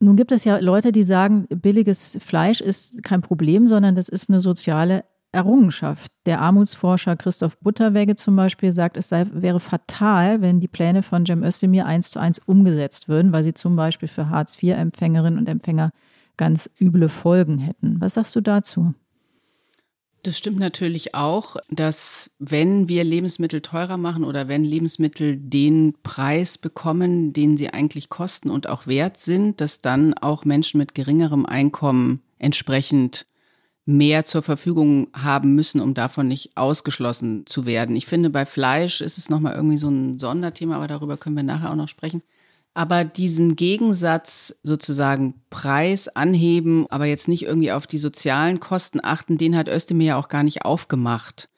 Nun 0.00 0.16
gibt 0.16 0.32
es 0.32 0.44
ja 0.44 0.58
Leute, 0.58 0.92
die 0.92 1.02
sagen, 1.02 1.46
billiges 1.48 2.18
Fleisch 2.20 2.60
ist 2.60 3.02
kein 3.02 3.22
Problem, 3.22 3.68
sondern 3.68 3.94
das 3.94 4.08
ist 4.08 4.28
eine 4.28 4.40
soziale 4.40 5.04
Errungenschaft. 5.34 6.10
Der 6.26 6.40
Armutsforscher 6.40 7.16
Christoph 7.16 7.58
Butterwegge 7.58 8.16
zum 8.16 8.36
Beispiel 8.36 8.72
sagt, 8.72 8.96
es 8.96 9.08
sei, 9.08 9.26
wäre 9.32 9.60
fatal, 9.60 10.40
wenn 10.40 10.60
die 10.60 10.68
Pläne 10.68 11.02
von 11.02 11.26
Cem 11.26 11.42
Özdemir 11.42 11.86
eins 11.86 12.10
zu 12.10 12.18
eins 12.18 12.38
umgesetzt 12.38 13.08
würden, 13.08 13.32
weil 13.32 13.44
sie 13.44 13.54
zum 13.54 13.76
Beispiel 13.76 14.08
für 14.08 14.30
Hartz-IV-Empfängerinnen 14.30 15.38
und 15.38 15.48
Empfänger 15.48 15.90
ganz 16.36 16.70
üble 16.80 17.08
Folgen 17.08 17.58
hätten. 17.58 18.00
Was 18.00 18.14
sagst 18.14 18.34
du 18.36 18.40
dazu? 18.40 18.94
Das 20.24 20.38
stimmt 20.38 20.58
natürlich 20.58 21.14
auch, 21.14 21.56
dass 21.68 22.30
wenn 22.38 22.88
wir 22.88 23.04
Lebensmittel 23.04 23.60
teurer 23.60 23.98
machen 23.98 24.24
oder 24.24 24.48
wenn 24.48 24.64
Lebensmittel 24.64 25.36
den 25.36 25.94
Preis 26.02 26.56
bekommen, 26.56 27.34
den 27.34 27.58
sie 27.58 27.68
eigentlich 27.68 28.08
kosten 28.08 28.48
und 28.48 28.66
auch 28.66 28.86
wert 28.86 29.18
sind, 29.18 29.60
dass 29.60 29.80
dann 29.80 30.14
auch 30.14 30.46
Menschen 30.46 30.78
mit 30.78 30.94
geringerem 30.94 31.44
Einkommen 31.44 32.22
entsprechend 32.38 33.26
mehr 33.86 34.24
zur 34.24 34.42
Verfügung 34.42 35.08
haben 35.12 35.54
müssen, 35.54 35.80
um 35.80 35.94
davon 35.94 36.28
nicht 36.28 36.56
ausgeschlossen 36.56 37.46
zu 37.46 37.66
werden. 37.66 37.96
Ich 37.96 38.06
finde, 38.06 38.30
bei 38.30 38.46
Fleisch 38.46 39.00
ist 39.00 39.18
es 39.18 39.28
nochmal 39.28 39.54
irgendwie 39.54 39.76
so 39.76 39.88
ein 39.88 40.16
Sonderthema, 40.16 40.76
aber 40.76 40.88
darüber 40.88 41.16
können 41.16 41.36
wir 41.36 41.42
nachher 41.42 41.70
auch 41.70 41.76
noch 41.76 41.88
sprechen. 41.88 42.22
Aber 42.72 43.04
diesen 43.04 43.54
Gegensatz 43.54 44.56
sozusagen 44.64 45.34
Preis 45.48 46.08
anheben, 46.08 46.86
aber 46.90 47.04
jetzt 47.04 47.28
nicht 47.28 47.44
irgendwie 47.44 47.70
auf 47.70 47.86
die 47.86 47.98
sozialen 47.98 48.58
Kosten 48.58 49.00
achten, 49.02 49.38
den 49.38 49.56
hat 49.56 49.68
Özdemir 49.68 50.06
ja 50.06 50.16
auch 50.16 50.28
gar 50.28 50.42
nicht 50.42 50.64
aufgemacht. 50.64 51.48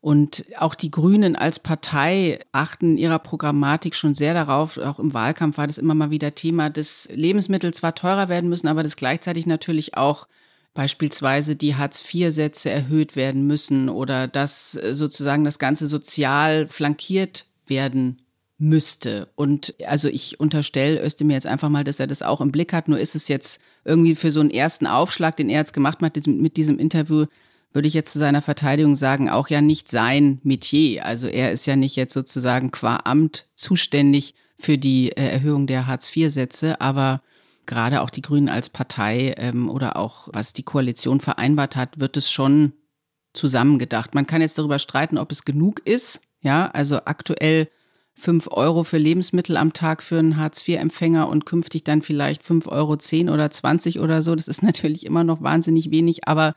Und 0.00 0.44
auch 0.58 0.74
die 0.74 0.90
Grünen 0.90 1.36
als 1.36 1.60
Partei 1.60 2.40
achten 2.52 2.92
in 2.92 2.98
ihrer 2.98 3.18
Programmatik 3.18 3.94
schon 3.94 4.14
sehr 4.14 4.34
darauf, 4.34 4.76
auch 4.78 4.98
im 4.98 5.14
Wahlkampf 5.14 5.58
war 5.58 5.66
das 5.66 5.78
immer 5.78 5.94
mal 5.94 6.10
wieder 6.10 6.34
Thema, 6.34 6.70
dass 6.70 7.08
Lebensmittel 7.10 7.72
zwar 7.72 7.94
teurer 7.94 8.28
werden 8.28 8.50
müssen, 8.50 8.68
aber 8.68 8.82
dass 8.82 8.96
gleichzeitig 8.96 9.46
natürlich 9.46 9.96
auch 9.96 10.26
beispielsweise 10.74 11.56
die 11.56 11.76
Hartz-IV-Sätze 11.76 12.68
erhöht 12.68 13.16
werden 13.16 13.46
müssen 13.46 13.88
oder 13.88 14.28
dass 14.28 14.74
äh, 14.74 14.94
sozusagen 14.94 15.44
das 15.44 15.58
Ganze 15.58 15.86
sozial 15.86 16.66
flankiert 16.66 17.46
werden 17.66 18.18
müsste. 18.58 19.28
Und 19.36 19.74
also 19.86 20.08
ich 20.08 20.40
unterstelle 20.40 21.02
Özdemir 21.02 21.36
jetzt 21.36 21.46
einfach 21.46 21.68
mal, 21.68 21.84
dass 21.84 22.00
er 22.00 22.06
das 22.06 22.22
auch 22.22 22.40
im 22.40 22.52
Blick 22.52 22.72
hat. 22.72 22.88
Nur 22.88 22.98
ist 22.98 23.14
es 23.14 23.28
jetzt 23.28 23.60
irgendwie 23.84 24.14
für 24.14 24.30
so 24.30 24.40
einen 24.40 24.50
ersten 24.50 24.86
Aufschlag, 24.86 25.36
den 25.36 25.50
er 25.50 25.60
jetzt 25.60 25.72
gemacht 25.72 26.02
hat 26.02 26.26
mit 26.26 26.56
diesem 26.56 26.78
Interview, 26.78 27.26
würde 27.72 27.88
ich 27.88 27.94
jetzt 27.94 28.12
zu 28.12 28.18
seiner 28.18 28.42
Verteidigung 28.42 28.94
sagen, 28.94 29.28
auch 29.28 29.48
ja 29.48 29.60
nicht 29.60 29.90
sein 29.90 30.40
Metier. 30.44 31.04
Also 31.04 31.26
er 31.26 31.52
ist 31.52 31.66
ja 31.66 31.76
nicht 31.76 31.96
jetzt 31.96 32.14
sozusagen 32.14 32.70
qua 32.70 33.00
Amt 33.04 33.46
zuständig 33.56 34.34
für 34.56 34.78
die 34.78 35.10
äh, 35.10 35.28
Erhöhung 35.28 35.66
der 35.66 35.86
Hartz-IV-Sätze, 35.86 36.80
aber 36.80 37.20
gerade 37.66 38.02
auch 38.02 38.10
die 38.10 38.22
Grünen 38.22 38.48
als 38.48 38.68
Partei 38.68 39.34
ähm, 39.36 39.68
oder 39.68 39.96
auch 39.96 40.28
was 40.32 40.52
die 40.52 40.62
Koalition 40.62 41.20
vereinbart 41.20 41.76
hat, 41.76 41.98
wird 41.98 42.16
es 42.16 42.30
schon 42.30 42.72
zusammengedacht. 43.32 44.14
Man 44.14 44.26
kann 44.26 44.40
jetzt 44.40 44.58
darüber 44.58 44.78
streiten, 44.78 45.18
ob 45.18 45.32
es 45.32 45.44
genug 45.44 45.80
ist. 45.84 46.20
Ja, 46.40 46.70
also 46.70 47.00
aktuell 47.04 47.68
fünf 48.14 48.48
Euro 48.50 48.84
für 48.84 48.98
Lebensmittel 48.98 49.56
am 49.56 49.72
Tag 49.72 50.02
für 50.02 50.18
einen 50.18 50.36
Hartz-IV-Empfänger 50.36 51.28
und 51.28 51.46
künftig 51.46 51.84
dann 51.84 52.00
vielleicht 52.00 52.44
fünf 52.44 52.66
Euro 52.68 52.96
zehn 52.96 53.28
oder 53.28 53.50
zwanzig 53.50 53.98
oder 53.98 54.22
so. 54.22 54.34
Das 54.34 54.48
ist 54.48 54.62
natürlich 54.64 55.04
immer 55.04 55.24
noch 55.24 55.42
wahnsinnig 55.42 55.90
wenig, 55.90 56.28
aber 56.28 56.54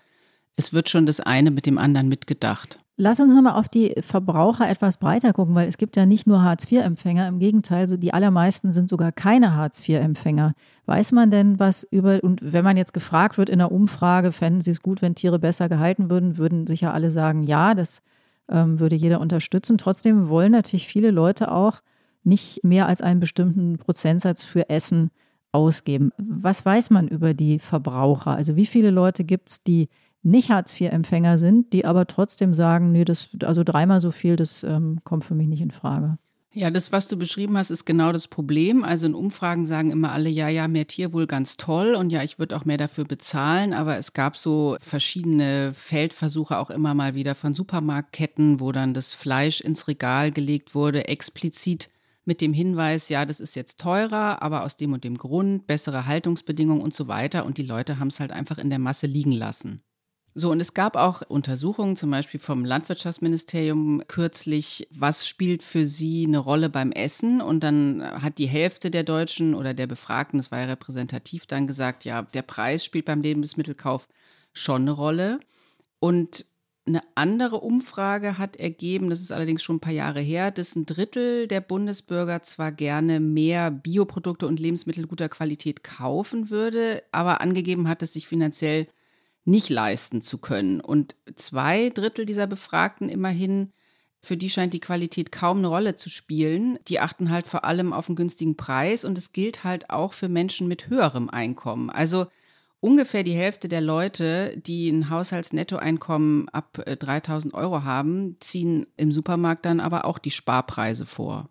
es 0.55 0.74
wird 0.74 0.89
schon 0.89 1.05
das 1.05 1.20
eine 1.20 1.51
mit 1.51 1.66
dem 1.66 1.78
anderen 1.78 2.08
mitgedacht. 2.08 2.80
Lass 2.99 3.19
uns 3.19 3.35
nochmal 3.35 3.53
auf 3.53 3.69
die 3.69 3.93
Verbraucher 3.99 4.67
etwas 4.67 4.97
breiter 4.97 5.31
gucken, 5.31 5.53
weil 5.53 5.67
es 5.67 5.77
gibt 5.77 5.95
ja 5.95 6.07
nicht 6.07 6.25
nur 6.25 6.41
Hartz-IV-Empfänger, 6.41 7.27
im 7.27 7.37
Gegenteil, 7.37 7.87
so 7.87 7.95
die 7.95 8.11
allermeisten 8.11 8.73
sind 8.73 8.89
sogar 8.89 9.11
keine 9.11 9.53
Hartz-IV-Empfänger. 9.53 10.53
Weiß 10.87 11.11
man 11.11 11.29
denn 11.29 11.59
was 11.59 11.83
über, 11.83 12.23
und 12.23 12.39
wenn 12.41 12.63
man 12.63 12.75
jetzt 12.75 12.95
gefragt 12.95 13.37
wird 13.37 13.49
in 13.49 13.59
der 13.59 13.71
Umfrage, 13.71 14.31
fänden 14.31 14.61
Sie 14.61 14.71
es 14.71 14.81
gut, 14.81 15.03
wenn 15.03 15.13
Tiere 15.13 15.37
besser 15.37 15.69
gehalten 15.69 16.09
würden, 16.09 16.37
würden 16.39 16.65
sicher 16.65 16.91
alle 16.91 17.11
sagen, 17.11 17.43
ja, 17.43 17.75
das 17.75 18.01
ähm, 18.49 18.79
würde 18.79 18.95
jeder 18.95 19.21
unterstützen. 19.21 19.77
Trotzdem 19.77 20.27
wollen 20.27 20.51
natürlich 20.51 20.87
viele 20.87 21.11
Leute 21.11 21.51
auch 21.51 21.81
nicht 22.23 22.63
mehr 22.63 22.87
als 22.87 23.01
einen 23.01 23.19
bestimmten 23.19 23.77
Prozentsatz 23.77 24.43
für 24.43 24.71
Essen 24.71 25.11
ausgeben. 25.51 26.09
Was 26.17 26.65
weiß 26.65 26.89
man 26.89 27.07
über 27.07 27.35
die 27.35 27.59
Verbraucher? 27.59 28.31
Also 28.31 28.55
wie 28.55 28.65
viele 28.65 28.89
Leute 28.89 29.23
gibt 29.23 29.49
es, 29.49 29.63
die 29.63 29.87
nicht 30.24 30.49
Hartz-IV-Empfänger 30.49 31.38
sind, 31.38 31.74
die 31.74 31.86
aber 31.86 32.07
trotzdem 32.07 32.53
sagen, 32.53 32.91
nee, 32.91 33.05
das, 33.05 33.30
also 33.43 33.63
dreimal 33.63 33.99
so 33.99 34.11
viel, 34.11 34.36
das 34.36 34.63
ähm, 34.63 34.99
kommt 35.03 35.24
für 35.24 35.36
mich 35.36 35.47
nicht 35.47 35.61
in 35.61 35.72
Frage. 35.72 36.15
Ja, 36.57 36.72
das, 36.72 36.91
was 36.91 37.07
du 37.07 37.18
beschrieben 37.18 37.55
hast, 37.55 37.70
ist 37.70 37.86
genau 37.86 38.11
das 38.11 38.28
Problem. 38.28 38.84
Also 38.84 39.05
in 39.05 39.13
Umfragen 39.13 39.68
sagen 39.68 39.91
immer 39.91 40.11
alle, 40.11 40.28
ja, 40.28 40.49
ja, 40.49 40.68
mehr 40.68 40.88
Tierwohl 40.88 41.28
ganz 41.28 41.55
toll 41.55 41.93
und 41.93 42.09
ja, 42.09 42.24
ich 42.24 42.39
würde 42.39 42.57
auch 42.57 42.65
mehr 42.65 42.78
dafür 42.78 43.05
bezahlen. 43.05 43.74
Aber 43.74 43.97
es 43.97 44.13
gab 44.13 44.36
so 44.38 44.76
verschiedene 44.82 45.74
Feldversuche 45.76 46.57
auch 46.57 46.72
immer 46.72 46.95
mal 46.95 47.13
wieder 47.13 47.36
von 47.36 47.53
Supermarktketten, 47.53 48.59
wo 48.59 48.72
dann 48.72 48.95
das 48.95 49.13
Fleisch 49.13 49.61
ins 49.61 49.88
Regal 49.88 50.32
gelegt 50.32 50.74
wurde, 50.74 51.07
explizit 51.07 51.91
mit 52.26 52.41
dem 52.41 52.53
Hinweis, 52.53 53.07
ja, 53.07 53.26
das 53.26 53.39
ist 53.39 53.55
jetzt 53.55 53.80
teurer, 53.80 54.41
aber 54.41 54.63
aus 54.63 54.78
dem 54.78 54.93
und 54.93 55.03
dem 55.03 55.18
Grund, 55.18 55.68
bessere 55.68 56.07
Haltungsbedingungen 56.07 56.82
und 56.82 56.95
so 56.95 57.07
weiter. 57.07 57.45
Und 57.45 57.59
die 57.59 57.63
Leute 57.63 57.99
haben 57.99 58.09
es 58.09 58.20
halt 58.20 58.32
einfach 58.32 58.57
in 58.57 58.72
der 58.72 58.80
Masse 58.80 59.05
liegen 59.05 59.32
lassen. 59.32 59.82
So, 60.39 60.51
und 60.51 60.59
es 60.59 60.75
gab 60.75 60.95
auch 60.95 61.23
Untersuchungen, 61.27 61.95
zum 61.95 62.11
Beispiel 62.11 62.39
vom 62.39 62.63
Landwirtschaftsministerium 62.63 64.03
kürzlich, 64.07 64.88
was 64.91 65.27
spielt 65.27 65.63
für 65.63 65.88
sie 65.88 66.25
eine 66.27 66.38
Rolle 66.38 66.69
beim 66.69 66.91
Essen? 66.91 67.41
Und 67.41 67.63
dann 67.63 68.03
hat 68.21 68.38
die 68.38 68.45
Hälfte 68.45 68.91
der 68.91 69.01
Deutschen 69.01 69.55
oder 69.55 69.73
der 69.73 69.88
Befragten, 69.88 70.38
das 70.38 70.51
war 70.51 70.59
ja 70.59 70.65
repräsentativ, 70.65 71.47
dann 71.47 71.65
gesagt, 71.65 72.05
ja, 72.05 72.21
der 72.21 72.43
Preis 72.43 72.85
spielt 72.85 73.05
beim 73.05 73.23
Lebensmittelkauf 73.23 74.07
schon 74.53 74.83
eine 74.83 74.91
Rolle. 74.91 75.39
Und 75.97 76.45
eine 76.85 77.01
andere 77.15 77.55
Umfrage 77.55 78.38
hat 78.38 78.57
ergeben, 78.57 79.09
das 79.09 79.21
ist 79.21 79.31
allerdings 79.31 79.63
schon 79.63 79.77
ein 79.77 79.81
paar 79.81 79.91
Jahre 79.91 80.21
her, 80.21 80.51
dass 80.51 80.75
ein 80.75 80.85
Drittel 80.85 81.47
der 81.47 81.61
Bundesbürger 81.61 82.43
zwar 82.43 82.71
gerne 82.71 83.19
mehr 83.19 83.71
Bioprodukte 83.71 84.45
und 84.45 84.59
Lebensmittel 84.59 85.07
guter 85.07 85.29
Qualität 85.29 85.83
kaufen 85.83 86.51
würde, 86.51 87.01
aber 87.11 87.41
angegeben 87.41 87.88
hat, 87.88 88.03
es 88.03 88.13
sich 88.13 88.27
finanziell 88.27 88.88
nicht 89.47 89.69
leisten 89.69 90.21
zu 90.21 90.37
können. 90.37 90.81
Und 90.81 91.15
zwei 91.35 91.89
Drittel 91.89 92.25
dieser 92.25 92.47
Befragten 92.47 93.07
immerhin, 93.07 93.71
für 94.19 94.35
die 94.35 94.49
scheint 94.49 94.73
die 94.73 94.81
Qualität 94.81 95.31
kaum 95.31 95.59
eine 95.59 95.67
Rolle 95.67 95.95
zu 95.95 96.09
spielen. 96.09 96.77
Die 96.87 96.99
achten 96.99 97.29
halt 97.29 97.47
vor 97.47 97.63
allem 97.63 97.93
auf 97.93 98.09
einen 98.09 98.17
günstigen 98.17 98.57
Preis 98.57 99.05
und 99.05 99.17
es 99.17 99.31
gilt 99.31 99.63
halt 99.63 99.89
auch 99.89 100.11
für 100.11 100.27
Menschen 100.27 100.67
mit 100.67 100.89
höherem 100.89 101.29
Einkommen. 101.29 101.89
Also 101.89 102.27
ungefähr 102.81 103.23
die 103.23 103.33
Hälfte 103.33 103.69
der 103.69 103.79
Leute, 103.79 104.57
die 104.57 104.89
ein 104.89 105.09
Haushaltsnettoeinkommen 105.09 106.49
ab 106.49 106.83
3000 106.85 107.53
äh, 107.53 107.57
Euro 107.57 107.83
haben, 107.83 108.35
ziehen 108.41 108.87
im 108.97 109.13
Supermarkt 109.13 109.65
dann 109.65 109.79
aber 109.79 110.03
auch 110.03 110.19
die 110.19 110.31
Sparpreise 110.31 111.05
vor. 111.05 111.49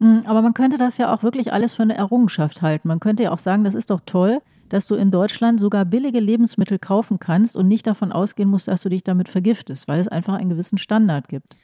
Hm, 0.00 0.24
aber 0.26 0.42
man 0.42 0.52
könnte 0.52 0.78
das 0.78 0.98
ja 0.98 1.14
auch 1.14 1.22
wirklich 1.22 1.52
alles 1.52 1.74
für 1.74 1.82
eine 1.82 1.96
Errungenschaft 1.96 2.60
halten. 2.60 2.88
Man 2.88 2.98
könnte 2.98 3.22
ja 3.22 3.30
auch 3.30 3.38
sagen, 3.38 3.62
das 3.62 3.76
ist 3.76 3.90
doch 3.90 4.00
toll, 4.04 4.42
dass 4.68 4.86
du 4.86 4.94
in 4.94 5.10
Deutschland 5.10 5.60
sogar 5.60 5.84
billige 5.84 6.20
Lebensmittel 6.20 6.78
kaufen 6.78 7.18
kannst 7.18 7.56
und 7.56 7.68
nicht 7.68 7.86
davon 7.86 8.12
ausgehen 8.12 8.48
musst, 8.48 8.68
dass 8.68 8.82
du 8.82 8.88
dich 8.88 9.04
damit 9.04 9.28
vergiftest, 9.28 9.88
weil 9.88 10.00
es 10.00 10.08
einfach 10.08 10.34
einen 10.34 10.50
gewissen 10.50 10.78
Standard 10.78 11.28
gibt. 11.28 11.56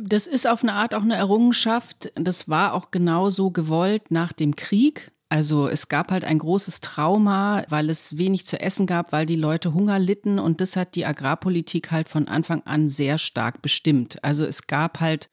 Das 0.00 0.26
ist 0.26 0.46
auf 0.46 0.62
eine 0.62 0.74
Art 0.74 0.94
auch 0.94 1.02
eine 1.02 1.16
Errungenschaft. 1.16 2.12
Das 2.14 2.48
war 2.48 2.74
auch 2.74 2.90
genau 2.90 3.30
so 3.30 3.50
gewollt 3.50 4.10
nach 4.10 4.32
dem 4.32 4.56
Krieg. 4.56 5.12
Also 5.28 5.66
es 5.66 5.88
gab 5.88 6.10
halt 6.10 6.24
ein 6.24 6.38
großes 6.38 6.80
Trauma, 6.80 7.64
weil 7.70 7.88
es 7.88 8.18
wenig 8.18 8.44
zu 8.44 8.60
essen 8.60 8.86
gab, 8.86 9.12
weil 9.12 9.24
die 9.24 9.36
Leute 9.36 9.72
Hunger 9.72 9.98
litten 9.98 10.38
und 10.38 10.60
das 10.60 10.76
hat 10.76 10.94
die 10.94 11.06
Agrarpolitik 11.06 11.90
halt 11.90 12.10
von 12.10 12.28
Anfang 12.28 12.62
an 12.66 12.90
sehr 12.90 13.16
stark 13.16 13.62
bestimmt. 13.62 14.22
Also 14.22 14.44
es 14.44 14.66
gab 14.66 15.00
halt 15.00 15.30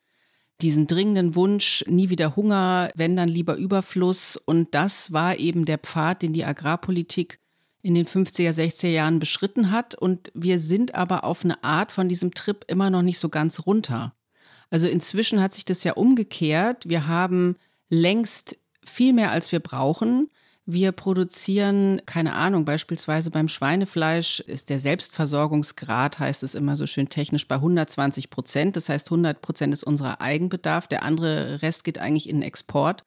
diesen 0.62 0.88
dringenden 0.88 1.36
Wunsch, 1.36 1.86
nie 1.88 2.10
wieder 2.10 2.36
Hunger, 2.36 2.91
wenn 2.95 3.16
dann 3.16 3.30
lieber 3.30 3.55
Überfluss. 3.55 4.36
Und 4.36 4.74
das 4.74 5.14
war 5.14 5.38
eben 5.38 5.66
der 5.66 5.78
Pfad, 5.78 6.22
den 6.22 6.34
die 6.34 6.45
Agrarpolitik 6.45 7.39
in 7.82 7.95
den 7.95 8.05
50er, 8.05 8.51
60er 8.51 8.89
Jahren 8.89 9.20
beschritten 9.20 9.72
hat. 9.72 9.95
Und 9.95 10.32
wir 10.34 10.60
sind 10.60 10.95
aber 10.95 11.24
auf 11.24 11.45
eine 11.45 11.64
Art 11.64 11.91
von 11.91 12.10
diesem 12.10 12.34
Trip 12.34 12.66
immer 12.68 12.89
noch 12.89 13.01
nicht 13.01 13.20
so 13.20 13.30
ganz 13.30 13.66
runter. 13.66 14.14
Also 14.70 14.88
inzwischen 14.88 15.41
hat 15.41 15.53
sich 15.53 15.66
das 15.66 15.84
ja 15.84 15.93
umgekehrt. 15.93 16.88
Wir 16.88 17.07
haben 17.07 17.55
längst 17.89 18.57
viel 18.84 19.14
mehr, 19.14 19.32
als 19.32 19.51
wir 19.51 19.60
brauchen. 19.60 20.30
Wir 20.72 20.91
produzieren, 20.91 21.99
keine 22.05 22.34
Ahnung, 22.34 22.63
beispielsweise 22.63 23.32
beim 23.32 23.47
Schweinefleisch 23.47 24.39
ist 24.41 24.70
der 24.70 24.80
Selbstversorgungsgrad, 24.80 26.20
heißt 26.20 26.43
es 26.43 26.53
immer 26.53 26.78
so 26.78 26.86
schön 26.86 27.09
technisch, 27.09 27.47
bei 27.47 27.55
120 27.55 28.30
Prozent. 28.30 28.76
Das 28.76 28.88
heißt, 28.88 29.07
100 29.07 29.41
Prozent 29.41 29.74
ist 29.74 29.84
unser 29.84 30.22
Eigenbedarf. 30.22 30.86
Der 30.86 31.01
andere 31.01 31.63
Rest 31.63 31.86
geht 31.86 31.97
eigentlich 31.97 32.30
in 32.30 32.36
den 32.36 32.43
Export. 32.43 33.03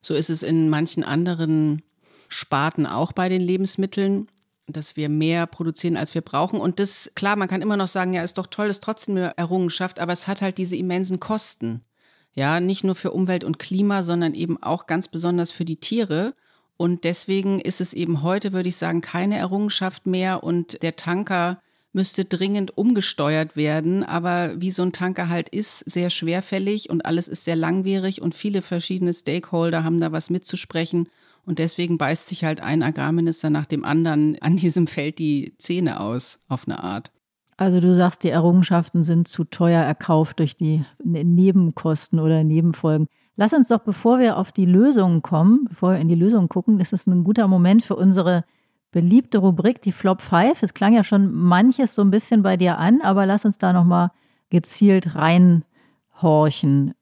So 0.00 0.14
ist 0.14 0.30
es 0.30 0.42
in 0.42 0.70
manchen 0.70 1.04
anderen 1.04 1.82
Sparten 2.30 2.86
auch 2.86 3.12
bei 3.12 3.28
den 3.28 3.42
Lebensmitteln, 3.42 4.28
dass 4.66 4.96
wir 4.96 5.10
mehr 5.10 5.46
produzieren, 5.46 5.98
als 5.98 6.14
wir 6.14 6.22
brauchen. 6.22 6.58
Und 6.58 6.78
das, 6.78 7.12
klar, 7.14 7.36
man 7.36 7.48
kann 7.48 7.60
immer 7.60 7.76
noch 7.76 7.88
sagen, 7.88 8.14
ja, 8.14 8.22
ist 8.22 8.38
doch 8.38 8.46
toll, 8.46 8.68
ist 8.68 8.82
trotzdem 8.82 9.18
eine 9.18 9.36
Errungenschaft, 9.36 10.00
aber 10.00 10.14
es 10.14 10.26
hat 10.26 10.40
halt 10.40 10.56
diese 10.56 10.76
immensen 10.76 11.20
Kosten. 11.20 11.84
Ja, 12.32 12.58
nicht 12.58 12.84
nur 12.84 12.94
für 12.94 13.10
Umwelt 13.10 13.44
und 13.44 13.58
Klima, 13.58 14.02
sondern 14.02 14.32
eben 14.32 14.62
auch 14.62 14.86
ganz 14.86 15.08
besonders 15.08 15.50
für 15.50 15.66
die 15.66 15.76
Tiere. 15.76 16.34
Und 16.76 17.04
deswegen 17.04 17.60
ist 17.60 17.80
es 17.80 17.92
eben 17.92 18.22
heute, 18.22 18.52
würde 18.52 18.68
ich 18.68 18.76
sagen, 18.76 19.00
keine 19.00 19.36
Errungenschaft 19.36 20.06
mehr 20.06 20.44
und 20.44 20.82
der 20.82 20.96
Tanker 20.96 21.60
müsste 21.92 22.26
dringend 22.26 22.76
umgesteuert 22.76 23.56
werden. 23.56 24.04
Aber 24.04 24.60
wie 24.60 24.70
so 24.70 24.82
ein 24.82 24.92
Tanker 24.92 25.30
halt 25.30 25.48
ist, 25.48 25.78
sehr 25.90 26.10
schwerfällig 26.10 26.90
und 26.90 27.06
alles 27.06 27.26
ist 27.26 27.44
sehr 27.44 27.56
langwierig 27.56 28.20
und 28.20 28.34
viele 28.34 28.60
verschiedene 28.60 29.14
Stakeholder 29.14 29.82
haben 29.82 30.00
da 30.00 30.12
was 30.12 30.28
mitzusprechen. 30.28 31.08
Und 31.46 31.58
deswegen 31.58 31.96
beißt 31.96 32.28
sich 32.28 32.44
halt 32.44 32.60
ein 32.60 32.82
Agrarminister 32.82 33.48
nach 33.50 33.66
dem 33.66 33.84
anderen 33.84 34.36
an 34.42 34.56
diesem 34.56 34.86
Feld 34.86 35.18
die 35.18 35.54
Zähne 35.58 36.00
aus, 36.00 36.40
auf 36.48 36.68
eine 36.68 36.84
Art. 36.84 37.12
Also 37.56 37.80
du 37.80 37.94
sagst, 37.94 38.24
die 38.24 38.28
Errungenschaften 38.28 39.02
sind 39.02 39.28
zu 39.28 39.44
teuer 39.44 39.82
erkauft 39.82 40.40
durch 40.40 40.56
die 40.56 40.84
ne-, 41.02 41.24
Nebenkosten 41.24 42.20
oder 42.20 42.44
Nebenfolgen. 42.44 43.06
Lass 43.38 43.52
uns 43.52 43.68
doch, 43.68 43.80
bevor 43.80 44.18
wir 44.18 44.38
auf 44.38 44.50
die 44.50 44.64
Lösungen 44.64 45.20
kommen, 45.20 45.66
bevor 45.68 45.92
wir 45.92 45.98
in 45.98 46.08
die 46.08 46.14
Lösungen 46.14 46.48
gucken, 46.48 46.78
das 46.78 46.94
ist 46.94 47.06
ein 47.06 47.22
guter 47.22 47.48
Moment 47.48 47.82
für 47.82 47.94
unsere 47.94 48.46
beliebte 48.92 49.36
Rubrik, 49.36 49.82
die 49.82 49.92
Flop 49.92 50.22
5. 50.22 50.62
Es 50.62 50.72
klang 50.72 50.94
ja 50.94 51.04
schon 51.04 51.34
manches 51.34 51.94
so 51.94 52.00
ein 52.00 52.10
bisschen 52.10 52.42
bei 52.42 52.56
dir 52.56 52.78
an, 52.78 53.02
aber 53.02 53.26
lass 53.26 53.44
uns 53.44 53.58
da 53.58 53.74
nochmal 53.74 54.10
gezielt 54.48 55.14
reinhorchen. 55.14 56.94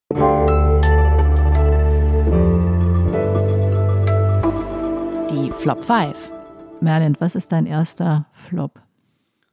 Die 5.31 5.53
Flop 5.53 5.85
5. 5.85 6.33
Merlin, 6.81 7.17
was 7.21 7.37
ist 7.37 7.53
dein 7.53 7.67
erster 7.67 8.27
Flop? 8.33 8.81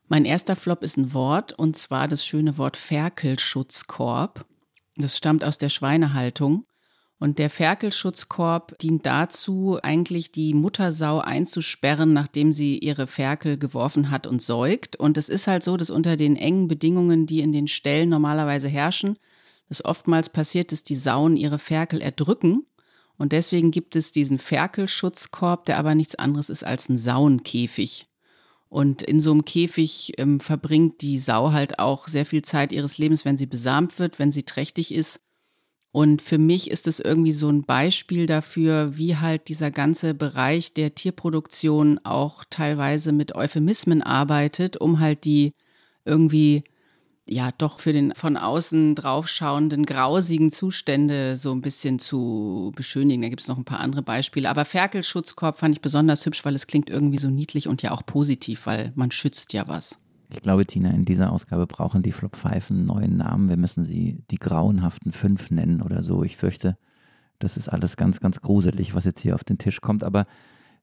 Mein 0.08 0.26
erster 0.26 0.56
Flop 0.56 0.82
ist 0.82 0.98
ein 0.98 1.14
Wort 1.14 1.54
und 1.54 1.78
zwar 1.78 2.08
das 2.08 2.26
schöne 2.26 2.58
Wort 2.58 2.76
Ferkelschutzkorb. 2.76 4.46
Das 4.98 5.16
stammt 5.16 5.44
aus 5.44 5.60
der 5.60 5.70
Schweinehaltung. 5.70 6.64
Und 7.22 7.38
der 7.38 7.52
Ferkelschutzkorb 7.52 8.80
dient 8.80 9.06
dazu, 9.06 9.78
eigentlich 9.84 10.32
die 10.32 10.56
Muttersau 10.56 11.20
einzusperren, 11.20 12.14
nachdem 12.14 12.52
sie 12.52 12.80
ihre 12.80 13.06
Ferkel 13.06 13.60
geworfen 13.60 14.10
hat 14.10 14.26
und 14.26 14.42
säugt. 14.42 14.96
Und 14.96 15.20
es 15.20 15.30
ist 15.30 15.46
halt 15.46 15.62
so, 15.62 15.78
dass 15.78 15.92
unter 15.92 16.18
den 16.18 16.36
engen 16.36 16.68
Bedingungen, 16.68 17.28
die 17.28 17.42
in 17.42 17.52
den 17.52 17.68
Ställen 17.68 18.10
normalerweise 18.10 18.70
herrschen, 18.70 19.20
es 19.70 19.86
oftmals 19.86 20.30
passiert, 20.30 20.72
dass 20.72 20.82
die 20.82 20.96
Sauen 20.96 21.38
ihre 21.38 21.60
Ferkel 21.60 22.02
erdrücken. 22.02 22.66
Und 23.20 23.34
deswegen 23.34 23.70
gibt 23.70 23.96
es 23.96 24.12
diesen 24.12 24.40
Ferkelschutzkorb, 24.40 25.66
der 25.66 25.78
aber 25.78 25.94
nichts 25.94 26.16
anderes 26.16 26.50
ist 26.50 26.64
als 26.64 26.90
ein 26.90 26.98
Sauenkäfig. 26.98 28.08
Und 28.68 29.04
in 29.04 29.20
so 29.20 29.30
einem 29.30 29.46
Käfig 29.46 30.14
ähm, 30.18 30.40
verbringt 30.40 31.04
die 31.04 31.20
Sau 31.20 31.52
halt 31.52 31.78
auch 31.78 32.08
sehr 32.08 32.26
viel 32.26 32.42
Zeit 32.42 32.72
ihres 32.72 32.98
Lebens, 32.98 33.26
wenn 33.26 33.38
sie 33.38 33.46
besamt 33.46 34.00
wird, 34.00 34.18
wenn 34.18 34.32
sie 34.32 34.42
trächtig 34.42 34.92
ist. 34.92 35.20
Und 35.92 36.22
für 36.22 36.38
mich 36.38 36.72
ist 36.72 36.88
es 36.88 37.00
irgendwie 37.00 37.34
so 37.34 37.50
ein 37.50 37.64
Beispiel 37.64 38.26
dafür, 38.26 38.98
wie 38.98 39.18
halt 39.18 39.50
dieser 39.50 39.72
ganze 39.72 40.14
Bereich 40.14 40.74
der 40.74 40.96
Tierproduktion 40.96 42.00
auch 42.04 42.46
teilweise 42.50 43.12
mit 43.12 43.36
Euphemismen 43.36 44.02
arbeitet, 44.02 44.78
um 44.78 45.00
halt 45.00 45.26
die 45.26 45.54
irgendwie 46.06 46.64
ja 47.28 47.52
doch 47.58 47.82
für 47.82 47.94
den 47.94 48.14
von 48.16 48.38
außen 48.38 48.96
draufschauenden 48.96 49.86
grausigen 49.86 50.52
Zustände 50.52 51.38
so 51.38 51.52
ein 51.52 51.62
bisschen 51.62 52.00
zu 52.00 52.72
beschönigen. 52.76 53.22
Da 53.22 53.30
gibt 53.30 53.42
es 53.42 53.48
noch 53.50 53.58
ein 53.58 53.66
paar 53.66 53.82
andere 53.82 54.02
Beispiele. 54.02 54.50
Aber 54.50 54.64
Ferkelschutzkorb 54.64 55.60
fand 55.60 55.76
ich 55.76 55.82
besonders 55.82 56.26
hübsch, 56.26 56.44
weil 56.46 56.56
es 56.56 56.68
klingt 56.68 56.90
irgendwie 56.90 57.20
so 57.20 57.30
niedlich 57.30 57.68
und 57.68 57.82
ja 57.82 57.92
auch 57.92 58.06
positiv, 58.06 58.66
weil 58.66 58.94
man 58.96 59.12
schützt 59.12 59.52
ja 59.52 59.68
was. 59.68 59.98
Ich 60.32 60.42
glaube, 60.42 60.66
Tina, 60.66 60.90
in 60.92 61.06
dieser 61.06 61.32
Ausgabe 61.32 61.68
brauchen 61.68 62.04
die 62.04 62.12
Flop 62.12 62.36
5 62.36 62.72
einen 62.72 62.86
neuen 62.86 63.18
Namen. 63.18 63.50
Wir 63.50 63.58
müssen 63.58 63.84
sie 63.84 64.24
die 64.32 64.38
grauenhaften 64.38 65.12
fünf 65.12 65.52
nennen 65.52 65.82
oder 65.82 66.04
so. 66.04 66.24
Ich 66.24 66.38
fürchte, 66.38 66.78
das 67.40 67.58
ist 67.58 67.68
alles 67.68 67.98
ganz, 67.98 68.20
ganz 68.20 68.42
gruselig, 68.42 68.96
was 68.96 69.06
jetzt 69.06 69.20
hier 69.20 69.36
auf 69.36 69.44
den 69.44 69.58
Tisch 69.58 69.82
kommt. 69.82 70.04
Aber 70.04 70.26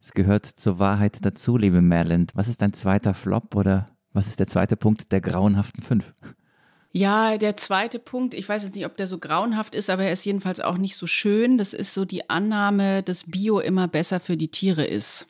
es 0.01 0.12
gehört 0.12 0.46
zur 0.46 0.78
Wahrheit 0.78 1.18
dazu, 1.22 1.57
liebe 1.57 1.82
Merland. 1.82 2.32
Was 2.34 2.49
ist 2.49 2.62
dein 2.62 2.72
zweiter 2.72 3.14
Flop 3.14 3.55
oder 3.55 3.86
was 4.12 4.26
ist 4.26 4.40
der 4.40 4.46
zweite 4.46 4.76
Punkt 4.76 5.12
der 5.12 5.20
grauenhaften 5.20 5.82
fünf? 5.82 6.12
Ja, 6.90 7.36
der 7.36 7.57
zweite 7.57 7.99
Punkt, 7.99 8.34
ich 8.34 8.49
weiß 8.49 8.62
jetzt 8.64 8.74
nicht, 8.74 8.86
ob 8.86 8.96
der 8.96 9.07
so 9.07 9.18
grauenhaft 9.18 9.74
ist, 9.74 9.90
aber 9.90 10.05
er 10.05 10.12
ist 10.12 10.24
jedenfalls 10.24 10.61
auch 10.61 10.78
nicht 10.78 10.96
so 10.96 11.07
schön. 11.07 11.59
Das 11.59 11.74
ist 11.74 11.94
so 11.94 12.05
die 12.05 12.30
Annahme, 12.30 13.03
dass 13.03 13.30
Bio 13.30 13.61
immer 13.61 13.88
besser 13.88 14.20
für 14.20 14.36
die 14.36 14.51
Tiere 14.51 14.84
ist. 14.84 15.26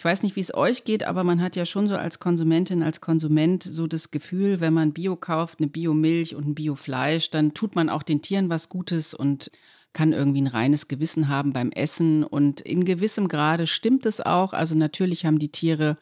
Ich 0.00 0.04
weiß 0.06 0.22
nicht, 0.22 0.34
wie 0.34 0.40
es 0.40 0.54
euch 0.54 0.84
geht, 0.84 1.02
aber 1.02 1.24
man 1.24 1.42
hat 1.42 1.56
ja 1.56 1.66
schon 1.66 1.86
so 1.86 1.94
als 1.94 2.18
Konsumentin, 2.18 2.82
als 2.82 3.02
Konsument 3.02 3.62
so 3.62 3.86
das 3.86 4.10
Gefühl, 4.10 4.58
wenn 4.58 4.72
man 4.72 4.94
Bio 4.94 5.14
kauft, 5.14 5.60
eine 5.60 5.68
Biomilch 5.68 6.34
und 6.34 6.46
ein 6.46 6.54
Biofleisch, 6.54 7.28
dann 7.28 7.52
tut 7.52 7.76
man 7.76 7.90
auch 7.90 8.02
den 8.02 8.22
Tieren 8.22 8.48
was 8.48 8.70
Gutes 8.70 9.12
und 9.12 9.50
kann 9.92 10.14
irgendwie 10.14 10.40
ein 10.40 10.46
reines 10.46 10.88
Gewissen 10.88 11.28
haben 11.28 11.52
beim 11.52 11.70
Essen. 11.70 12.24
Und 12.24 12.62
in 12.62 12.86
gewissem 12.86 13.28
Grade 13.28 13.66
stimmt 13.66 14.06
es 14.06 14.22
auch. 14.22 14.54
Also 14.54 14.74
natürlich 14.74 15.26
haben 15.26 15.38
die 15.38 15.50
Tiere 15.52 15.98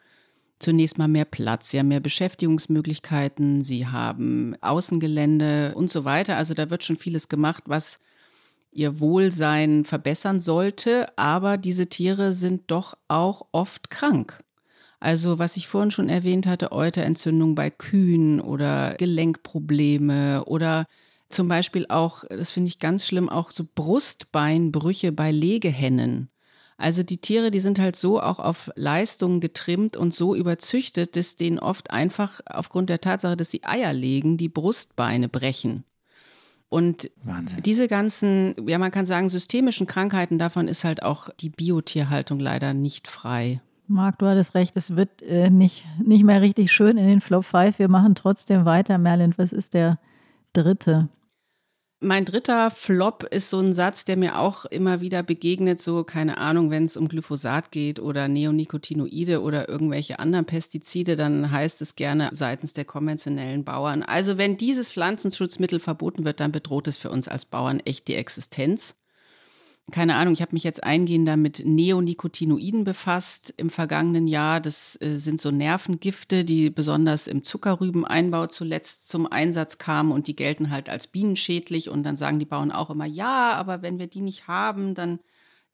zunächst 0.59 0.97
mal 0.97 1.09
mehr 1.09 1.25
Platz, 1.25 1.69
sie 1.69 1.79
haben 1.79 1.89
mehr 1.89 1.99
Beschäftigungsmöglichkeiten, 1.99 3.63
sie 3.63 3.87
haben 3.87 4.55
Außengelände 4.61 5.73
und 5.75 5.89
so 5.89 6.05
weiter. 6.05 6.37
Also 6.37 6.53
da 6.53 6.69
wird 6.69 6.85
schon 6.85 6.95
vieles 6.95 7.27
gemacht, 7.27 7.63
was 7.65 7.99
ihr 8.71 8.99
Wohlsein 8.99 9.85
verbessern 9.85 10.39
sollte, 10.39 11.07
aber 11.17 11.57
diese 11.57 11.87
Tiere 11.87 12.33
sind 12.33 12.63
doch 12.67 12.95
auch 13.07 13.47
oft 13.51 13.89
krank. 13.89 14.43
Also 14.99 15.39
was 15.39 15.57
ich 15.57 15.67
vorhin 15.67 15.91
schon 15.91 16.09
erwähnt 16.09 16.45
hatte, 16.45 16.71
Euterentzündung 16.71 17.55
bei 17.55 17.69
Kühen 17.69 18.41
oder 18.41 18.95
Gelenkprobleme 18.97 20.43
oder 20.45 20.85
zum 21.29 21.47
Beispiel 21.47 21.85
auch, 21.89 22.23
das 22.29 22.51
finde 22.51 22.69
ich 22.69 22.79
ganz 22.79 23.05
schlimm, 23.05 23.29
auch 23.29 23.51
so 23.51 23.65
Brustbeinbrüche 23.75 25.11
bei 25.11 25.31
Legehennen. 25.31 26.29
Also 26.77 27.03
die 27.03 27.17
Tiere, 27.17 27.51
die 27.51 27.59
sind 27.59 27.77
halt 27.77 27.95
so 27.95 28.21
auch 28.21 28.39
auf 28.39 28.71
Leistungen 28.75 29.41
getrimmt 29.41 29.97
und 29.97 30.13
so 30.13 30.33
überzüchtet, 30.33 31.15
dass 31.15 31.35
denen 31.35 31.59
oft 31.59 31.91
einfach 31.91 32.39
aufgrund 32.45 32.89
der 32.89 33.01
Tatsache, 33.01 33.35
dass 33.37 33.51
sie 33.51 33.65
Eier 33.65 33.93
legen, 33.93 34.37
die 34.37 34.49
Brustbeine 34.49 35.29
brechen. 35.29 35.83
Und 36.69 37.09
Wahnsinn. 37.23 37.63
diese 37.63 37.87
ganzen, 37.87 38.55
ja, 38.67 38.77
man 38.77 38.91
kann 38.91 39.07
sagen, 39.07 39.29
systemischen 39.29 39.87
Krankheiten, 39.87 40.37
davon 40.37 40.67
ist 40.67 40.83
halt 40.83 41.01
auch 41.01 41.29
die 41.39 41.49
Biotierhaltung 41.49 42.39
leider 42.39 42.75
nicht 42.75 43.07
frei. 43.07 43.59
Marc, 43.87 44.19
du 44.19 44.27
hattest 44.27 44.53
recht, 44.53 44.77
es 44.77 44.95
wird 44.95 45.23
äh, 45.23 45.49
nicht, 45.49 45.83
nicht 45.99 46.23
mehr 46.23 46.41
richtig 46.41 46.71
schön 46.71 46.97
in 46.97 47.07
den 47.07 47.21
Flop 47.21 47.43
5. 47.43 47.79
Wir 47.79 47.87
machen 47.87 48.13
trotzdem 48.13 48.65
weiter. 48.65 48.99
Merlin, 48.99 49.33
was 49.37 49.51
ist 49.51 49.73
der 49.73 49.97
dritte? 50.53 51.09
Mein 52.01 52.23
dritter 52.23 52.71
Flop 52.71 53.23
ist 53.25 53.49
so 53.49 53.59
ein 53.59 53.73
Satz, 53.73 54.05
der 54.05 54.15
mir 54.15 54.39
auch 54.39 54.63
immer 54.63 55.01
wieder 55.01 55.21
begegnet, 55.21 55.81
so 55.81 56.05
keine 56.05 56.37
Ahnung, 56.37 56.71
wenn 56.71 56.85
es 56.85 56.95
um 56.95 57.09
Glyphosat 57.09 57.71
geht 57.71 57.99
oder 57.99 58.29
Neonicotinoide 58.29 59.41
oder 59.41 59.67
irgendwelche 59.67 60.17
anderen 60.17 60.45
Pestizide, 60.45 61.17
dann 61.17 61.51
heißt 61.51 61.81
es 61.81 61.97
gerne 61.97 62.29
seitens 62.31 62.71
der 62.71 62.85
konventionellen 62.85 63.65
Bauern. 63.65 64.01
Also 64.01 64.37
wenn 64.37 64.55
dieses 64.55 64.89
Pflanzenschutzmittel 64.89 65.81
verboten 65.81 66.23
wird, 66.23 66.39
dann 66.39 66.53
bedroht 66.53 66.87
es 66.87 66.95
für 66.95 67.09
uns 67.09 67.27
als 67.27 67.43
Bauern 67.43 67.81
echt 67.81 68.07
die 68.07 68.15
Existenz 68.15 68.95
keine 69.91 70.15
Ahnung, 70.15 70.33
ich 70.33 70.41
habe 70.41 70.53
mich 70.53 70.63
jetzt 70.63 70.83
eingehender 70.83 71.37
mit 71.37 71.65
Neonicotinoiden 71.65 72.83
befasst 72.83 73.53
im 73.57 73.69
vergangenen 73.69 74.27
Jahr. 74.27 74.59
Das 74.59 74.99
äh, 75.01 75.15
sind 75.15 75.39
so 75.39 75.51
Nervengifte, 75.51 76.43
die 76.43 76.69
besonders 76.69 77.27
im 77.27 77.43
Zuckerrübeneinbau 77.43 78.47
zuletzt 78.47 79.09
zum 79.09 79.25
Einsatz 79.31 79.77
kamen 79.77 80.11
und 80.11 80.27
die 80.27 80.35
gelten 80.35 80.69
halt 80.69 80.89
als 80.89 81.07
bienenschädlich. 81.07 81.89
Und 81.89 82.03
dann 82.03 82.17
sagen 82.17 82.39
die 82.39 82.45
Bauern 82.45 82.71
auch 82.71 82.89
immer, 82.89 83.05
ja, 83.05 83.53
aber 83.53 83.81
wenn 83.81 83.99
wir 83.99 84.07
die 84.07 84.21
nicht 84.21 84.47
haben, 84.47 84.95
dann 84.95 85.19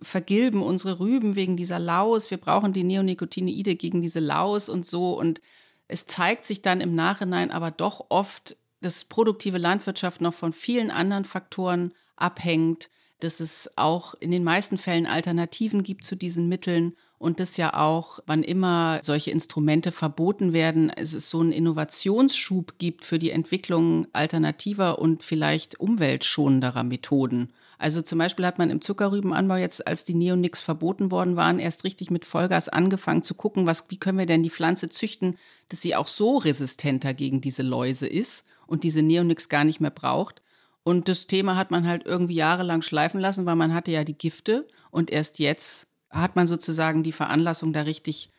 vergilben 0.01 0.61
unsere 0.61 0.99
Rüben 0.99 1.35
wegen 1.35 1.57
dieser 1.57 1.79
Laus. 1.79 2.29
Wir 2.29 2.37
brauchen 2.37 2.73
die 2.73 2.83
Neonicotinoide 2.83 3.75
gegen 3.75 4.01
diese 4.01 4.19
Laus 4.19 4.69
und 4.69 4.85
so. 4.85 5.17
Und 5.17 5.41
es 5.87 6.05
zeigt 6.05 6.45
sich 6.45 6.61
dann 6.61 6.81
im 6.81 6.95
Nachhinein 6.95 7.49
aber 7.49 7.71
doch 7.71 8.05
oft, 8.09 8.57
dass 8.81 9.05
produktive 9.05 9.57
Landwirtschaft 9.57 10.21
noch 10.21 10.33
von 10.33 10.53
vielen 10.53 10.91
anderen 10.91 11.25
Faktoren 11.25 11.93
abhängt 12.17 12.89
dass 13.19 13.39
es 13.39 13.69
auch 13.75 14.13
in 14.15 14.31
den 14.31 14.43
meisten 14.43 14.77
Fällen 14.77 15.05
Alternativen 15.05 15.83
gibt 15.83 16.03
zu 16.03 16.15
diesen 16.15 16.47
Mitteln 16.47 16.95
und 17.17 17.39
dass 17.39 17.57
ja 17.57 17.73
auch, 17.73 18.19
wann 18.25 18.43
immer 18.43 18.99
solche 19.01 19.31
Instrumente 19.31 19.91
verboten 19.91 20.53
werden, 20.53 20.89
es 20.89 21.13
ist 21.13 21.29
so 21.29 21.39
einen 21.39 21.53
Innovationsschub 21.53 22.77
gibt 22.77 23.05
für 23.05 23.19
die 23.19 23.31
Entwicklung 23.31 24.07
alternativer 24.13 24.99
und 24.99 25.23
vielleicht 25.23 25.79
umweltschonenderer 25.79 26.83
Methoden. 26.83 27.53
Also 27.77 28.01
zum 28.01 28.19
Beispiel 28.19 28.45
hat 28.45 28.57
man 28.57 28.69
im 28.69 28.81
Zuckerrübenanbau 28.81 29.55
jetzt, 29.55 29.85
als 29.85 30.03
die 30.03 30.13
Neonics 30.13 30.61
verboten 30.61 31.11
worden 31.11 31.35
waren, 31.35 31.59
erst 31.59 31.83
richtig 31.83 32.09
mit 32.09 32.25
Vollgas 32.25 32.69
angefangen 32.69 33.23
zu 33.23 33.33
gucken, 33.33 33.65
was, 33.65 33.89
wie 33.89 33.97
können 33.97 34.17
wir 34.17 34.25
denn 34.25 34.43
die 34.43 34.49
Pflanze 34.49 34.89
züchten, 34.89 35.37
dass 35.69 35.81
sie 35.81 35.95
auch 35.95 36.07
so 36.07 36.37
resistenter 36.37 37.13
gegen 37.13 37.41
diese 37.41 37.63
Läuse 37.63 38.07
ist 38.07 38.45
und 38.67 38.83
diese 38.83 39.01
Neonics 39.01 39.49
gar 39.49 39.63
nicht 39.63 39.81
mehr 39.81 39.91
braucht. 39.91 40.41
Und 40.87 41.09
das 41.09 41.25
Thema 41.25 41.55
hat 41.55 41.71
man 41.71 41.87
halt 41.87 42.05
irgendwie 42.05 42.35
jahrelang 42.35 42.83
schleifen 42.83 43.19
lassen, 43.19 43.45
weil 43.47 43.55
man 43.55 43.73
hatte 43.73 43.91
ja 43.91 44.03
die 44.03 44.17
Gifte 44.17 44.67
und 44.91 45.09
erst 45.09 45.39
jetzt 45.39 45.87
hat 46.11 46.35
man 46.35 46.45
sozusagen 46.45 47.01
die 47.01 47.11
Veranlassung, 47.11 47.73
da 47.73 47.81
richtig 47.81 48.29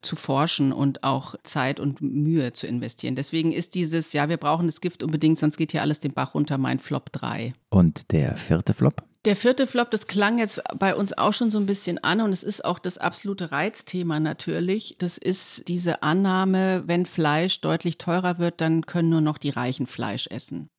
zu 0.00 0.14
forschen 0.14 0.72
und 0.72 1.02
auch 1.02 1.34
Zeit 1.42 1.80
und 1.80 2.00
Mühe 2.00 2.52
zu 2.52 2.68
investieren. 2.68 3.16
Deswegen 3.16 3.50
ist 3.50 3.74
dieses, 3.74 4.12
ja, 4.12 4.28
wir 4.28 4.36
brauchen 4.36 4.66
das 4.66 4.80
Gift 4.80 5.02
unbedingt, 5.02 5.38
sonst 5.38 5.56
geht 5.56 5.72
hier 5.72 5.82
alles 5.82 5.98
den 5.98 6.14
Bach 6.14 6.34
runter, 6.34 6.56
mein 6.56 6.78
Flop 6.78 7.10
3. 7.10 7.52
Und 7.68 8.12
der 8.12 8.36
vierte 8.36 8.74
Flop? 8.74 9.02
Der 9.24 9.34
vierte 9.34 9.66
Flop, 9.66 9.90
das 9.90 10.06
klang 10.06 10.38
jetzt 10.38 10.62
bei 10.78 10.94
uns 10.94 11.12
auch 11.18 11.32
schon 11.32 11.50
so 11.50 11.58
ein 11.58 11.66
bisschen 11.66 11.98
an 11.98 12.20
und 12.20 12.32
es 12.32 12.44
ist 12.44 12.64
auch 12.64 12.78
das 12.78 12.96
absolute 12.96 13.50
Reizthema 13.50 14.20
natürlich. 14.20 14.94
Das 14.98 15.18
ist 15.18 15.66
diese 15.66 16.04
Annahme, 16.04 16.84
wenn 16.86 17.04
Fleisch 17.04 17.60
deutlich 17.60 17.98
teurer 17.98 18.38
wird, 18.38 18.60
dann 18.60 18.86
können 18.86 19.10
nur 19.10 19.20
noch 19.20 19.38
die 19.38 19.50
Reichen 19.50 19.88
Fleisch 19.88 20.28
essen. 20.28 20.70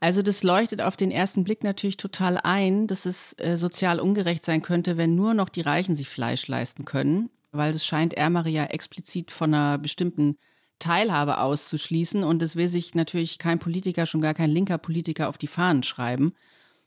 Also 0.00 0.22
das 0.22 0.42
leuchtet 0.42 0.82
auf 0.82 0.96
den 0.96 1.10
ersten 1.10 1.44
Blick 1.44 1.64
natürlich 1.64 1.96
total 1.96 2.38
ein, 2.38 2.86
dass 2.86 3.06
es 3.06 3.34
äh, 3.38 3.56
sozial 3.56 4.00
ungerecht 4.00 4.44
sein 4.44 4.60
könnte, 4.60 4.96
wenn 4.96 5.14
nur 5.14 5.34
noch 5.34 5.48
die 5.48 5.62
Reichen 5.62 5.96
sich 5.96 6.08
Fleisch 6.08 6.46
leisten 6.46 6.84
können, 6.84 7.30
weil 7.52 7.72
das 7.72 7.86
scheint 7.86 8.12
Ärmere 8.14 8.50
ja 8.50 8.64
explizit 8.64 9.30
von 9.30 9.54
einer 9.54 9.78
bestimmten 9.78 10.36
Teilhabe 10.78 11.38
auszuschließen 11.38 12.24
und 12.24 12.42
das 12.42 12.56
will 12.56 12.68
sich 12.68 12.94
natürlich 12.94 13.38
kein 13.38 13.58
Politiker, 13.58 14.06
schon 14.06 14.20
gar 14.20 14.34
kein 14.34 14.50
linker 14.50 14.76
Politiker 14.76 15.28
auf 15.28 15.38
die 15.38 15.46
Fahnen 15.46 15.82
schreiben. 15.82 16.34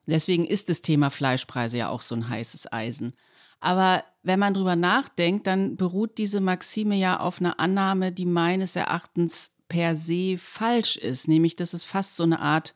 Deswegen 0.05 0.45
ist 0.45 0.69
das 0.69 0.81
Thema 0.81 1.09
Fleischpreise 1.09 1.77
ja 1.77 1.89
auch 1.89 2.01
so 2.01 2.15
ein 2.15 2.29
heißes 2.29 2.71
Eisen. 2.71 3.13
Aber 3.59 4.03
wenn 4.23 4.39
man 4.39 4.53
drüber 4.53 4.75
nachdenkt, 4.75 5.47
dann 5.47 5.77
beruht 5.77 6.17
diese 6.17 6.41
Maxime 6.41 6.95
ja 6.95 7.19
auf 7.19 7.39
einer 7.39 7.59
Annahme, 7.59 8.11
die 8.11 8.25
meines 8.25 8.75
Erachtens 8.75 9.51
per 9.67 9.95
se 9.95 10.37
falsch 10.37 10.95
ist, 10.95 11.27
nämlich 11.27 11.55
dass 11.55 11.73
es 11.73 11.83
fast 11.83 12.15
so 12.15 12.23
eine 12.23 12.39
Art 12.39 12.73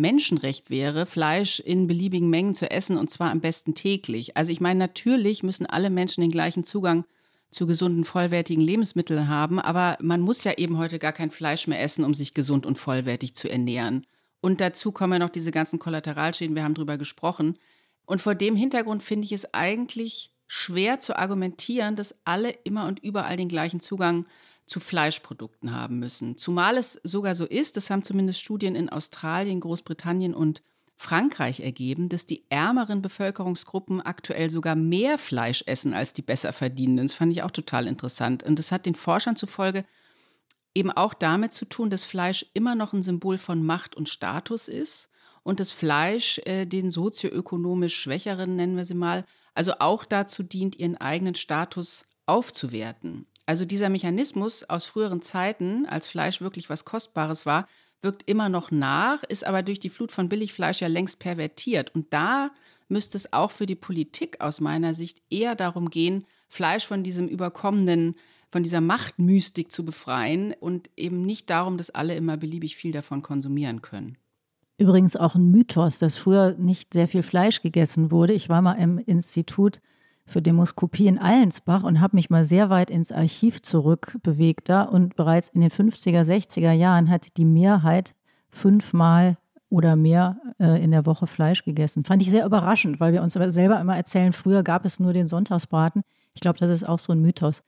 Menschenrecht 0.00 0.70
wäre, 0.70 1.06
Fleisch 1.06 1.60
in 1.60 1.86
beliebigen 1.86 2.30
Mengen 2.30 2.54
zu 2.54 2.70
essen 2.70 2.96
und 2.96 3.10
zwar 3.10 3.30
am 3.30 3.40
besten 3.40 3.74
täglich. 3.74 4.36
Also 4.36 4.50
ich 4.52 4.60
meine, 4.60 4.78
natürlich 4.78 5.42
müssen 5.42 5.66
alle 5.66 5.90
Menschen 5.90 6.22
den 6.22 6.30
gleichen 6.30 6.64
Zugang 6.64 7.04
zu 7.50 7.66
gesunden, 7.66 8.04
vollwertigen 8.04 8.62
Lebensmitteln 8.62 9.28
haben, 9.28 9.58
aber 9.58 9.98
man 10.00 10.20
muss 10.20 10.44
ja 10.44 10.52
eben 10.56 10.78
heute 10.78 10.98
gar 10.98 11.12
kein 11.12 11.30
Fleisch 11.30 11.66
mehr 11.66 11.82
essen, 11.82 12.04
um 12.04 12.14
sich 12.14 12.34
gesund 12.34 12.64
und 12.64 12.78
vollwertig 12.78 13.34
zu 13.34 13.50
ernähren. 13.50 14.06
Und 14.40 14.60
dazu 14.60 14.92
kommen 14.92 15.14
ja 15.14 15.18
noch 15.18 15.30
diese 15.30 15.50
ganzen 15.50 15.78
Kollateralschäden, 15.78 16.54
wir 16.54 16.64
haben 16.64 16.74
drüber 16.74 16.96
gesprochen. 16.96 17.58
Und 18.06 18.20
vor 18.20 18.34
dem 18.34 18.56
Hintergrund 18.56 19.02
finde 19.02 19.26
ich 19.26 19.32
es 19.32 19.52
eigentlich 19.52 20.32
schwer 20.46 21.00
zu 21.00 21.16
argumentieren, 21.16 21.96
dass 21.96 22.14
alle 22.24 22.50
immer 22.64 22.86
und 22.86 23.00
überall 23.00 23.36
den 23.36 23.48
gleichen 23.48 23.80
Zugang 23.80 24.26
zu 24.70 24.78
Fleischprodukten 24.78 25.72
haben 25.74 25.98
müssen. 25.98 26.36
Zumal 26.36 26.76
es 26.76 27.00
sogar 27.02 27.34
so 27.34 27.44
ist, 27.44 27.76
das 27.76 27.90
haben 27.90 28.04
zumindest 28.04 28.40
Studien 28.40 28.76
in 28.76 28.88
Australien, 28.88 29.58
Großbritannien 29.58 30.32
und 30.32 30.62
Frankreich 30.94 31.58
ergeben, 31.58 32.08
dass 32.08 32.24
die 32.24 32.44
ärmeren 32.50 33.02
Bevölkerungsgruppen 33.02 34.00
aktuell 34.00 34.48
sogar 34.48 34.76
mehr 34.76 35.18
Fleisch 35.18 35.64
essen 35.66 35.92
als 35.92 36.12
die 36.12 36.22
besser 36.22 36.52
verdienenden. 36.52 37.08
Das 37.08 37.16
fand 37.16 37.32
ich 37.32 37.42
auch 37.42 37.50
total 37.50 37.88
interessant. 37.88 38.44
Und 38.44 38.60
das 38.60 38.70
hat 38.70 38.86
den 38.86 38.94
Forschern 38.94 39.34
zufolge 39.34 39.84
eben 40.72 40.92
auch 40.92 41.14
damit 41.14 41.50
zu 41.50 41.64
tun, 41.64 41.90
dass 41.90 42.04
Fleisch 42.04 42.46
immer 42.54 42.76
noch 42.76 42.92
ein 42.92 43.02
Symbol 43.02 43.38
von 43.38 43.66
Macht 43.66 43.96
und 43.96 44.08
Status 44.08 44.68
ist 44.68 45.08
und 45.42 45.58
das 45.58 45.72
Fleisch 45.72 46.38
äh, 46.44 46.64
den 46.64 46.90
sozioökonomisch 46.90 47.96
Schwächeren, 47.96 48.54
nennen 48.54 48.76
wir 48.76 48.84
sie 48.84 48.94
mal, 48.94 49.24
also 49.52 49.72
auch 49.80 50.04
dazu 50.04 50.44
dient, 50.44 50.76
ihren 50.76 50.96
eigenen 50.96 51.34
Status 51.34 52.04
aufzuwerten. 52.26 53.26
Also 53.50 53.64
dieser 53.64 53.88
Mechanismus 53.88 54.62
aus 54.62 54.84
früheren 54.84 55.22
Zeiten, 55.22 55.84
als 55.84 56.06
Fleisch 56.06 56.40
wirklich 56.40 56.70
was 56.70 56.84
Kostbares 56.84 57.46
war, 57.46 57.66
wirkt 58.00 58.30
immer 58.30 58.48
noch 58.48 58.70
nach, 58.70 59.24
ist 59.24 59.44
aber 59.44 59.64
durch 59.64 59.80
die 59.80 59.90
Flut 59.90 60.12
von 60.12 60.28
Billigfleisch 60.28 60.80
ja 60.80 60.86
längst 60.86 61.18
pervertiert. 61.18 61.92
Und 61.92 62.12
da 62.12 62.52
müsste 62.88 63.16
es 63.16 63.32
auch 63.32 63.50
für 63.50 63.66
die 63.66 63.74
Politik 63.74 64.40
aus 64.40 64.60
meiner 64.60 64.94
Sicht 64.94 65.20
eher 65.30 65.56
darum 65.56 65.90
gehen, 65.90 66.26
Fleisch 66.46 66.86
von 66.86 67.02
diesem 67.02 67.26
überkommenen 67.26 68.14
von 68.52 68.62
dieser 68.62 68.80
Machtmystik 68.80 69.72
zu 69.72 69.84
befreien 69.84 70.54
und 70.60 70.88
eben 70.96 71.22
nicht 71.22 71.50
darum, 71.50 71.76
dass 71.76 71.90
alle 71.90 72.14
immer 72.14 72.36
beliebig 72.36 72.76
viel 72.76 72.92
davon 72.92 73.20
konsumieren 73.20 73.82
können. 73.82 74.16
Übrigens 74.78 75.16
auch 75.16 75.34
ein 75.34 75.50
Mythos, 75.50 75.98
dass 75.98 76.18
früher 76.18 76.54
nicht 76.56 76.94
sehr 76.94 77.08
viel 77.08 77.24
Fleisch 77.24 77.62
gegessen 77.62 78.12
wurde. 78.12 78.32
Ich 78.32 78.48
war 78.48 78.62
mal 78.62 78.74
im 78.74 78.98
Institut 78.98 79.80
für 80.26 80.42
Demoskopie 80.42 81.06
in 81.06 81.18
Allensbach 81.18 81.82
und 81.82 82.00
habe 82.00 82.16
mich 82.16 82.30
mal 82.30 82.44
sehr 82.44 82.70
weit 82.70 82.90
ins 82.90 83.12
Archiv 83.12 83.62
zurückbewegt 83.62 84.68
da. 84.68 84.82
Und 84.82 85.16
bereits 85.16 85.48
in 85.48 85.60
den 85.60 85.70
50er, 85.70 86.22
60er 86.22 86.72
Jahren 86.72 87.10
hat 87.10 87.36
die 87.36 87.44
Mehrheit 87.44 88.14
fünfmal 88.48 89.36
oder 89.68 89.96
mehr 89.96 90.40
äh, 90.58 90.82
in 90.82 90.90
der 90.90 91.06
Woche 91.06 91.26
Fleisch 91.26 91.64
gegessen. 91.64 92.04
Fand 92.04 92.22
ich 92.22 92.30
sehr 92.30 92.44
überraschend, 92.44 93.00
weil 93.00 93.12
wir 93.12 93.22
uns 93.22 93.34
selber 93.34 93.80
immer 93.80 93.96
erzählen, 93.96 94.32
früher 94.32 94.62
gab 94.62 94.84
es 94.84 95.00
nur 95.00 95.12
den 95.12 95.26
Sonntagsbraten. 95.26 96.02
Ich 96.34 96.40
glaube, 96.40 96.58
das 96.58 96.70
ist 96.70 96.88
auch 96.88 96.98
so 96.98 97.12
ein 97.12 97.20
Mythos. 97.20 97.62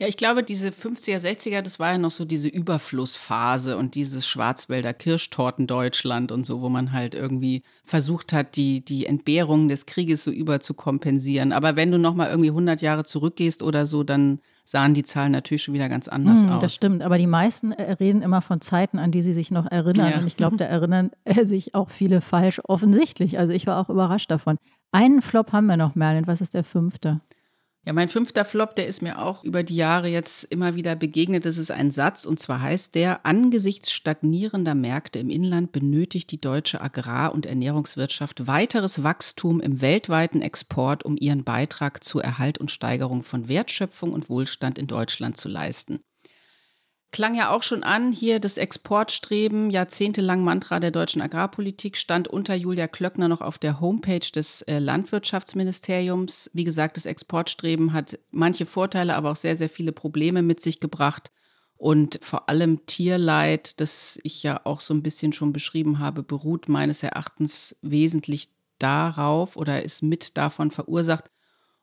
Ja, 0.00 0.06
ich 0.06 0.16
glaube, 0.16 0.44
diese 0.44 0.68
50er, 0.68 1.18
60er, 1.18 1.60
das 1.60 1.80
war 1.80 1.92
ja 1.92 1.98
noch 1.98 2.12
so 2.12 2.24
diese 2.24 2.46
Überflussphase 2.46 3.76
und 3.76 3.96
dieses 3.96 4.28
Schwarzwälder 4.28 4.94
Kirschtorten 4.94 5.66
Deutschland 5.66 6.30
und 6.30 6.46
so, 6.46 6.60
wo 6.60 6.68
man 6.68 6.92
halt 6.92 7.16
irgendwie 7.16 7.62
versucht 7.82 8.32
hat, 8.32 8.54
die, 8.54 8.84
die 8.84 9.06
Entbehrungen 9.06 9.68
des 9.68 9.86
Krieges 9.86 10.22
so 10.22 10.30
überzukompensieren. 10.30 11.52
Aber 11.52 11.74
wenn 11.74 11.90
du 11.90 11.98
nochmal 11.98 12.30
irgendwie 12.30 12.50
100 12.50 12.80
Jahre 12.80 13.04
zurückgehst 13.04 13.60
oder 13.60 13.86
so, 13.86 14.04
dann 14.04 14.38
sahen 14.64 14.94
die 14.94 15.02
Zahlen 15.02 15.32
natürlich 15.32 15.64
schon 15.64 15.74
wieder 15.74 15.88
ganz 15.88 16.06
anders 16.06 16.42
hm, 16.42 16.50
aus. 16.50 16.60
Das 16.60 16.74
stimmt, 16.74 17.02
aber 17.02 17.18
die 17.18 17.26
meisten 17.26 17.72
äh, 17.72 17.92
reden 17.92 18.22
immer 18.22 18.42
von 18.42 18.60
Zeiten, 18.60 18.98
an 19.00 19.10
die 19.10 19.22
sie 19.22 19.32
sich 19.32 19.50
noch 19.50 19.66
erinnern. 19.66 20.12
Ja. 20.12 20.18
Und 20.18 20.26
ich 20.28 20.36
glaube, 20.36 20.56
da 20.58 20.66
erinnern 20.66 21.10
äh, 21.24 21.44
sich 21.44 21.74
auch 21.74 21.90
viele 21.90 22.20
falsch 22.20 22.60
offensichtlich. 22.68 23.38
Also 23.38 23.52
ich 23.52 23.66
war 23.66 23.80
auch 23.80 23.88
überrascht 23.88 24.30
davon. 24.30 24.58
Einen 24.92 25.22
Flop 25.22 25.52
haben 25.52 25.66
wir 25.66 25.76
noch, 25.76 25.96
Merlin. 25.96 26.28
Was 26.28 26.40
ist 26.40 26.54
der 26.54 26.64
fünfte? 26.64 27.20
Ja, 27.84 27.94
mein 27.94 28.10
fünfter 28.10 28.44
Flop, 28.44 28.74
der 28.74 28.86
ist 28.86 29.00
mir 29.00 29.18
auch 29.18 29.44
über 29.44 29.62
die 29.62 29.76
Jahre 29.76 30.08
jetzt 30.08 30.44
immer 30.44 30.74
wieder 30.74 30.94
begegnet. 30.94 31.46
Das 31.46 31.56
ist 31.56 31.70
ein 31.70 31.90
Satz 31.90 32.26
und 32.26 32.38
zwar 32.38 32.60
heißt 32.60 32.94
der, 32.94 33.24
angesichts 33.24 33.92
stagnierender 33.92 34.74
Märkte 34.74 35.18
im 35.20 35.30
Inland 35.30 35.72
benötigt 35.72 36.30
die 36.30 36.40
deutsche 36.40 36.82
Agrar- 36.82 37.32
und 37.32 37.46
Ernährungswirtschaft 37.46 38.46
weiteres 38.46 39.02
Wachstum 39.04 39.60
im 39.60 39.80
weltweiten 39.80 40.42
Export, 40.42 41.04
um 41.04 41.16
ihren 41.16 41.44
Beitrag 41.44 42.04
zur 42.04 42.22
Erhalt 42.22 42.58
und 42.58 42.70
Steigerung 42.70 43.22
von 43.22 43.48
Wertschöpfung 43.48 44.12
und 44.12 44.28
Wohlstand 44.28 44.78
in 44.78 44.86
Deutschland 44.86 45.38
zu 45.38 45.48
leisten. 45.48 46.00
Klang 47.10 47.34
ja 47.34 47.50
auch 47.50 47.62
schon 47.62 47.84
an, 47.84 48.12
hier 48.12 48.38
das 48.38 48.58
Exportstreben, 48.58 49.70
jahrzehntelang 49.70 50.44
Mantra 50.44 50.78
der 50.78 50.90
deutschen 50.90 51.22
Agrarpolitik, 51.22 51.96
stand 51.96 52.28
unter 52.28 52.54
Julia 52.54 52.86
Klöckner 52.86 53.28
noch 53.28 53.40
auf 53.40 53.56
der 53.56 53.80
Homepage 53.80 54.30
des 54.34 54.60
äh, 54.62 54.78
Landwirtschaftsministeriums. 54.78 56.50
Wie 56.52 56.64
gesagt, 56.64 56.98
das 56.98 57.06
Exportstreben 57.06 57.94
hat 57.94 58.18
manche 58.30 58.66
Vorteile, 58.66 59.14
aber 59.14 59.30
auch 59.30 59.36
sehr, 59.36 59.56
sehr 59.56 59.70
viele 59.70 59.92
Probleme 59.92 60.42
mit 60.42 60.60
sich 60.60 60.80
gebracht. 60.80 61.30
Und 61.78 62.18
vor 62.22 62.50
allem 62.50 62.84
Tierleid, 62.84 63.80
das 63.80 64.18
ich 64.22 64.42
ja 64.42 64.60
auch 64.64 64.80
so 64.80 64.92
ein 64.92 65.02
bisschen 65.02 65.32
schon 65.32 65.52
beschrieben 65.52 66.00
habe, 66.00 66.22
beruht 66.22 66.68
meines 66.68 67.02
Erachtens 67.02 67.76
wesentlich 67.80 68.50
darauf 68.78 69.56
oder 69.56 69.82
ist 69.82 70.02
mit 70.02 70.36
davon 70.36 70.70
verursacht, 70.70 71.30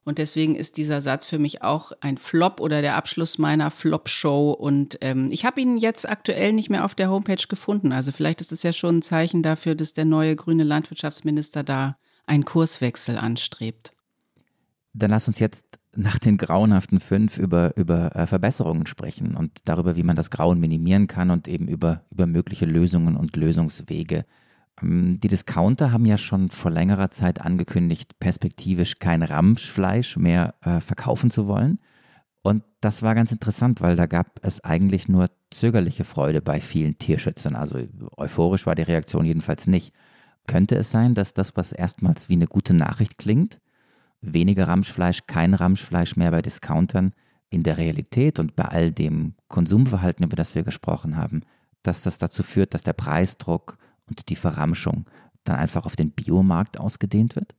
und 0.05 0.19
deswegen 0.19 0.53
ist 0.53 0.77
dieser 0.77 1.01
Satz 1.01 1.25
für 1.25 1.39
mich 1.39 1.63
auch 1.63 1.91
ein 1.99 2.17
Flop 2.17 2.59
oder 2.59 2.83
der 2.83 2.95
Abschluss 2.95 3.39
meiner 3.39 3.71
Flop-Show. 3.71 4.51
Und 4.51 4.99
ähm, 5.01 5.29
ich 5.31 5.45
habe 5.45 5.59
ihn 5.59 5.77
jetzt 5.77 6.07
aktuell 6.07 6.53
nicht 6.53 6.69
mehr 6.69 6.85
auf 6.85 6.93
der 6.93 7.09
Homepage 7.09 7.47
gefunden. 7.49 7.91
Also 7.91 8.11
vielleicht 8.11 8.39
ist 8.39 8.51
es 8.51 8.61
ja 8.61 8.71
schon 8.71 8.99
ein 8.99 9.01
Zeichen 9.01 9.41
dafür, 9.41 9.73
dass 9.73 9.93
der 9.93 10.05
neue 10.05 10.35
grüne 10.35 10.63
Landwirtschaftsminister 10.63 11.63
da 11.63 11.97
einen 12.27 12.45
Kurswechsel 12.45 13.17
anstrebt. 13.17 13.93
Dann 14.93 15.09
lass 15.09 15.27
uns 15.27 15.39
jetzt 15.39 15.65
nach 15.95 16.19
den 16.19 16.37
grauenhaften 16.37 16.99
fünf 16.99 17.39
über, 17.39 17.75
über 17.75 18.15
äh, 18.15 18.27
Verbesserungen 18.27 18.85
sprechen 18.85 19.35
und 19.35 19.61
darüber, 19.65 19.95
wie 19.95 20.03
man 20.03 20.15
das 20.15 20.29
Grauen 20.29 20.59
minimieren 20.59 21.07
kann 21.07 21.31
und 21.31 21.47
eben 21.47 21.67
über, 21.67 22.03
über 22.11 22.27
mögliche 22.27 22.67
Lösungen 22.67 23.17
und 23.17 23.35
Lösungswege. 23.35 24.25
Ähm, 24.81 25.19
die 25.21 25.27
Discounter 25.27 25.91
haben 25.91 26.05
ja 26.05 26.17
schon 26.17 26.49
vor 26.49 26.71
längerer 26.71 27.11
Zeit 27.11 27.41
angekündigt, 27.41 28.19
perspektivisch 28.19 28.99
kein 28.99 29.23
Ramschfleisch 29.23 30.17
mehr 30.17 30.55
äh, 30.61 30.81
verkaufen 30.81 31.31
zu 31.31 31.47
wollen. 31.47 31.79
Und 32.41 32.63
das 32.79 33.01
war 33.01 33.15
ganz 33.15 33.31
interessant, 33.31 33.81
weil 33.81 33.95
da 33.95 34.05
gab 34.05 34.39
es 34.43 34.63
eigentlich 34.63 35.07
nur 35.07 35.31
zögerliche 35.49 36.03
Freude 36.03 36.41
bei 36.41 36.61
vielen 36.61 36.97
Tierschützern. 36.99 37.55
Also 37.55 37.79
euphorisch 38.17 38.67
war 38.67 38.75
die 38.75 38.83
Reaktion 38.83 39.25
jedenfalls 39.25 39.65
nicht. 39.65 39.93
Könnte 40.45 40.75
es 40.75 40.91
sein, 40.91 41.15
dass 41.15 41.33
das, 41.33 41.57
was 41.57 41.71
erstmals 41.71 42.29
wie 42.29 42.35
eine 42.35 42.45
gute 42.45 42.75
Nachricht 42.75 43.17
klingt, 43.17 43.59
weniger 44.21 44.67
Ramschfleisch, 44.67 45.21
kein 45.25 45.55
Ramschfleisch 45.55 46.17
mehr 46.17 46.29
bei 46.29 46.43
Discountern, 46.43 47.13
in 47.49 47.63
der 47.63 47.77
Realität 47.77 48.37
und 48.37 48.55
bei 48.55 48.65
all 48.65 48.91
dem 48.91 49.33
Konsumverhalten, 49.47 50.25
über 50.25 50.35
das 50.35 50.55
wir 50.55 50.63
gesprochen 50.63 51.17
haben, 51.17 51.41
dass 51.83 52.01
das 52.01 52.17
dazu 52.17 52.43
führt, 52.43 52.73
dass 52.73 52.83
der 52.83 52.93
Preisdruck 52.93 53.77
und 54.07 54.29
die 54.29 54.35
Verramschung 54.35 55.05
dann 55.43 55.57
einfach 55.57 55.85
auf 55.85 55.95
den 55.95 56.11
Biomarkt 56.11 56.79
ausgedehnt 56.79 57.35
wird? 57.35 57.55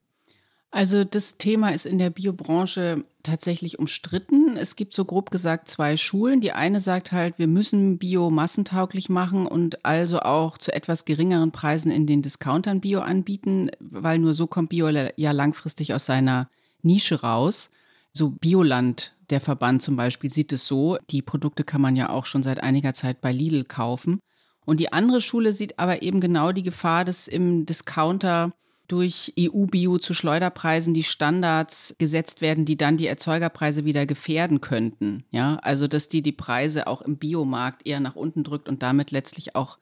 Also 0.76 1.04
das 1.04 1.38
Thema 1.38 1.70
ist 1.70 1.86
in 1.86 1.96
der 1.96 2.10
Biobranche 2.10 3.04
tatsächlich 3.22 3.78
umstritten. 3.78 4.56
Es 4.56 4.76
gibt 4.76 4.92
so 4.92 5.04
grob 5.04 5.30
gesagt 5.30 5.68
zwei 5.68 5.96
Schulen. 5.96 6.40
Die 6.40 6.52
eine 6.52 6.80
sagt 6.80 7.12
halt, 7.12 7.38
wir 7.38 7.46
müssen 7.46 7.98
Bio 7.98 8.28
massentauglich 8.30 9.08
machen 9.08 9.46
und 9.46 9.86
also 9.86 10.20
auch 10.20 10.58
zu 10.58 10.74
etwas 10.74 11.04
geringeren 11.04 11.50
Preisen 11.50 11.90
in 11.90 12.06
den 12.06 12.20
Discountern 12.20 12.80
Bio 12.80 13.00
anbieten, 13.00 13.70
weil 13.80 14.18
nur 14.18 14.34
so 14.34 14.46
kommt 14.46 14.70
Bio 14.70 14.88
ja 14.88 15.32
langfristig 15.32 15.94
aus 15.94 16.04
seiner 16.04 16.50
Nische 16.82 17.22
raus. 17.22 17.70
So 18.12 18.30
Bioland, 18.30 19.14
der 19.30 19.40
Verband 19.40 19.80
zum 19.80 19.96
Beispiel, 19.96 20.30
sieht 20.30 20.52
es 20.52 20.66
so. 20.66 20.98
Die 21.10 21.22
Produkte 21.22 21.64
kann 21.64 21.80
man 21.80 21.96
ja 21.96 22.10
auch 22.10 22.26
schon 22.26 22.42
seit 22.42 22.62
einiger 22.62 22.92
Zeit 22.92 23.20
bei 23.20 23.32
Lidl 23.32 23.64
kaufen. 23.64 24.20
Und 24.66 24.80
die 24.80 24.92
andere 24.92 25.22
Schule 25.22 25.54
sieht 25.54 25.78
aber 25.78 26.02
eben 26.02 26.20
genau 26.20 26.52
die 26.52 26.64
Gefahr, 26.64 27.06
dass 27.06 27.28
im 27.28 27.64
Discounter 27.64 28.52
durch 28.88 29.32
EU-Bio 29.38 29.98
zu 29.98 30.12
Schleuderpreisen 30.12 30.92
die 30.92 31.02
Standards 31.02 31.94
gesetzt 31.98 32.40
werden, 32.40 32.64
die 32.64 32.76
dann 32.76 32.96
die 32.96 33.06
Erzeugerpreise 33.06 33.84
wieder 33.84 34.06
gefährden 34.06 34.60
könnten. 34.60 35.24
Ja, 35.30 35.56
also 35.62 35.88
dass 35.88 36.08
die 36.08 36.22
die 36.22 36.32
Preise 36.32 36.86
auch 36.86 37.02
im 37.02 37.16
Biomarkt 37.16 37.86
eher 37.86 38.00
nach 38.00 38.16
unten 38.16 38.44
drückt 38.44 38.68
und 38.68 38.82
damit 38.82 39.10
letztlich 39.10 39.56
auch 39.56 39.78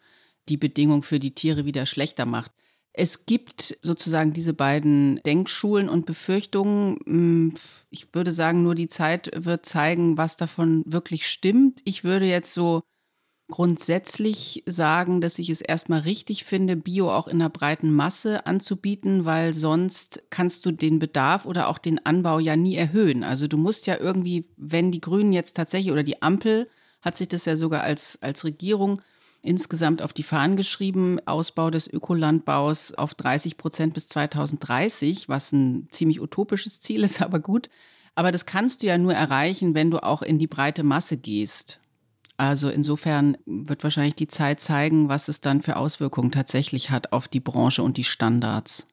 die 0.48 0.56
Bedingung 0.56 1.02
für 1.02 1.18
die 1.18 1.34
Tiere 1.34 1.64
wieder 1.64 1.86
schlechter 1.86 2.26
macht. 2.26 2.52
Es 2.92 3.26
gibt 3.26 3.78
sozusagen 3.82 4.32
diese 4.32 4.54
beiden 4.54 5.20
Denkschulen 5.26 5.88
und 5.88 6.06
Befürchtungen. 6.06 6.98
Hm, 7.04 7.54
ich 7.90 8.06
würde 8.14 8.32
sagen, 8.32 8.62
nur 8.62 8.74
die 8.74 8.88
Zeit 8.88 9.30
wird 9.34 9.66
zeigen, 9.66 10.16
was 10.16 10.36
davon 10.36 10.84
wirklich 10.86 11.26
stimmt. 11.26 11.80
Ich 11.84 12.04
würde 12.04 12.26
jetzt 12.26 12.54
so 12.54 12.82
grundsätzlich 13.48 14.62
sagen, 14.66 15.20
dass 15.20 15.38
ich 15.38 15.50
es 15.50 15.60
erstmal 15.60 16.00
richtig 16.00 16.44
finde, 16.44 16.76
Bio 16.76 17.10
auch 17.10 17.28
in 17.28 17.40
einer 17.40 17.50
breiten 17.50 17.92
Masse 17.92 18.46
anzubieten, 18.46 19.24
weil 19.24 19.52
sonst 19.52 20.22
kannst 20.30 20.64
du 20.64 20.72
den 20.72 20.98
Bedarf 20.98 21.44
oder 21.44 21.68
auch 21.68 21.78
den 21.78 22.04
Anbau 22.04 22.38
ja 22.38 22.56
nie 22.56 22.74
erhöhen. 22.74 23.22
Also 23.22 23.46
du 23.46 23.58
musst 23.58 23.86
ja 23.86 23.98
irgendwie, 23.98 24.46
wenn 24.56 24.90
die 24.90 25.00
Grünen 25.00 25.32
jetzt 25.32 25.56
tatsächlich 25.56 25.92
oder 25.92 26.02
die 26.02 26.22
Ampel 26.22 26.68
hat 27.02 27.16
sich 27.18 27.28
das 27.28 27.44
ja 27.44 27.56
sogar 27.56 27.82
als, 27.82 28.18
als 28.22 28.44
Regierung 28.44 29.02
insgesamt 29.42 30.00
auf 30.00 30.14
die 30.14 30.22
Fahnen 30.22 30.56
geschrieben, 30.56 31.18
Ausbau 31.26 31.70
des 31.70 31.86
Ökolandbaus 31.86 32.94
auf 32.94 33.14
30 33.14 33.58
Prozent 33.58 33.92
bis 33.92 34.08
2030, 34.08 35.28
was 35.28 35.52
ein 35.52 35.88
ziemlich 35.90 36.20
utopisches 36.20 36.80
Ziel 36.80 37.04
ist, 37.04 37.20
aber 37.22 37.40
gut. 37.40 37.68
Aber 38.14 38.32
das 38.32 38.46
kannst 38.46 38.82
du 38.82 38.86
ja 38.86 38.96
nur 38.96 39.12
erreichen, 39.12 39.74
wenn 39.74 39.90
du 39.90 40.02
auch 40.02 40.22
in 40.22 40.38
die 40.38 40.46
breite 40.46 40.82
Masse 40.82 41.16
gehst. 41.16 41.80
Also 42.36 42.68
insofern 42.68 43.36
wird 43.46 43.84
wahrscheinlich 43.84 44.16
die 44.16 44.26
Zeit 44.26 44.60
zeigen, 44.60 45.08
was 45.08 45.28
es 45.28 45.40
dann 45.40 45.62
für 45.62 45.76
Auswirkungen 45.76 46.32
tatsächlich 46.32 46.90
hat 46.90 47.12
auf 47.12 47.28
die 47.28 47.40
Branche 47.40 47.82
und 47.82 47.96
die 47.96 48.04
Standards. 48.04 48.88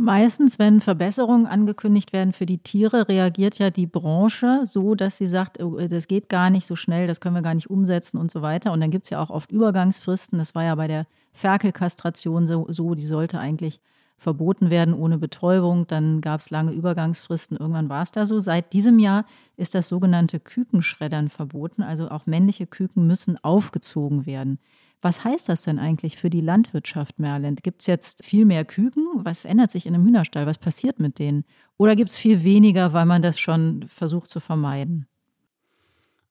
Meistens, 0.00 0.60
wenn 0.60 0.80
Verbesserungen 0.80 1.46
angekündigt 1.46 2.12
werden 2.12 2.32
für 2.32 2.46
die 2.46 2.58
Tiere, 2.58 3.08
reagiert 3.08 3.58
ja 3.58 3.70
die 3.70 3.86
Branche 3.86 4.60
so, 4.62 4.94
dass 4.94 5.16
sie 5.16 5.26
sagt, 5.26 5.60
oh, 5.60 5.76
das 5.88 6.06
geht 6.06 6.28
gar 6.28 6.50
nicht 6.50 6.66
so 6.66 6.76
schnell, 6.76 7.08
das 7.08 7.20
können 7.20 7.34
wir 7.34 7.42
gar 7.42 7.54
nicht 7.54 7.68
umsetzen 7.68 8.16
und 8.16 8.30
so 8.30 8.40
weiter. 8.40 8.70
Und 8.70 8.80
dann 8.80 8.92
gibt 8.92 9.06
es 9.06 9.10
ja 9.10 9.20
auch 9.20 9.30
oft 9.30 9.50
Übergangsfristen. 9.50 10.38
Das 10.38 10.54
war 10.54 10.62
ja 10.62 10.76
bei 10.76 10.86
der 10.86 11.06
Ferkelkastration 11.32 12.46
so, 12.46 12.66
so 12.68 12.94
die 12.94 13.06
sollte 13.06 13.40
eigentlich 13.40 13.80
verboten 14.18 14.68
werden 14.68 14.94
ohne 14.94 15.16
Betäubung. 15.16 15.86
Dann 15.86 16.20
gab 16.20 16.40
es 16.40 16.50
lange 16.50 16.72
Übergangsfristen. 16.72 17.56
Irgendwann 17.56 17.88
war 17.88 18.02
es 18.02 18.10
da 18.12 18.26
so. 18.26 18.40
Seit 18.40 18.72
diesem 18.72 18.98
Jahr 18.98 19.24
ist 19.56 19.74
das 19.74 19.88
sogenannte 19.88 20.40
Kükenschreddern 20.40 21.30
verboten. 21.30 21.82
Also 21.82 22.10
auch 22.10 22.26
männliche 22.26 22.66
Küken 22.66 23.06
müssen 23.06 23.42
aufgezogen 23.42 24.26
werden. 24.26 24.58
Was 25.00 25.24
heißt 25.24 25.48
das 25.48 25.62
denn 25.62 25.78
eigentlich 25.78 26.16
für 26.16 26.28
die 26.28 26.40
Landwirtschaft, 26.40 27.20
Merlin? 27.20 27.54
Gibt 27.54 27.82
es 27.82 27.86
jetzt 27.86 28.24
viel 28.24 28.44
mehr 28.44 28.64
Küken? 28.64 29.06
Was 29.14 29.44
ändert 29.44 29.70
sich 29.70 29.86
in 29.86 29.94
einem 29.94 30.04
Hühnerstall? 30.04 30.46
Was 30.46 30.58
passiert 30.58 30.98
mit 30.98 31.20
denen? 31.20 31.44
Oder 31.76 31.94
gibt 31.94 32.10
es 32.10 32.16
viel 32.16 32.42
weniger, 32.42 32.92
weil 32.92 33.06
man 33.06 33.22
das 33.22 33.38
schon 33.38 33.86
versucht 33.86 34.28
zu 34.28 34.40
vermeiden? 34.40 35.06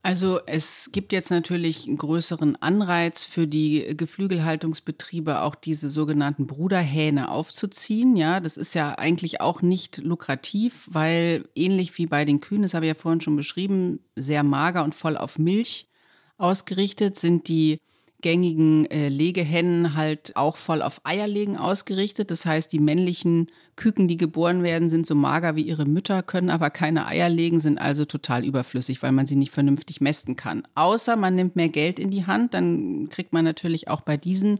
Also 0.03 0.39
es 0.45 0.89
gibt 0.93 1.11
jetzt 1.11 1.31
natürlich 1.31 1.85
einen 1.85 1.97
größeren 1.97 2.55
Anreiz 2.61 3.23
für 3.23 3.45
die 3.45 3.93
Geflügelhaltungsbetriebe, 3.97 5.41
auch 5.41 5.55
diese 5.55 5.89
sogenannten 5.89 6.47
Bruderhähne 6.47 7.29
aufzuziehen. 7.29 8.15
Ja, 8.15 8.39
das 8.39 8.55
ist 8.55 8.73
ja 8.73 8.97
eigentlich 8.97 9.41
auch 9.41 9.61
nicht 9.61 9.97
lukrativ, 9.97 10.87
weil 10.91 11.49
ähnlich 11.55 11.97
wie 11.97 12.05
bei 12.05 12.23
den 12.23 12.39
Kühen, 12.39 12.61
das 12.61 12.73
habe 12.73 12.85
ich 12.85 12.93
ja 12.93 12.95
vorhin 12.95 13.19
schon 13.21 13.35
beschrieben, 13.35 13.99
sehr 14.15 14.43
mager 14.43 14.83
und 14.85 14.95
voll 14.95 15.17
auf 15.17 15.39
Milch 15.39 15.89
ausgerichtet 16.37 17.17
sind 17.17 17.47
die 17.47 17.79
gängigen 18.21 18.85
äh, 18.85 19.09
Legehennen 19.09 19.95
halt 19.95 20.35
auch 20.35 20.57
voll 20.57 20.81
auf 20.81 21.01
Eierlegen 21.03 21.55
ausgerichtet. 21.57 22.31
Das 22.31 22.45
heißt, 22.45 22.71
die 22.71 22.79
männlichen 22.79 23.47
Küken, 23.75 24.07
die 24.07 24.17
geboren 24.17 24.63
werden, 24.63 24.89
sind 24.89 25.05
so 25.05 25.13
mager 25.13 25.55
wie 25.55 25.61
ihre 25.61 25.85
Mütter, 25.85 26.23
können 26.23 26.49
aber 26.49 26.71
keine 26.71 27.05
Eier 27.05 27.29
legen, 27.29 27.59
sind 27.59 27.77
also 27.77 28.05
total 28.05 28.43
überflüssig, 28.43 29.03
weil 29.03 29.11
man 29.11 29.27
sie 29.27 29.35
nicht 29.35 29.51
vernünftig 29.51 30.01
mästen 30.01 30.35
kann. 30.35 30.67
Außer 30.73 31.15
man 31.15 31.35
nimmt 31.35 31.55
mehr 31.55 31.69
Geld 31.69 31.99
in 31.99 32.09
die 32.09 32.25
Hand, 32.25 32.55
dann 32.55 33.09
kriegt 33.09 33.33
man 33.33 33.45
natürlich 33.45 33.87
auch 33.87 34.01
bei 34.01 34.17
diesen 34.17 34.59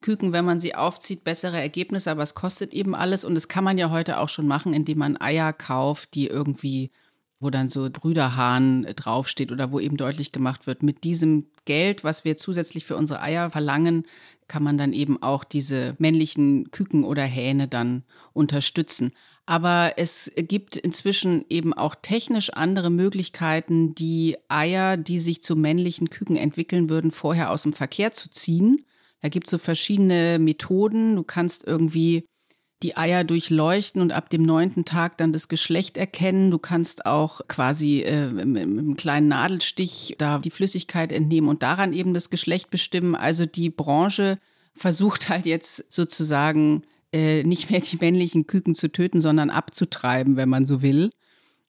Küken, 0.00 0.32
wenn 0.32 0.44
man 0.44 0.60
sie 0.60 0.74
aufzieht, 0.74 1.24
bessere 1.24 1.58
Ergebnisse, 1.58 2.10
aber 2.10 2.22
es 2.22 2.34
kostet 2.34 2.72
eben 2.72 2.94
alles 2.94 3.24
und 3.24 3.34
das 3.34 3.48
kann 3.48 3.64
man 3.64 3.78
ja 3.78 3.90
heute 3.90 4.18
auch 4.18 4.28
schon 4.28 4.46
machen, 4.46 4.72
indem 4.72 4.98
man 4.98 5.18
Eier 5.18 5.52
kauft, 5.52 6.14
die 6.14 6.26
irgendwie 6.26 6.90
wo 7.44 7.50
dann 7.50 7.68
so 7.68 7.88
Brüderhahn 7.90 8.86
draufsteht 8.96 9.52
oder 9.52 9.70
wo 9.70 9.78
eben 9.78 9.96
deutlich 9.96 10.32
gemacht 10.32 10.66
wird, 10.66 10.82
mit 10.82 11.04
diesem 11.04 11.46
Geld, 11.66 12.02
was 12.02 12.24
wir 12.24 12.36
zusätzlich 12.36 12.84
für 12.84 12.96
unsere 12.96 13.20
Eier 13.20 13.50
verlangen, 13.50 14.04
kann 14.48 14.62
man 14.62 14.78
dann 14.78 14.92
eben 14.92 15.22
auch 15.22 15.44
diese 15.44 15.94
männlichen 15.98 16.70
Küken 16.70 17.04
oder 17.04 17.22
Hähne 17.22 17.68
dann 17.68 18.02
unterstützen. 18.32 19.12
Aber 19.46 19.92
es 19.96 20.32
gibt 20.36 20.76
inzwischen 20.76 21.44
eben 21.50 21.74
auch 21.74 21.94
technisch 21.94 22.50
andere 22.50 22.90
Möglichkeiten, 22.90 23.94
die 23.94 24.38
Eier, 24.48 24.96
die 24.96 25.18
sich 25.18 25.42
zu 25.42 25.54
männlichen 25.54 26.08
Küken 26.08 26.36
entwickeln 26.36 26.88
würden, 26.88 27.10
vorher 27.10 27.50
aus 27.50 27.62
dem 27.62 27.74
Verkehr 27.74 28.12
zu 28.12 28.30
ziehen. 28.30 28.86
Da 29.20 29.28
gibt 29.28 29.46
es 29.46 29.50
so 29.50 29.58
verschiedene 29.58 30.38
Methoden. 30.38 31.16
Du 31.16 31.22
kannst 31.24 31.66
irgendwie 31.66 32.24
die 32.82 32.96
Eier 32.96 33.24
durchleuchten 33.24 34.02
und 34.02 34.12
ab 34.12 34.28
dem 34.28 34.42
neunten 34.42 34.84
Tag 34.84 35.16
dann 35.16 35.32
das 35.32 35.48
Geschlecht 35.48 35.96
erkennen. 35.96 36.50
Du 36.50 36.58
kannst 36.58 37.06
auch 37.06 37.40
quasi 37.48 38.00
äh, 38.02 38.26
mit, 38.26 38.62
einem 38.62 38.96
kleinen 38.96 39.28
Nadelstich 39.28 40.16
da 40.18 40.38
die 40.38 40.50
Flüssigkeit 40.50 41.12
entnehmen 41.12 41.48
und 41.48 41.62
daran 41.62 41.92
eben 41.92 42.12
das 42.12 42.30
Geschlecht 42.30 42.70
bestimmen. 42.70 43.14
Also 43.14 43.46
die 43.46 43.70
Branche 43.70 44.38
versucht 44.74 45.28
halt 45.28 45.46
jetzt 45.46 45.92
sozusagen 45.92 46.82
äh, 47.12 47.42
nicht 47.44 47.70
mehr 47.70 47.80
die 47.80 47.96
männlichen 47.96 48.46
Küken 48.46 48.74
zu 48.74 48.90
töten, 48.90 49.20
sondern 49.20 49.48
abzutreiben, 49.50 50.36
wenn 50.36 50.48
man 50.48 50.66
so 50.66 50.82
will. 50.82 51.10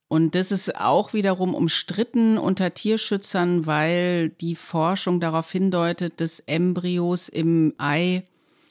Und 0.07 0.35
das 0.35 0.51
ist 0.51 0.75
auch 0.75 1.13
wiederum 1.13 1.55
umstritten 1.55 2.37
unter 2.37 2.73
Tierschützern, 2.73 3.65
weil 3.65 4.29
die 4.29 4.55
Forschung 4.55 5.19
darauf 5.19 5.51
hindeutet, 5.51 6.19
dass 6.21 6.39
Embryos 6.41 7.27
im 7.27 7.73
Ei 7.77 8.23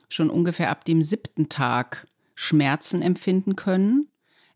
schon 0.09 0.30
ungefähr 0.30 0.70
ab 0.70 0.85
dem 0.85 1.03
siebten 1.03 1.49
Tag 1.49 2.07
Schmerzen 2.35 3.03
empfinden 3.03 3.57
können. 3.57 4.07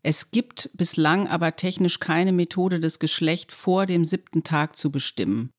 Es 0.01 0.31
gibt 0.31 0.69
bislang 0.73 1.27
aber 1.27 1.55
technisch 1.55 1.99
keine 1.99 2.31
Methode, 2.31 2.79
das 2.79 2.99
Geschlecht 2.99 3.51
vor 3.51 3.85
dem 3.85 4.05
siebten 4.05 4.43
Tag 4.43 4.75
zu 4.75 4.91
bestimmen. 4.91 5.51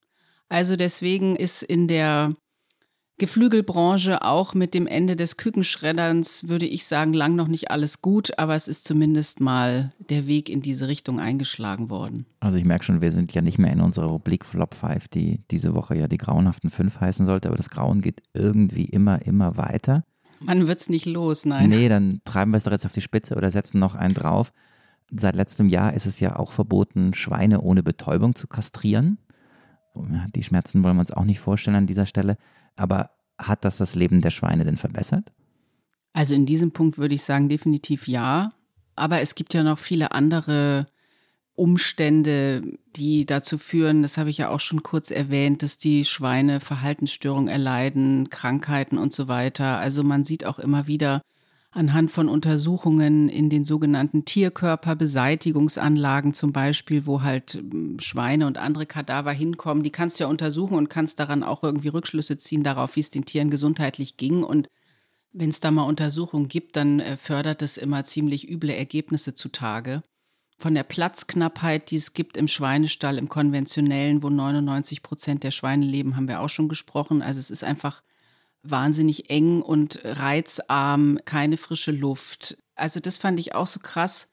Also 0.48 0.76
deswegen 0.76 1.36
ist 1.36 1.62
in 1.62 1.88
der 1.88 2.32
Geflügelbranche 3.20 4.22
auch 4.22 4.54
mit 4.54 4.72
dem 4.72 4.86
Ende 4.86 5.14
des 5.14 5.36
Kükenschredderns, 5.36 6.48
würde 6.48 6.64
ich 6.64 6.86
sagen, 6.86 7.12
lang 7.12 7.36
noch 7.36 7.48
nicht 7.48 7.70
alles 7.70 8.00
gut, 8.00 8.38
aber 8.38 8.54
es 8.54 8.66
ist 8.66 8.84
zumindest 8.84 9.40
mal 9.40 9.92
der 10.08 10.26
Weg 10.26 10.48
in 10.48 10.62
diese 10.62 10.88
Richtung 10.88 11.20
eingeschlagen 11.20 11.90
worden. 11.90 12.24
Also 12.40 12.56
ich 12.56 12.64
merke 12.64 12.84
schon, 12.84 13.02
wir 13.02 13.12
sind 13.12 13.34
ja 13.34 13.42
nicht 13.42 13.58
mehr 13.58 13.74
in 13.74 13.82
unserer 13.82 14.06
Rubrik 14.06 14.46
Flop 14.46 14.74
5, 14.74 15.08
die 15.08 15.40
diese 15.50 15.74
Woche 15.74 15.98
ja 15.98 16.08
die 16.08 16.16
grauenhaften 16.16 16.70
5 16.70 16.98
heißen 16.98 17.26
sollte, 17.26 17.48
aber 17.48 17.58
das 17.58 17.68
Grauen 17.68 18.00
geht 18.00 18.22
irgendwie 18.32 18.86
immer, 18.86 19.20
immer 19.26 19.58
weiter. 19.58 20.02
Man 20.42 20.66
wird 20.66 20.80
es 20.80 20.88
nicht 20.88 21.06
los, 21.06 21.44
nein. 21.44 21.68
Nee, 21.68 21.88
dann 21.88 22.20
treiben 22.24 22.52
wir 22.52 22.56
es 22.56 22.64
doch 22.64 22.72
jetzt 22.72 22.86
auf 22.86 22.92
die 22.92 23.00
Spitze 23.00 23.36
oder 23.36 23.50
setzen 23.50 23.78
noch 23.78 23.94
einen 23.94 24.14
drauf. 24.14 24.52
Seit 25.10 25.36
letztem 25.36 25.68
Jahr 25.68 25.92
ist 25.94 26.06
es 26.06 26.20
ja 26.20 26.36
auch 26.36 26.52
verboten, 26.52 27.14
Schweine 27.14 27.60
ohne 27.60 27.82
Betäubung 27.82 28.34
zu 28.34 28.46
kastrieren. 28.46 29.18
Die 30.34 30.42
Schmerzen 30.42 30.82
wollen 30.84 30.96
wir 30.96 31.00
uns 31.00 31.10
auch 31.10 31.24
nicht 31.24 31.40
vorstellen 31.40 31.76
an 31.76 31.86
dieser 31.86 32.06
Stelle. 32.06 32.36
Aber 32.76 33.10
hat 33.38 33.64
das 33.64 33.76
das 33.76 33.94
Leben 33.94 34.20
der 34.20 34.30
Schweine 34.30 34.64
denn 34.64 34.76
verbessert? 34.76 35.32
Also 36.12 36.34
in 36.34 36.46
diesem 36.46 36.70
Punkt 36.70 36.96
würde 36.96 37.14
ich 37.14 37.22
sagen, 37.22 37.48
definitiv 37.48 38.08
ja. 38.08 38.52
Aber 38.96 39.20
es 39.20 39.34
gibt 39.34 39.52
ja 39.52 39.62
noch 39.62 39.78
viele 39.78 40.12
andere 40.12 40.86
Umstände, 41.60 42.62
die 42.96 43.26
dazu 43.26 43.58
führen, 43.58 44.00
das 44.00 44.16
habe 44.16 44.30
ich 44.30 44.38
ja 44.38 44.48
auch 44.48 44.60
schon 44.60 44.82
kurz 44.82 45.10
erwähnt, 45.10 45.62
dass 45.62 45.76
die 45.76 46.06
Schweine 46.06 46.58
Verhaltensstörungen 46.58 47.48
erleiden, 47.48 48.30
Krankheiten 48.30 48.96
und 48.96 49.12
so 49.12 49.28
weiter. 49.28 49.78
Also 49.78 50.02
man 50.02 50.24
sieht 50.24 50.46
auch 50.46 50.58
immer 50.58 50.86
wieder 50.86 51.20
anhand 51.70 52.10
von 52.10 52.30
Untersuchungen 52.30 53.28
in 53.28 53.50
den 53.50 53.66
sogenannten 53.66 54.24
Tierkörperbeseitigungsanlagen 54.24 56.32
zum 56.32 56.54
Beispiel, 56.54 57.04
wo 57.04 57.20
halt 57.20 57.52
hm, 57.52 58.00
Schweine 58.00 58.46
und 58.46 58.56
andere 58.56 58.86
Kadaver 58.86 59.32
hinkommen, 59.32 59.82
die 59.82 59.92
kannst 59.92 60.18
du 60.18 60.24
ja 60.24 60.30
untersuchen 60.30 60.78
und 60.78 60.88
kannst 60.88 61.20
daran 61.20 61.42
auch 61.42 61.62
irgendwie 61.62 61.88
Rückschlüsse 61.88 62.38
ziehen 62.38 62.62
darauf, 62.62 62.96
wie 62.96 63.00
es 63.00 63.10
den 63.10 63.26
Tieren 63.26 63.50
gesundheitlich 63.50 64.16
ging. 64.16 64.44
Und 64.44 64.70
wenn 65.32 65.50
es 65.50 65.60
da 65.60 65.70
mal 65.70 65.82
Untersuchungen 65.82 66.48
gibt, 66.48 66.76
dann 66.76 67.00
äh, 67.00 67.18
fördert 67.18 67.60
es 67.60 67.76
immer 67.76 68.06
ziemlich 68.06 68.48
üble 68.48 68.70
Ergebnisse 68.70 69.34
zutage 69.34 70.02
von 70.60 70.74
der 70.74 70.82
Platzknappheit, 70.82 71.90
die 71.90 71.96
es 71.96 72.12
gibt 72.12 72.36
im 72.36 72.48
Schweinestall, 72.48 73.18
im 73.18 73.28
konventionellen, 73.28 74.22
wo 74.22 74.30
99 74.30 75.02
Prozent 75.02 75.42
der 75.42 75.50
Schweine 75.50 75.86
leben, 75.86 76.16
haben 76.16 76.28
wir 76.28 76.40
auch 76.40 76.48
schon 76.48 76.68
gesprochen. 76.68 77.22
Also 77.22 77.40
es 77.40 77.50
ist 77.50 77.64
einfach 77.64 78.02
wahnsinnig 78.62 79.30
eng 79.30 79.62
und 79.62 80.00
reizarm, 80.04 81.18
keine 81.24 81.56
frische 81.56 81.92
Luft. 81.92 82.58
Also 82.74 83.00
das 83.00 83.16
fand 83.16 83.38
ich 83.40 83.54
auch 83.54 83.66
so 83.66 83.80
krass 83.80 84.28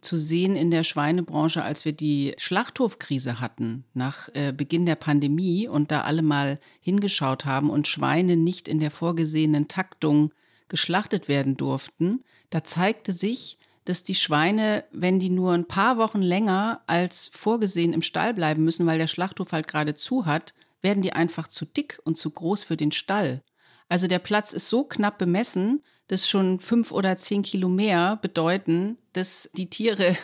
zu 0.00 0.16
sehen 0.16 0.56
in 0.56 0.70
der 0.70 0.84
Schweinebranche, 0.84 1.62
als 1.62 1.84
wir 1.84 1.92
die 1.92 2.34
Schlachthofkrise 2.38 3.40
hatten 3.40 3.84
nach 3.92 4.28
äh, 4.34 4.52
Beginn 4.52 4.86
der 4.86 4.94
Pandemie 4.94 5.68
und 5.68 5.90
da 5.90 6.02
alle 6.02 6.22
mal 6.22 6.58
hingeschaut 6.80 7.44
haben 7.44 7.70
und 7.70 7.88
Schweine 7.88 8.36
nicht 8.36 8.68
in 8.68 8.80
der 8.80 8.90
vorgesehenen 8.90 9.68
Taktung 9.68 10.32
geschlachtet 10.68 11.28
werden 11.28 11.56
durften. 11.56 12.24
Da 12.48 12.64
zeigte 12.64 13.12
sich, 13.12 13.58
dass 13.90 14.04
die 14.04 14.14
Schweine, 14.14 14.84
wenn 14.92 15.18
die 15.18 15.30
nur 15.30 15.52
ein 15.52 15.66
paar 15.66 15.98
Wochen 15.98 16.22
länger 16.22 16.80
als 16.86 17.28
vorgesehen 17.34 17.92
im 17.92 18.02
Stall 18.02 18.32
bleiben 18.32 18.64
müssen, 18.64 18.86
weil 18.86 18.98
der 18.98 19.08
Schlachthof 19.08 19.50
halt 19.50 19.66
gerade 19.66 19.94
zu 19.94 20.26
hat, 20.26 20.54
werden 20.80 21.02
die 21.02 21.12
einfach 21.12 21.48
zu 21.48 21.64
dick 21.64 21.98
und 22.04 22.16
zu 22.16 22.30
groß 22.30 22.62
für 22.62 22.76
den 22.76 22.92
Stall. 22.92 23.42
Also 23.88 24.06
der 24.06 24.20
Platz 24.20 24.52
ist 24.52 24.68
so 24.68 24.84
knapp 24.84 25.18
bemessen, 25.18 25.82
dass 26.06 26.28
schon 26.28 26.60
fünf 26.60 26.92
oder 26.92 27.18
zehn 27.18 27.42
Kilo 27.42 27.68
mehr 27.68 28.16
bedeuten, 28.22 28.96
dass 29.12 29.50
die 29.56 29.68
Tiere 29.68 30.16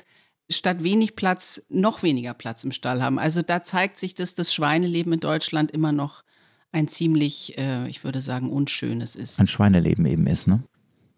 statt 0.48 0.84
wenig 0.84 1.16
Platz 1.16 1.60
noch 1.68 2.04
weniger 2.04 2.32
Platz 2.32 2.62
im 2.62 2.70
Stall 2.70 3.02
haben. 3.02 3.18
Also 3.18 3.42
da 3.42 3.64
zeigt 3.64 3.98
sich, 3.98 4.14
dass 4.14 4.36
das 4.36 4.54
Schweineleben 4.54 5.12
in 5.12 5.20
Deutschland 5.20 5.72
immer 5.72 5.90
noch 5.90 6.22
ein 6.70 6.86
ziemlich, 6.86 7.58
äh, 7.58 7.88
ich 7.88 8.04
würde 8.04 8.20
sagen, 8.20 8.48
unschönes 8.48 9.16
ist. 9.16 9.40
Ein 9.40 9.48
Schweineleben 9.48 10.06
eben 10.06 10.28
ist, 10.28 10.46
ne? 10.46 10.62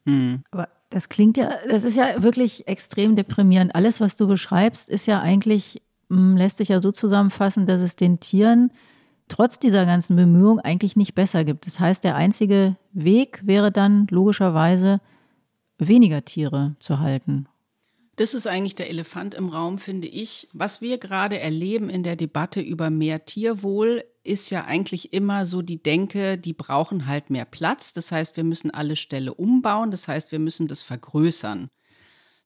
Hm. 0.07 0.43
Aber 0.51 0.69
das 0.91 1.09
klingt 1.09 1.37
ja, 1.37 1.51
das 1.69 1.85
ist 1.85 1.97
ja 1.97 2.23
wirklich 2.23 2.67
extrem 2.67 3.17
deprimierend. 3.17 3.75
Alles, 3.75 4.01
was 4.01 4.17
du 4.17 4.27
beschreibst, 4.27 4.89
ist 4.89 5.07
ja 5.07 5.21
eigentlich, 5.21 5.83
hm, 6.09 6.37
lässt 6.37 6.59
sich 6.59 6.69
ja 6.69 6.81
so 6.81 6.93
zusammenfassen, 6.93 7.67
dass 7.67 7.81
es 7.81 7.97
den 7.97 8.21
Tieren 8.21 8.73
trotz 9.29 9.59
dieser 9.59 9.85
ganzen 9.85 10.17
Bemühungen 10.17 10.61
eigentlich 10.61 10.97
nicht 10.97 11.15
besser 11.15 11.45
gibt. 11.45 11.67
Das 11.67 11.79
heißt, 11.79 12.03
der 12.03 12.17
einzige 12.17 12.77
Weg 12.93 13.41
wäre 13.45 13.71
dann 13.71 14.07
logischerweise, 14.11 15.01
weniger 15.79 16.25
Tiere 16.25 16.75
zu 16.81 16.99
halten. 16.99 17.47
Das 18.17 18.35
ist 18.35 18.49
eigentlich 18.49 18.75
der 18.75 18.91
Elefant 18.91 19.35
im 19.35 19.49
Raum, 19.49 19.79
finde 19.79 20.09
ich. 20.09 20.49
Was 20.53 20.81
wir 20.81 20.99
gerade 20.99 21.39
erleben 21.39 21.89
in 21.89 22.03
der 22.03 22.17
Debatte 22.17 22.61
über 22.61 22.91
mehr 22.91 23.27
Tierwohl, 23.27 24.03
ist 24.29 24.51
ja 24.51 24.65
eigentlich 24.65 25.13
immer 25.13 25.47
so 25.47 25.63
die 25.63 25.83
Denke, 25.83 26.39
die 26.39 26.53
brauchen 26.53 27.07
halt 27.07 27.31
mehr 27.31 27.45
Platz. 27.45 27.93
Das 27.93 28.13
heißt, 28.13 28.37
wir 28.37 28.45
müssen 28.45 28.71
alle 28.71 28.97
Ställe 28.97 29.35
umbauen. 29.35 29.91
Das 29.91 30.07
heißt, 30.07 30.31
wir 30.33 30.39
müssen 30.39 30.69
das 30.69 30.83
vergrößern. 30.83 31.69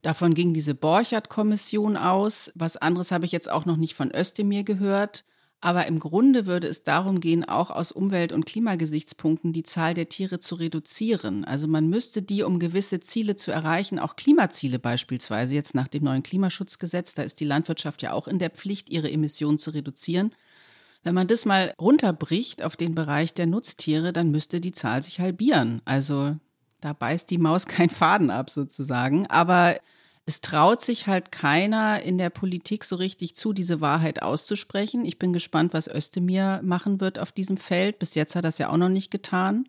Davon 0.03 0.35
ging 0.35 0.55
diese 0.55 0.75
Borchardt-Kommission 0.75 1.97
aus. 1.97 2.51
Was 2.55 2.77
anderes 2.77 3.11
habe 3.11 3.25
ich 3.25 3.33
jetzt 3.33 3.51
auch 3.51 3.67
noch 3.67 3.77
nicht 3.77 3.95
von 3.95 4.13
Özdemir 4.15 4.65
gehört. 4.65 5.25
Aber 5.65 5.87
im 5.87 6.01
Grunde 6.01 6.47
würde 6.47 6.67
es 6.67 6.83
darum 6.83 7.21
gehen, 7.21 7.45
auch 7.45 7.71
aus 7.71 7.93
Umwelt- 7.93 8.33
und 8.33 8.47
Klimagesichtspunkten 8.47 9.53
die 9.53 9.63
Zahl 9.63 9.95
der 9.95 10.09
Tiere 10.09 10.41
zu 10.41 10.57
reduzieren. 10.57 11.45
Also 11.45 11.69
man 11.69 11.89
müsste 11.89 12.21
die, 12.21 12.43
um 12.43 12.59
gewisse 12.59 12.99
Ziele 12.99 13.37
zu 13.37 13.53
erreichen, 13.53 14.01
auch 14.01 14.17
Klimaziele 14.17 14.81
beispielsweise, 14.81 15.55
jetzt 15.55 15.77
nach 15.77 15.87
dem 15.87 16.03
neuen 16.03 16.25
Klimaschutzgesetz, 16.25 17.15
da 17.15 17.23
ist 17.23 17.39
die 17.39 17.45
Landwirtschaft 17.45 18.03
ja 18.03 18.13
auch 18.13 18.27
in 18.27 18.41
der 18.41 18.51
Pflicht, 18.51 18.91
ihre 18.91 19.09
Emissionen 19.13 19.59
zu 19.59 19.71
reduzieren. 19.71 20.35
Wenn 21.03 21.15
man 21.15 21.27
das 21.27 21.45
mal 21.45 21.75
runterbricht 21.81 22.63
auf 22.63 22.77
den 22.77 22.95
Bereich 22.95 23.35
der 23.35 23.47
Nutztiere, 23.47 24.13
dann 24.13 24.31
müsste 24.31 24.61
die 24.61 24.73
Zahl 24.73 25.03
sich 25.03 25.21
halbieren. 25.21 25.83
Also 25.85 26.37
da 26.81 26.93
beißt 26.93 27.31
die 27.31 27.39
Maus 27.39 27.67
keinen 27.67 27.91
Faden 27.91 28.31
ab 28.31 28.51
sozusagen. 28.51 29.27
Aber 29.27 29.77
es 30.25 30.41
traut 30.41 30.81
sich 30.81 31.09
halt 31.09 31.33
keiner 31.33 32.03
in 32.03 32.17
der 32.19 32.31
Politik 32.31 32.85
so 32.85 32.97
richtig 32.97 33.35
zu, 33.35 33.53
diese 33.53 33.81
Wahrheit 33.81 34.23
auszusprechen. 34.23 35.05
Ich 35.05 35.19
bin 35.19 35.33
gespannt, 35.33 35.75
was 35.75 35.89
Özdemir 35.89 36.61
machen 36.63 37.01
wird 37.01 37.19
auf 37.19 37.33
diesem 37.33 37.57
Feld. 37.57 37.99
Bis 37.99 38.15
jetzt 38.15 38.37
hat 38.37 38.45
er 38.45 38.49
das 38.49 38.59
ja 38.59 38.69
auch 38.69 38.77
noch 38.77 38.89
nicht 38.89 39.11
getan. 39.11 39.65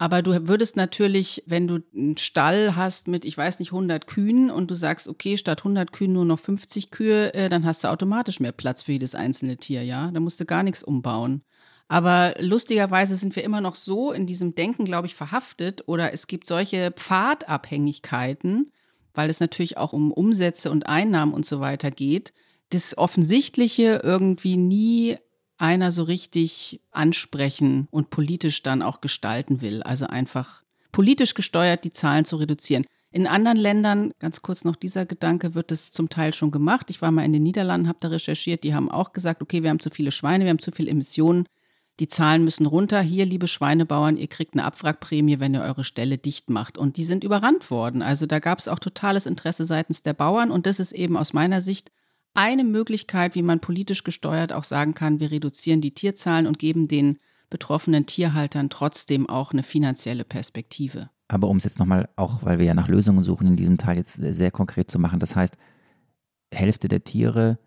Aber 0.00 0.22
du 0.22 0.48
würdest 0.48 0.76
natürlich, 0.76 1.42
wenn 1.44 1.68
du 1.68 1.80
einen 1.94 2.16
Stall 2.16 2.74
hast 2.74 3.06
mit, 3.06 3.26
ich 3.26 3.36
weiß 3.36 3.58
nicht, 3.58 3.72
100 3.72 4.06
Kühen 4.06 4.50
und 4.50 4.70
du 4.70 4.74
sagst, 4.74 5.06
okay, 5.06 5.36
statt 5.36 5.58
100 5.58 5.92
Kühen 5.92 6.14
nur 6.14 6.24
noch 6.24 6.38
50 6.38 6.90
Kühe, 6.90 7.34
äh, 7.34 7.50
dann 7.50 7.66
hast 7.66 7.84
du 7.84 7.88
automatisch 7.88 8.40
mehr 8.40 8.52
Platz 8.52 8.82
für 8.82 8.92
jedes 8.92 9.14
einzelne 9.14 9.58
Tier, 9.58 9.84
ja? 9.84 10.10
Da 10.10 10.18
musst 10.18 10.40
du 10.40 10.46
gar 10.46 10.62
nichts 10.62 10.82
umbauen. 10.82 11.42
Aber 11.86 12.34
lustigerweise 12.38 13.18
sind 13.18 13.36
wir 13.36 13.44
immer 13.44 13.60
noch 13.60 13.74
so 13.74 14.10
in 14.10 14.24
diesem 14.26 14.54
Denken, 14.54 14.86
glaube 14.86 15.06
ich, 15.06 15.14
verhaftet 15.14 15.86
oder 15.86 16.14
es 16.14 16.26
gibt 16.26 16.46
solche 16.46 16.92
Pfadabhängigkeiten, 16.92 18.70
weil 19.12 19.28
es 19.28 19.38
natürlich 19.38 19.76
auch 19.76 19.92
um 19.92 20.12
Umsätze 20.12 20.70
und 20.70 20.86
Einnahmen 20.86 21.34
und 21.34 21.44
so 21.44 21.60
weiter 21.60 21.90
geht, 21.90 22.32
das 22.70 22.96
Offensichtliche 22.96 24.00
irgendwie 24.02 24.56
nie 24.56 25.18
einer 25.60 25.92
so 25.92 26.04
richtig 26.04 26.80
ansprechen 26.90 27.86
und 27.90 28.10
politisch 28.10 28.62
dann 28.62 28.82
auch 28.82 29.00
gestalten 29.00 29.60
will. 29.60 29.82
Also 29.82 30.06
einfach 30.06 30.62
politisch 30.92 31.34
gesteuert 31.34 31.84
die 31.84 31.92
Zahlen 31.92 32.24
zu 32.24 32.36
reduzieren. 32.36 32.86
In 33.12 33.26
anderen 33.26 33.58
Ländern, 33.58 34.12
ganz 34.20 34.40
kurz 34.40 34.64
noch 34.64 34.76
dieser 34.76 35.04
Gedanke, 35.04 35.54
wird 35.54 35.72
es 35.72 35.90
zum 35.90 36.08
Teil 36.08 36.32
schon 36.32 36.52
gemacht. 36.52 36.90
Ich 36.90 37.02
war 37.02 37.10
mal 37.10 37.24
in 37.24 37.32
den 37.32 37.42
Niederlanden, 37.42 37.88
habe 37.88 37.98
da 38.00 38.08
recherchiert, 38.08 38.62
die 38.62 38.74
haben 38.74 38.90
auch 38.90 39.12
gesagt, 39.12 39.42
okay, 39.42 39.62
wir 39.62 39.70
haben 39.70 39.80
zu 39.80 39.90
viele 39.90 40.12
Schweine, 40.12 40.44
wir 40.44 40.50
haben 40.50 40.60
zu 40.60 40.70
viele 40.70 40.90
Emissionen, 40.90 41.46
die 41.98 42.08
Zahlen 42.08 42.44
müssen 42.44 42.66
runter. 42.66 43.02
Hier, 43.02 43.26
liebe 43.26 43.48
Schweinebauern, 43.48 44.16
ihr 44.16 44.28
kriegt 44.28 44.54
eine 44.54 44.64
Abwrackprämie, 44.64 45.40
wenn 45.40 45.54
ihr 45.54 45.62
eure 45.62 45.84
Ställe 45.84 46.18
dicht 46.18 46.48
macht. 46.48 46.78
Und 46.78 46.96
die 46.96 47.04
sind 47.04 47.24
überrannt 47.24 47.70
worden. 47.70 48.00
Also 48.00 48.26
da 48.26 48.38
gab 48.38 48.60
es 48.60 48.68
auch 48.68 48.78
totales 48.78 49.26
Interesse 49.26 49.66
seitens 49.66 50.02
der 50.02 50.14
Bauern. 50.14 50.50
Und 50.50 50.66
das 50.66 50.80
ist 50.80 50.92
eben 50.92 51.16
aus 51.18 51.34
meiner 51.34 51.60
Sicht 51.60 51.90
eine 52.34 52.64
Möglichkeit, 52.64 53.34
wie 53.34 53.42
man 53.42 53.60
politisch 53.60 54.04
gesteuert 54.04 54.52
auch 54.52 54.64
sagen 54.64 54.94
kann, 54.94 55.20
wir 55.20 55.30
reduzieren 55.30 55.80
die 55.80 55.94
Tierzahlen 55.94 56.46
und 56.46 56.58
geben 56.58 56.88
den 56.88 57.18
betroffenen 57.48 58.06
Tierhaltern 58.06 58.70
trotzdem 58.70 59.28
auch 59.28 59.52
eine 59.52 59.62
finanzielle 59.62 60.24
Perspektive. 60.24 61.10
Aber 61.28 61.48
um 61.48 61.56
es 61.56 61.64
jetzt 61.64 61.78
nochmal, 61.78 62.08
auch 62.16 62.44
weil 62.44 62.58
wir 62.58 62.66
ja 62.66 62.74
nach 62.74 62.88
Lösungen 62.88 63.24
suchen, 63.24 63.46
in 63.46 63.56
diesem 63.56 63.78
Teil 63.78 63.96
jetzt 63.96 64.14
sehr 64.14 64.50
konkret 64.50 64.90
zu 64.90 64.98
machen, 64.98 65.20
das 65.20 65.36
heißt, 65.36 65.56
Hälfte 66.52 66.88
der 66.88 67.04
Tiere 67.04 67.58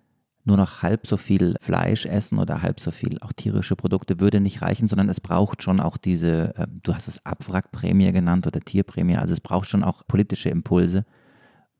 nur 0.46 0.58
noch 0.58 0.82
halb 0.82 1.08
so 1.08 1.16
viel 1.16 1.56
Fleisch 1.62 2.06
essen 2.06 2.38
oder 2.38 2.62
halb 2.62 2.80
so 2.80 2.92
viel 2.92 3.18
auch 3.22 3.32
tierische 3.32 3.76
Produkte 3.76 4.20
würde 4.20 4.42
nicht 4.42 4.62
reichen, 4.62 4.88
sondern 4.88 5.08
es 5.08 5.22
braucht 5.22 5.64
schon 5.64 5.80
auch 5.80 5.96
diese, 5.96 6.54
äh, 6.58 6.68
du 6.70 6.94
hast 6.94 7.08
es 7.08 7.26
Abwrackprämie 7.26 8.12
genannt 8.12 8.46
oder 8.46 8.60
Tierprämie, 8.60 9.16
also 9.16 9.34
es 9.34 9.40
braucht 9.40 9.70
schon 9.70 9.84
auch 9.84 10.06
politische 10.06 10.50
Impulse, 10.50 11.06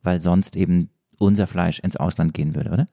weil 0.02 0.20
sonst 0.20 0.56
eben 0.56 0.88
unser 1.18 1.46
Fleisch 1.46 1.78
ins 1.80 1.96
Ausland 1.96 2.34
gehen 2.34 2.54
würde, 2.54 2.70
oder? 2.70 2.86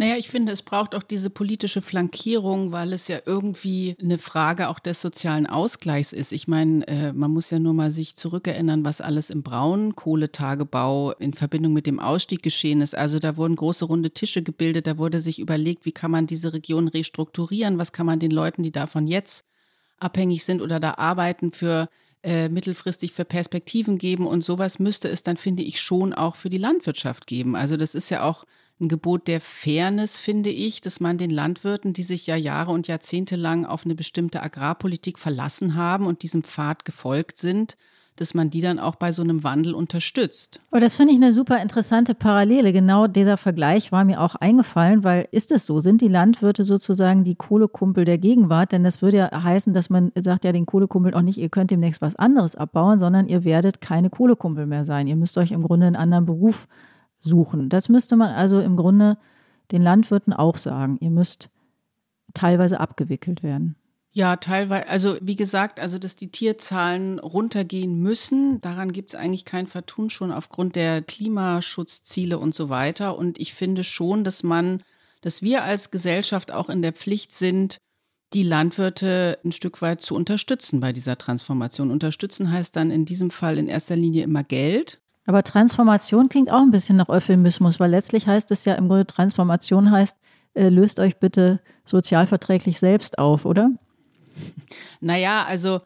Naja, 0.00 0.16
ich 0.16 0.30
finde, 0.30 0.50
es 0.52 0.62
braucht 0.62 0.94
auch 0.94 1.02
diese 1.02 1.28
politische 1.28 1.82
Flankierung, 1.82 2.72
weil 2.72 2.94
es 2.94 3.06
ja 3.06 3.18
irgendwie 3.26 3.96
eine 4.02 4.16
Frage 4.16 4.70
auch 4.70 4.78
des 4.78 5.02
sozialen 5.02 5.46
Ausgleichs 5.46 6.14
ist. 6.14 6.32
Ich 6.32 6.48
meine, 6.48 6.88
äh, 6.88 7.12
man 7.12 7.30
muss 7.30 7.50
ja 7.50 7.58
nur 7.58 7.74
mal 7.74 7.90
sich 7.90 8.16
zurückerinnern, 8.16 8.82
was 8.82 9.02
alles 9.02 9.28
im 9.28 9.42
Braunkohletagebau 9.42 11.12
in 11.18 11.34
Verbindung 11.34 11.74
mit 11.74 11.86
dem 11.86 12.00
Ausstieg 12.00 12.42
geschehen 12.42 12.80
ist. 12.80 12.96
Also 12.96 13.18
da 13.18 13.36
wurden 13.36 13.56
große 13.56 13.84
runde 13.84 14.10
Tische 14.12 14.42
gebildet, 14.42 14.86
da 14.86 14.96
wurde 14.96 15.20
sich 15.20 15.38
überlegt, 15.38 15.84
wie 15.84 15.92
kann 15.92 16.10
man 16.10 16.26
diese 16.26 16.54
Region 16.54 16.88
restrukturieren, 16.88 17.76
was 17.76 17.92
kann 17.92 18.06
man 18.06 18.20
den 18.20 18.30
Leuten, 18.30 18.62
die 18.62 18.72
davon 18.72 19.06
jetzt 19.06 19.44
abhängig 19.98 20.46
sind 20.46 20.62
oder 20.62 20.80
da 20.80 20.94
arbeiten, 20.94 21.52
für 21.52 21.90
äh, 22.22 22.48
mittelfristig 22.48 23.12
für 23.12 23.24
Perspektiven 23.24 23.98
geben. 23.98 24.26
Und 24.26 24.44
sowas 24.44 24.78
müsste 24.78 25.08
es 25.08 25.22
dann, 25.22 25.36
finde 25.36 25.62
ich, 25.62 25.80
schon 25.80 26.12
auch 26.12 26.36
für 26.36 26.50
die 26.50 26.58
Landwirtschaft 26.58 27.26
geben. 27.26 27.56
Also 27.56 27.76
das 27.76 27.94
ist 27.94 28.10
ja 28.10 28.22
auch 28.22 28.44
ein 28.80 28.88
Gebot 28.88 29.28
der 29.28 29.40
Fairness, 29.40 30.18
finde 30.18 30.50
ich, 30.50 30.80
dass 30.80 31.00
man 31.00 31.18
den 31.18 31.30
Landwirten, 31.30 31.92
die 31.92 32.02
sich 32.02 32.26
ja 32.26 32.36
Jahre 32.36 32.72
und 32.72 32.88
Jahrzehnte 32.88 33.36
lang 33.36 33.66
auf 33.66 33.84
eine 33.84 33.94
bestimmte 33.94 34.42
Agrarpolitik 34.42 35.18
verlassen 35.18 35.74
haben 35.74 36.06
und 36.06 36.22
diesem 36.22 36.42
Pfad 36.42 36.84
gefolgt 36.84 37.36
sind, 37.36 37.76
dass 38.20 38.34
man 38.34 38.50
die 38.50 38.60
dann 38.60 38.78
auch 38.78 38.96
bei 38.96 39.12
so 39.12 39.22
einem 39.22 39.44
Wandel 39.44 39.72
unterstützt. 39.72 40.60
Oh, 40.72 40.78
das 40.78 40.96
finde 40.96 41.14
ich 41.14 41.20
eine 41.20 41.32
super 41.32 41.62
interessante 41.62 42.14
Parallele. 42.14 42.72
Genau 42.74 43.06
dieser 43.06 43.38
Vergleich 43.38 43.92
war 43.92 44.04
mir 44.04 44.20
auch 44.20 44.34
eingefallen, 44.34 45.04
weil 45.04 45.26
ist 45.30 45.50
es 45.50 45.64
so? 45.64 45.80
Sind 45.80 46.02
die 46.02 46.08
Landwirte 46.08 46.64
sozusagen 46.64 47.24
die 47.24 47.34
Kohlekumpel 47.34 48.04
der 48.04 48.18
Gegenwart? 48.18 48.72
Denn 48.72 48.84
das 48.84 49.00
würde 49.00 49.16
ja 49.16 49.42
heißen, 49.42 49.72
dass 49.72 49.88
man 49.88 50.12
sagt 50.18 50.44
ja 50.44 50.52
den 50.52 50.66
Kohlekumpel 50.66 51.14
auch 51.14 51.22
nicht, 51.22 51.38
ihr 51.38 51.48
könnt 51.48 51.70
demnächst 51.70 52.02
was 52.02 52.14
anderes 52.14 52.54
abbauen, 52.54 52.98
sondern 52.98 53.26
ihr 53.26 53.44
werdet 53.44 53.80
keine 53.80 54.10
Kohlekumpel 54.10 54.66
mehr 54.66 54.84
sein. 54.84 55.06
Ihr 55.06 55.16
müsst 55.16 55.38
euch 55.38 55.52
im 55.52 55.62
Grunde 55.62 55.86
einen 55.86 55.96
anderen 55.96 56.26
Beruf 56.26 56.68
suchen. 57.20 57.70
Das 57.70 57.88
müsste 57.88 58.16
man 58.16 58.34
also 58.34 58.60
im 58.60 58.76
Grunde 58.76 59.16
den 59.72 59.80
Landwirten 59.80 60.34
auch 60.34 60.58
sagen. 60.58 60.98
Ihr 61.00 61.10
müsst 61.10 61.48
teilweise 62.34 62.80
abgewickelt 62.80 63.42
werden. 63.42 63.76
Ja, 64.12 64.36
teilweise, 64.36 64.88
also 64.88 65.16
wie 65.20 65.36
gesagt, 65.36 65.78
also 65.78 65.98
dass 65.98 66.16
die 66.16 66.32
Tierzahlen 66.32 67.20
runtergehen 67.20 68.00
müssen, 68.00 68.60
daran 68.60 68.90
gibt 68.90 69.10
es 69.10 69.14
eigentlich 69.14 69.44
kein 69.44 69.68
Vertun 69.68 70.10
schon 70.10 70.32
aufgrund 70.32 70.74
der 70.74 71.00
Klimaschutzziele 71.02 72.36
und 72.38 72.52
so 72.52 72.68
weiter. 72.68 73.16
Und 73.16 73.38
ich 73.38 73.54
finde 73.54 73.84
schon, 73.84 74.24
dass 74.24 74.42
man, 74.42 74.82
dass 75.20 75.42
wir 75.42 75.62
als 75.62 75.92
Gesellschaft 75.92 76.50
auch 76.50 76.68
in 76.68 76.82
der 76.82 76.92
Pflicht 76.92 77.32
sind, 77.32 77.78
die 78.32 78.42
Landwirte 78.42 79.38
ein 79.44 79.52
Stück 79.52 79.80
weit 79.80 80.00
zu 80.00 80.16
unterstützen 80.16 80.80
bei 80.80 80.92
dieser 80.92 81.16
Transformation. 81.16 81.92
Unterstützen 81.92 82.50
heißt 82.50 82.74
dann 82.74 82.90
in 82.90 83.04
diesem 83.04 83.30
Fall 83.30 83.58
in 83.58 83.68
erster 83.68 83.96
Linie 83.96 84.24
immer 84.24 84.42
Geld. 84.42 85.00
Aber 85.24 85.44
Transformation 85.44 86.28
klingt 86.28 86.50
auch 86.50 86.62
ein 86.62 86.70
bisschen 86.72 86.96
nach 86.96 87.08
Euphemismus, 87.08 87.78
weil 87.78 87.90
letztlich 87.90 88.26
heißt 88.26 88.50
es 88.50 88.64
ja 88.64 88.74
im 88.74 88.88
Grunde, 88.88 89.06
Transformation 89.06 89.92
heißt, 89.92 90.16
äh, 90.54 90.68
löst 90.68 90.98
euch 90.98 91.18
bitte 91.18 91.60
sozialverträglich 91.84 92.80
selbst 92.80 93.18
auf, 93.18 93.44
oder? 93.44 93.70
Naja, 95.00 95.44
also 95.44 95.80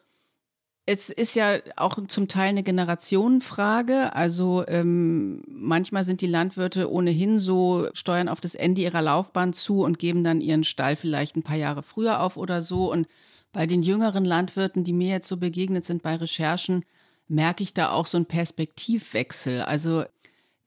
es 0.87 1.09
ist 1.09 1.35
ja 1.35 1.59
auch 1.77 1.99
zum 2.09 2.29
Teil 2.29 2.49
eine 2.49 2.63
Generationenfrage. 2.63 4.15
Also 4.15 4.65
ähm, 4.69 5.43
manchmal 5.47 6.05
sind 6.05 6.21
die 6.21 6.27
Landwirte 6.27 6.91
ohnehin 6.91 7.39
so, 7.39 7.89
steuern 7.95 8.29
auf 8.29 8.41
das 8.41 8.55
Ende 8.55 8.83
ihrer 8.83 9.01
Laufbahn 9.01 9.53
zu 9.55 9.83
und 9.83 9.99
geben 9.99 10.25
dann 10.25 10.41
ihren 10.41 10.65
Stall 10.65 10.97
vielleicht 10.97 11.37
ein 11.37 11.43
paar 11.43 11.57
Jahre 11.57 11.83
früher 11.83 12.21
auf 12.21 12.37
oder 12.37 12.61
so. 12.61 12.93
Und 12.93 13.07
bei 13.53 13.67
den 13.67 13.83
jüngeren 13.83 14.25
Landwirten, 14.25 14.85
die 14.85 14.93
mir 14.93 15.09
jetzt 15.09 15.29
so 15.29 15.39
begegnet 15.39 15.87
sind 15.87 16.03
bei 16.03 16.17
Recherchen, 16.17 16.85
merke 17.29 17.63
ich 17.63 17.73
da 17.73 17.91
auch 17.91 18.07
so 18.07 18.19
einen 18.19 18.27
Perspektivwechsel. 18.27 19.63
Also 19.63 20.05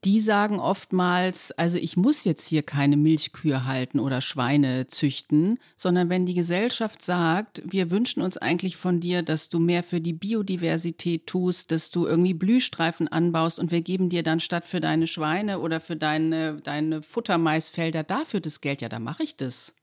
die 0.07 0.21
sagen 0.21 0.61
oftmals, 0.61 1.51
also 1.51 1.75
ich 1.75 1.97
muss 1.97 2.23
jetzt 2.23 2.47
hier 2.47 2.63
keine 2.63 2.95
Milchkühe 2.95 3.65
halten 3.65 3.99
oder 3.99 4.21
Schweine 4.21 4.87
züchten, 4.87 5.59
sondern 5.75 6.09
wenn 6.09 6.25
die 6.25 6.33
Gesellschaft 6.33 7.01
sagt, 7.01 7.61
wir 7.65 7.91
wünschen 7.91 8.21
uns 8.21 8.37
eigentlich 8.37 8.77
von 8.77 9.01
dir, 9.01 9.21
dass 9.21 9.49
du 9.49 9.59
mehr 9.59 9.83
für 9.83 9.99
die 9.99 10.13
Biodiversität 10.13 11.27
tust, 11.27 11.71
dass 11.71 11.91
du 11.91 12.05
irgendwie 12.07 12.33
Blühstreifen 12.33 13.09
anbaust 13.09 13.59
und 13.59 13.71
wir 13.71 13.81
geben 13.81 14.07
dir 14.07 14.23
dann 14.23 14.39
statt 14.39 14.63
für 14.63 14.79
deine 14.79 15.07
Schweine 15.07 15.59
oder 15.59 15.81
für 15.81 15.97
deine, 15.97 16.61
deine 16.61 17.03
Futtermaisfelder 17.03 18.03
dafür 18.03 18.39
das 18.39 18.61
Geld, 18.61 18.81
ja, 18.81 18.87
dann 18.87 19.03
mache 19.03 19.23
ich 19.23 19.35
das. 19.35 19.75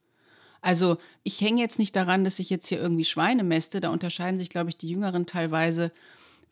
Also 0.59 0.97
ich 1.21 1.39
hänge 1.39 1.61
jetzt 1.61 1.77
nicht 1.77 1.95
daran, 1.95 2.23
dass 2.23 2.39
ich 2.39 2.49
jetzt 2.49 2.65
hier 2.65 2.79
irgendwie 2.79 3.05
Schweine 3.05 3.43
mäste, 3.43 3.79
da 3.79 3.91
unterscheiden 3.91 4.39
sich, 4.39 4.49
glaube 4.49 4.71
ich, 4.71 4.77
die 4.77 4.89
Jüngeren 4.89 5.27
teilweise 5.27 5.91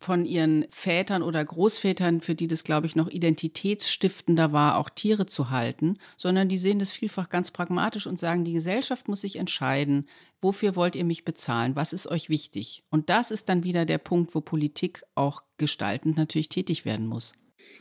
von 0.04 0.26
ihren 0.26 0.66
Vätern 0.70 1.24
oder 1.24 1.44
Großvätern, 1.44 2.22
für 2.22 2.36
die 2.36 2.48
das, 2.48 2.64
glaube 2.64 2.86
ich, 2.86 2.96
noch 2.96 3.08
identitätsstiftender 3.08 4.52
war, 4.52 4.78
auch 4.78 4.90
Tiere 4.90 5.26
zu 5.26 5.50
halten, 5.50 5.98
sondern 6.18 6.50
die 6.50 6.58
sehen 6.58 6.80
das 6.80 6.92
vielfach 6.92 7.30
ganz 7.30 7.52
pragmatisch 7.52 8.06
und 8.06 8.20
sagen, 8.20 8.44
die 8.44 8.54
Gesellschaft 8.54 9.08
muss 9.08 9.22
sich 9.22 9.38
entscheiden, 9.38 10.08
wofür 10.42 10.76
wollt 10.76 10.96
ihr 10.96 11.06
mich 11.06 11.26
bezahlen, 11.26 11.76
was 11.76 11.94
ist 11.94 12.08
euch 12.08 12.30
wichtig. 12.30 12.84
Und 12.90 13.10
das 13.10 13.32
ist 13.32 13.50
dann 13.50 13.64
wieder 13.64 13.86
der 13.86 13.98
Punkt, 13.98 14.36
wo 14.36 14.42
Politik 14.42 15.04
auch 15.16 15.44
gestaltend 15.58 16.18
natürlich 16.18 16.50
tätig 16.50 16.86
werden 16.86 17.08
muss. 17.08 17.34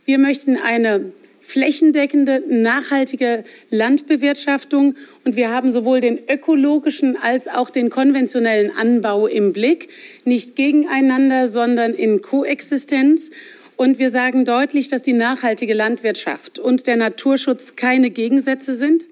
Wir 0.05 0.17
möchten 0.17 0.57
eine 0.57 1.11
flächendeckende, 1.43 2.41
nachhaltige 2.47 3.43
Landbewirtschaftung. 3.69 4.95
Und 5.25 5.35
wir 5.35 5.51
haben 5.51 5.69
sowohl 5.69 5.99
den 5.99 6.19
ökologischen 6.27 7.17
als 7.21 7.47
auch 7.47 7.69
den 7.69 7.89
konventionellen 7.89 8.71
Anbau 8.75 9.27
im 9.27 9.53
Blick, 9.53 9.89
nicht 10.25 10.55
gegeneinander, 10.55 11.47
sondern 11.47 11.93
in 11.93 12.21
Koexistenz. 12.21 13.29
Und 13.75 13.99
wir 13.99 14.09
sagen 14.09 14.45
deutlich, 14.45 14.87
dass 14.87 15.01
die 15.01 15.13
nachhaltige 15.13 15.73
Landwirtschaft 15.73 16.59
und 16.59 16.87
der 16.87 16.95
Naturschutz 16.95 17.75
keine 17.75 18.09
Gegensätze 18.09 18.73
sind. 18.73 19.03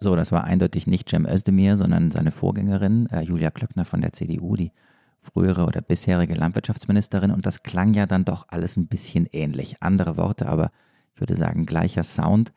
So, 0.00 0.14
das 0.14 0.30
war 0.32 0.44
eindeutig 0.44 0.86
nicht 0.86 1.08
Cem 1.08 1.26
Özdemir, 1.26 1.76
sondern 1.76 2.10
seine 2.10 2.30
Vorgängerin 2.30 3.08
äh, 3.10 3.22
Julia 3.22 3.50
Klöckner 3.50 3.84
von 3.84 4.00
der 4.00 4.12
CDU, 4.12 4.54
die 4.56 4.70
frühere 5.22 5.64
oder 5.64 5.80
bisherige 5.80 6.34
Landwirtschaftsministerin. 6.34 7.30
Und 7.30 7.46
das 7.46 7.62
klang 7.62 7.94
ja 7.94 8.06
dann 8.06 8.24
doch 8.24 8.46
alles 8.48 8.76
ein 8.76 8.88
bisschen 8.88 9.26
ähnlich. 9.32 9.76
Andere 9.80 10.16
Worte, 10.16 10.46
aber 10.46 10.70
ich 11.16 11.20
würde 11.20 11.34
sagen, 11.34 11.64
gleicher 11.64 12.04
Sound. 12.04 12.52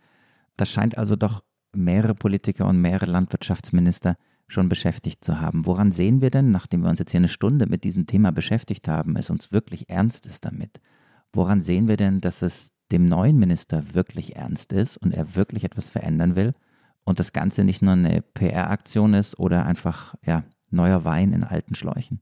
Das 0.57 0.70
scheint 0.70 0.97
also 0.97 1.16
doch 1.16 1.43
mehrere 1.74 2.14
Politiker 2.14 2.68
und 2.68 2.82
mehrere 2.82 3.10
Landwirtschaftsminister 3.10 4.18
schon 4.47 4.68
beschäftigt 4.68 5.24
zu 5.24 5.39
haben. 5.39 5.66
Woran 5.66 5.93
sehen 5.93 6.22
wir 6.22 6.30
denn, 6.30 6.51
nachdem 6.51 6.82
wir 6.82 6.89
uns 6.89 6.99
jetzt 6.99 7.12
hier 7.12 7.22
eine 7.22 7.30
Stunde 7.30 7.68
mit 7.68 7.86
diesem 7.86 8.05
Thema 8.05 8.34
beschäftigt 8.34 8.89
haben, 8.89 9.16
es 9.16 9.30
uns 9.30 9.53
wirklich 9.53 9.89
ernst 9.89 10.26
ist 10.26 10.43
damit? 10.43 10.82
Woran 11.32 11.62
sehen 11.62 11.88
wir 11.88 11.95
denn, 11.95 12.20
dass 12.20 12.41
es 12.41 12.74
dem 12.91 13.05
neuen 13.05 13.39
Minister 13.39 13.93
wirklich 13.93 14.36
ernst 14.36 14.74
ist 14.74 14.97
und 14.97 15.14
er 15.14 15.36
wirklich 15.36 15.64
etwas 15.64 15.89
verändern 15.89 16.36
will 16.36 16.51
und 17.05 17.20
das 17.20 17.32
Ganze 17.32 17.64
nicht 17.64 17.82
nur 17.82 17.93
eine 17.93 18.22
PR-Aktion 18.22 19.14
ist 19.14 19.39
oder 19.39 19.66
einfach 19.66 20.16
ja, 20.26 20.43
neuer 20.70 21.05
Wein 21.05 21.32
in 21.32 21.45
alten 21.45 21.76
Schläuchen? 21.76 22.20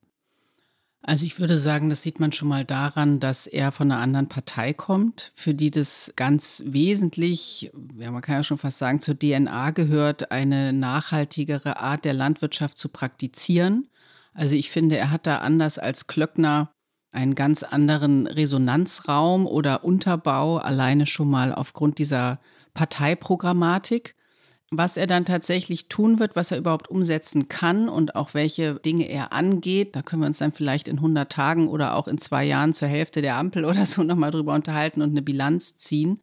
Also 1.02 1.26
ich 1.26 1.40
würde 1.40 1.58
sagen, 1.58 1.90
das 1.90 2.02
sieht 2.02 2.20
man 2.20 2.32
schon 2.32 2.50
mal 2.50 2.66
daran, 2.66 3.20
dass 3.20 3.48
er 3.48 3.72
von 3.72 3.92
einer 3.92 4.02
anderen 4.02 4.28
Partei 4.28 4.74
kommt, 4.74 5.32
für 5.36 5.54
die 5.54 5.72
das 5.72 6.12
ganz 6.16 6.64
wesentlich, 6.66 7.72
ja 7.98 8.12
man 8.12 8.22
kann 8.22 8.36
ja 8.36 8.44
schon 8.44 8.58
fast 8.58 8.80
sagen, 8.80 9.00
zur 9.00 9.18
DNA 9.18 9.72
gehört, 9.72 10.32
eine 10.32 10.74
nachhaltigere 10.74 11.80
Art 11.80 12.04
der 12.04 12.14
Landwirtschaft 12.14 12.78
zu 12.78 12.90
praktizieren. 12.90 13.88
Also 14.34 14.56
ich 14.56 14.70
finde, 14.70 14.98
er 14.98 15.10
hat 15.10 15.28
da 15.28 15.38
anders 15.38 15.80
als 15.80 16.08
Klöckner 16.08 16.72
einen 17.12 17.36
ganz 17.36 17.64
anderen 17.64 18.28
Resonanzraum 18.28 19.48
oder 19.48 19.84
Unterbau, 19.84 20.58
alleine 20.58 21.06
schon 21.06 21.30
mal 21.30 21.54
aufgrund 21.54 22.00
dieser 22.00 22.40
Parteiprogrammatik. 22.74 24.16
Was 24.70 24.98
er 24.98 25.08
dann 25.08 25.24
tatsächlich 25.24 25.88
tun 25.88 26.20
wird, 26.20 26.36
was 26.36 26.52
er 26.52 26.58
überhaupt 26.58 26.90
umsetzen 26.90 27.48
kann 27.48 27.88
und 27.88 28.16
auch 28.16 28.34
welche 28.34 28.76
Dinge 28.76 29.08
er 29.08 29.32
angeht, 29.32 29.96
da 29.96 30.02
können 30.02 30.24
wir 30.24 30.28
uns 30.28 30.40
dann 30.40 30.52
vielleicht 30.52 30.90
in 30.90 30.98
100 30.98 31.32
Tagen 31.32 31.70
oder 31.70 31.96
auch 31.96 32.08
in 32.08 32.18
zwei 32.18 32.44
Jahren 32.44 32.74
zur 32.74 32.90
Hälfte 32.90 33.22
der 33.22 33.38
Ampel 33.38 33.64
oder 33.66 33.86
so 33.86 34.04
nochmal 34.04 34.32
drüber 34.32 34.54
unterhalten 34.54 35.02
und 35.02 35.12
eine 35.12 35.22
Bilanz 35.22 35.78
ziehen. 35.78 36.20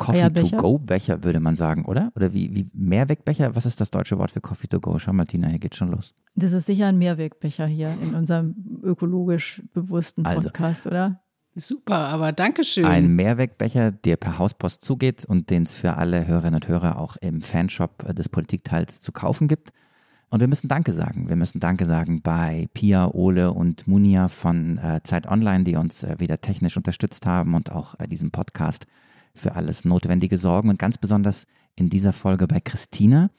Coffee-to-go-Becher, 0.00 1.22
würde 1.22 1.40
man 1.40 1.54
sagen, 1.54 1.84
oder? 1.84 2.10
Oder 2.16 2.32
wie, 2.32 2.54
wie 2.54 2.70
Mehrwegbecher? 2.72 3.54
Was 3.54 3.66
ist 3.66 3.80
das 3.80 3.90
deutsche 3.90 4.18
Wort 4.18 4.30
für 4.30 4.40
Coffee-to-go? 4.40 4.98
Schau 4.98 5.12
mal, 5.12 5.26
Tina, 5.26 5.48
hier 5.48 5.58
geht's 5.58 5.76
schon 5.76 5.90
los. 5.90 6.14
Das 6.34 6.52
ist 6.52 6.66
sicher 6.66 6.86
ein 6.86 6.98
Mehrwegbecher 6.98 7.66
hier 7.66 7.94
in 8.02 8.14
unserem 8.14 8.54
ökologisch 8.82 9.62
bewussten 9.74 10.24
also. 10.24 10.48
Podcast, 10.48 10.86
also, 10.86 10.96
oder? 10.96 11.20
Super, 11.54 11.96
aber 11.96 12.32
Dankeschön. 12.32 12.86
Ein 12.86 13.14
Mehrwegbecher, 13.14 13.90
der 13.90 14.16
per 14.16 14.38
Hauspost 14.38 14.82
zugeht 14.82 15.24
und 15.24 15.50
den 15.50 15.64
es 15.64 15.74
für 15.74 15.96
alle 15.96 16.26
Hörerinnen 16.26 16.62
und 16.62 16.68
Hörer 16.68 16.98
auch 16.98 17.16
im 17.16 17.42
Fanshop 17.42 18.14
des 18.14 18.28
Politikteils 18.28 19.00
zu 19.00 19.12
kaufen 19.12 19.48
gibt. 19.48 19.70
Und 20.30 20.40
wir 20.40 20.48
müssen 20.48 20.68
Danke 20.68 20.92
sagen. 20.92 21.28
Wir 21.28 21.36
müssen 21.36 21.60
Danke 21.60 21.84
sagen 21.84 22.22
bei 22.22 22.68
Pia, 22.72 23.12
Ole 23.12 23.52
und 23.52 23.86
Munia 23.86 24.28
von 24.28 24.78
äh, 24.78 25.00
Zeit 25.02 25.26
Online, 25.26 25.64
die 25.64 25.74
uns 25.74 26.04
äh, 26.04 26.16
wieder 26.20 26.40
technisch 26.40 26.76
unterstützt 26.76 27.26
haben 27.26 27.54
und 27.54 27.72
auch 27.72 27.96
bei 27.96 28.06
diesem 28.06 28.30
Podcast 28.30 28.86
für 29.34 29.54
alles 29.54 29.84
Notwendige 29.84 30.38
sorgen 30.38 30.68
und 30.68 30.78
ganz 30.78 30.98
besonders 30.98 31.46
in 31.76 31.88
dieser 31.88 32.12
Folge 32.12 32.46
bei 32.46 32.60
Christina, 32.60 33.30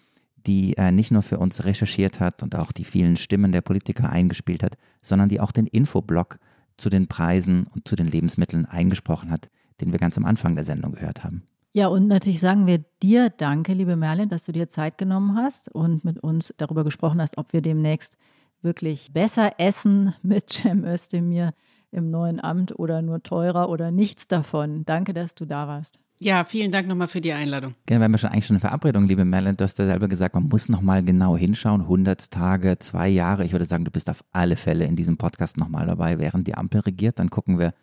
die 0.47 0.75
äh, 0.77 0.91
nicht 0.91 1.11
nur 1.11 1.21
für 1.21 1.37
uns 1.37 1.65
recherchiert 1.65 2.19
hat 2.19 2.41
und 2.41 2.55
auch 2.55 2.71
die 2.71 2.83
vielen 2.83 3.17
Stimmen 3.17 3.51
der 3.51 3.61
Politiker 3.61 4.09
eingespielt 4.09 4.63
hat, 4.63 4.77
sondern 5.01 5.29
die 5.29 5.39
auch 5.39 5.51
den 5.51 5.67
Infoblog 5.67 6.39
zu 6.77 6.89
den 6.89 7.07
Preisen 7.07 7.67
und 7.75 7.87
zu 7.87 7.95
den 7.95 8.07
Lebensmitteln 8.07 8.65
eingesprochen 8.65 9.29
hat, 9.29 9.49
den 9.81 9.91
wir 9.91 9.99
ganz 9.99 10.17
am 10.17 10.25
Anfang 10.25 10.55
der 10.55 10.63
Sendung 10.63 10.93
gehört 10.93 11.23
haben. 11.23 11.43
Ja, 11.73 11.87
und 11.87 12.07
natürlich 12.07 12.41
sagen 12.41 12.67
wir 12.67 12.83
dir 13.01 13.29
danke, 13.29 13.73
liebe 13.73 13.95
Merlin, 13.95 14.27
dass 14.27 14.43
du 14.43 14.51
dir 14.51 14.67
Zeit 14.67 14.97
genommen 14.97 15.37
hast 15.37 15.69
und 15.73 16.03
mit 16.03 16.19
uns 16.19 16.53
darüber 16.57 16.83
gesprochen 16.83 17.21
hast, 17.21 17.37
ob 17.37 17.53
wir 17.53 17.61
demnächst 17.61 18.17
wirklich 18.61 19.13
besser 19.13 19.53
essen 19.57 20.13
mit 20.21 20.49
Cem 20.49 20.83
Özdemir 20.83 21.53
im 21.91 22.09
neuen 22.09 22.39
Amt 22.39 22.77
oder 22.77 23.01
nur 23.01 23.21
teurer 23.23 23.69
oder 23.69 23.91
nichts 23.91 24.27
davon. 24.27 24.83
Danke, 24.85 25.13
dass 25.13 25.35
du 25.35 25.45
da 25.45 25.67
warst. 25.67 25.99
Ja, 26.23 26.43
vielen 26.43 26.71
Dank 26.71 26.87
nochmal 26.87 27.07
für 27.07 27.19
die 27.19 27.33
Einladung. 27.33 27.73
Genau, 27.87 27.99
wir 27.99 28.03
haben 28.03 28.11
ja 28.11 28.17
schon 28.19 28.29
eigentlich 28.29 28.45
schon 28.45 28.55
eine 28.55 28.61
Verabredung, 28.61 29.07
liebe 29.07 29.25
Merlin. 29.25 29.57
Du 29.57 29.63
hast 29.63 29.79
ja 29.79 29.87
selber 29.87 30.07
gesagt, 30.07 30.35
man 30.35 30.49
muss 30.49 30.69
nochmal 30.69 31.03
genau 31.03 31.35
hinschauen. 31.35 31.81
100 31.81 32.29
Tage, 32.29 32.77
zwei 32.77 33.09
Jahre. 33.09 33.43
Ich 33.43 33.53
würde 33.53 33.65
sagen, 33.65 33.85
du 33.85 33.91
bist 33.91 34.07
auf 34.07 34.23
alle 34.31 34.55
Fälle 34.55 34.85
in 34.85 34.95
diesem 34.95 35.17
Podcast 35.17 35.57
nochmal 35.57 35.87
dabei, 35.87 36.19
während 36.19 36.45
die 36.47 36.53
Ampel 36.53 36.81
regiert. 36.81 37.17
Dann 37.17 37.31
gucken 37.31 37.57
wir, 37.57 37.73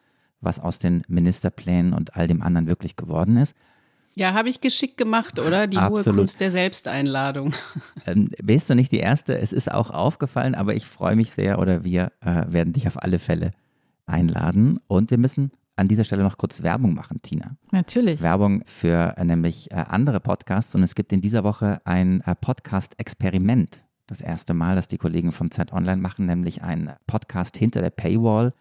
was 0.40 0.60
aus 0.60 0.78
den 0.78 1.02
Ministerplänen 1.08 1.92
und 1.92 2.14
all 2.14 2.28
dem 2.28 2.40
anderen 2.40 2.68
wirklich 2.68 2.94
geworden 2.94 3.38
ist. 3.38 3.56
Ja, 4.14 4.34
habe 4.34 4.48
ich 4.48 4.60
geschickt 4.60 4.98
gemacht, 4.98 5.40
oder? 5.40 5.66
Die 5.66 5.76
Absolut. 5.76 6.06
hohe 6.06 6.14
Kunst 6.14 6.40
der 6.40 6.50
Selbsteinladung. 6.50 7.54
Ähm, 8.06 8.30
bist 8.40 8.70
du 8.70 8.74
nicht 8.74 8.92
die 8.92 9.00
Erste? 9.00 9.36
Es 9.36 9.52
ist 9.52 9.70
auch 9.70 9.90
aufgefallen, 9.90 10.54
aber 10.54 10.74
ich 10.74 10.86
freue 10.86 11.16
mich 11.16 11.32
sehr 11.32 11.58
oder 11.58 11.84
wir 11.84 12.12
äh, 12.20 12.44
werden 12.48 12.72
dich 12.72 12.86
auf 12.86 13.02
alle 13.02 13.18
Fälle 13.18 13.50
einladen. 14.08 14.80
Und 14.86 15.10
wir 15.10 15.18
müssen 15.18 15.52
an 15.76 15.86
dieser 15.88 16.04
Stelle 16.04 16.24
noch 16.24 16.38
kurz 16.38 16.62
Werbung 16.62 16.94
machen, 16.94 17.20
Tina. 17.22 17.56
Natürlich. 17.70 18.20
Werbung 18.20 18.62
für 18.66 19.14
äh, 19.16 19.24
nämlich 19.24 19.70
äh, 19.70 19.76
andere 19.76 20.18
Podcasts. 20.20 20.74
Und 20.74 20.82
es 20.82 20.94
gibt 20.94 21.12
in 21.12 21.20
dieser 21.20 21.44
Woche 21.44 21.80
ein 21.84 22.20
äh, 22.22 22.34
Podcast-Experiment. 22.34 23.84
Das 24.08 24.20
erste 24.20 24.54
Mal, 24.54 24.74
dass 24.74 24.88
die 24.88 24.98
Kollegen 24.98 25.32
von 25.32 25.50
Zeit 25.50 25.72
Online 25.72 26.00
machen, 26.00 26.26
nämlich 26.26 26.62
ein 26.62 26.92
Podcast 27.06 27.56
hinter 27.56 27.80
der 27.80 27.90
Paywall. 27.90 28.54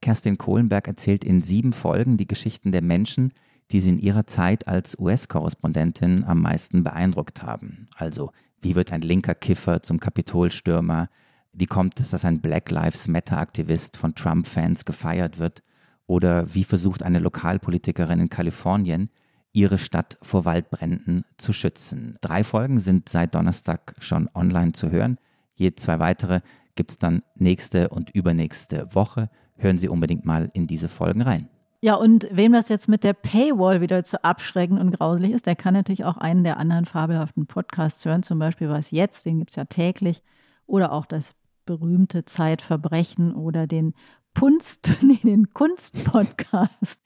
Kerstin 0.00 0.38
Kohlenberg 0.38 0.86
erzählt 0.86 1.24
in 1.24 1.42
sieben 1.42 1.72
Folgen 1.72 2.16
die 2.16 2.26
Geschichten 2.26 2.72
der 2.72 2.82
Menschen, 2.82 3.32
die 3.70 3.80
sie 3.80 3.90
in 3.90 3.98
ihrer 3.98 4.26
Zeit 4.26 4.68
als 4.68 4.98
US-Korrespondentin 4.98 6.24
am 6.24 6.42
meisten 6.42 6.84
beeindruckt 6.84 7.42
haben. 7.42 7.88
Also, 7.96 8.30
wie 8.60 8.74
wird 8.74 8.92
ein 8.92 9.00
linker 9.00 9.34
Kiffer 9.34 9.82
zum 9.82 9.98
Kapitolstürmer? 9.98 11.08
Wie 11.54 11.66
kommt 11.66 12.00
es, 12.00 12.10
dass 12.10 12.24
ein 12.24 12.40
Black 12.40 12.70
Lives 12.70 13.08
Matter-Aktivist 13.08 13.98
von 13.98 14.14
Trump-Fans 14.14 14.86
gefeiert 14.86 15.38
wird? 15.38 15.62
Oder 16.06 16.54
wie 16.54 16.64
versucht 16.64 17.02
eine 17.02 17.18
Lokalpolitikerin 17.18 18.20
in 18.20 18.30
Kalifornien, 18.30 19.10
ihre 19.52 19.76
Stadt 19.76 20.16
vor 20.22 20.46
Waldbränden 20.46 21.24
zu 21.36 21.52
schützen? 21.52 22.16
Drei 22.22 22.42
Folgen 22.42 22.80
sind 22.80 23.10
seit 23.10 23.34
Donnerstag 23.34 23.94
schon 23.98 24.30
online 24.34 24.72
zu 24.72 24.90
hören. 24.90 25.18
Je 25.54 25.74
zwei 25.74 25.98
weitere 25.98 26.40
gibt 26.74 26.92
es 26.92 26.98
dann 26.98 27.22
nächste 27.34 27.90
und 27.90 28.08
übernächste 28.10 28.88
Woche. 28.94 29.28
Hören 29.56 29.76
Sie 29.76 29.88
unbedingt 29.88 30.24
mal 30.24 30.50
in 30.54 30.66
diese 30.66 30.88
Folgen 30.88 31.20
rein. 31.20 31.50
Ja, 31.82 31.96
und 31.96 32.28
wem 32.30 32.52
das 32.52 32.70
jetzt 32.70 32.88
mit 32.88 33.04
der 33.04 33.12
Paywall 33.12 33.82
wieder 33.82 34.04
zu 34.04 34.24
abschreckend 34.24 34.80
und 34.80 34.92
grauslich 34.92 35.32
ist, 35.32 35.46
der 35.46 35.56
kann 35.56 35.74
natürlich 35.74 36.04
auch 36.04 36.16
einen 36.16 36.44
der 36.44 36.56
anderen 36.56 36.86
fabelhaften 36.86 37.46
Podcasts 37.46 38.04
hören, 38.04 38.22
zum 38.22 38.38
Beispiel 38.38 38.70
Was 38.70 38.90
jetzt, 38.90 39.26
den 39.26 39.38
gibt 39.38 39.50
es 39.50 39.56
ja 39.56 39.64
täglich, 39.64 40.22
oder 40.66 40.92
auch 40.92 41.06
das 41.06 41.34
berühmte 41.64 42.24
Zeitverbrechen 42.24 43.34
oder 43.34 43.66
den 43.66 43.94
Punst, 44.34 44.98
nee, 45.02 45.20
den 45.22 45.52
Kunstpodcast 45.52 47.00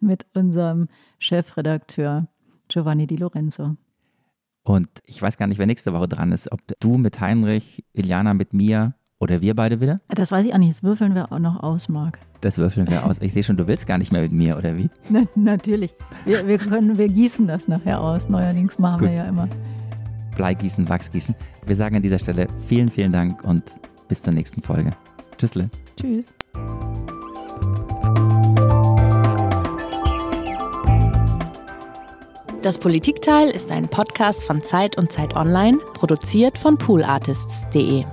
mit 0.00 0.26
unserem 0.34 0.88
Chefredakteur 1.18 2.28
Giovanni 2.68 3.06
Di 3.06 3.16
Lorenzo. 3.16 3.76
Und 4.62 4.88
ich 5.04 5.22
weiß 5.22 5.38
gar 5.38 5.46
nicht, 5.46 5.58
wer 5.58 5.66
nächste 5.66 5.92
Woche 5.92 6.08
dran 6.08 6.32
ist. 6.32 6.50
Ob 6.50 6.60
du 6.80 6.98
mit 6.98 7.20
Heinrich, 7.20 7.84
Iliana 7.92 8.34
mit 8.34 8.52
mir 8.52 8.94
oder 9.20 9.40
wir 9.40 9.54
beide 9.54 9.80
wieder? 9.80 10.00
Das 10.08 10.32
weiß 10.32 10.44
ich 10.44 10.52
auch 10.52 10.58
nicht. 10.58 10.70
Das 10.70 10.82
würfeln 10.82 11.14
wir 11.14 11.30
auch 11.30 11.38
noch 11.38 11.62
aus, 11.62 11.88
Marc. 11.88 12.18
Das 12.40 12.58
würfeln 12.58 12.88
wir 12.88 13.06
aus. 13.06 13.20
Ich 13.22 13.32
sehe 13.32 13.44
schon, 13.44 13.56
du 13.56 13.66
willst 13.68 13.86
gar 13.86 13.98
nicht 13.98 14.10
mehr 14.10 14.22
mit 14.22 14.32
mir, 14.32 14.58
oder 14.58 14.76
wie? 14.76 14.90
Na, 15.08 15.22
natürlich. 15.36 15.94
Wir, 16.24 16.46
wir, 16.46 16.58
können, 16.58 16.98
wir 16.98 17.08
gießen 17.08 17.46
das 17.46 17.68
nachher 17.68 18.00
aus. 18.00 18.28
Neuerdings 18.28 18.78
machen 18.78 19.00
Gut. 19.00 19.08
wir 19.08 19.14
ja 19.16 19.24
immer. 19.26 19.48
Bleigießen, 20.36 20.88
Wachsgießen. 20.88 21.34
Wir 21.64 21.76
sagen 21.76 21.96
an 21.96 22.02
dieser 22.02 22.18
Stelle 22.18 22.48
vielen, 22.66 22.90
vielen 22.90 23.12
Dank 23.12 23.42
und 23.44 23.62
bis 24.08 24.22
zur 24.22 24.32
nächsten 24.32 24.62
Folge. 24.62 24.90
Tschüssle. 25.38 25.70
Tschüss. 25.98 26.26
Das 32.62 32.78
Politikteil 32.78 33.50
ist 33.50 33.70
ein 33.70 33.88
Podcast 33.88 34.42
von 34.44 34.60
Zeit 34.62 34.98
und 34.98 35.12
Zeit 35.12 35.36
Online, 35.36 35.78
produziert 35.94 36.58
von 36.58 36.76
poolartists.de. 36.76 38.04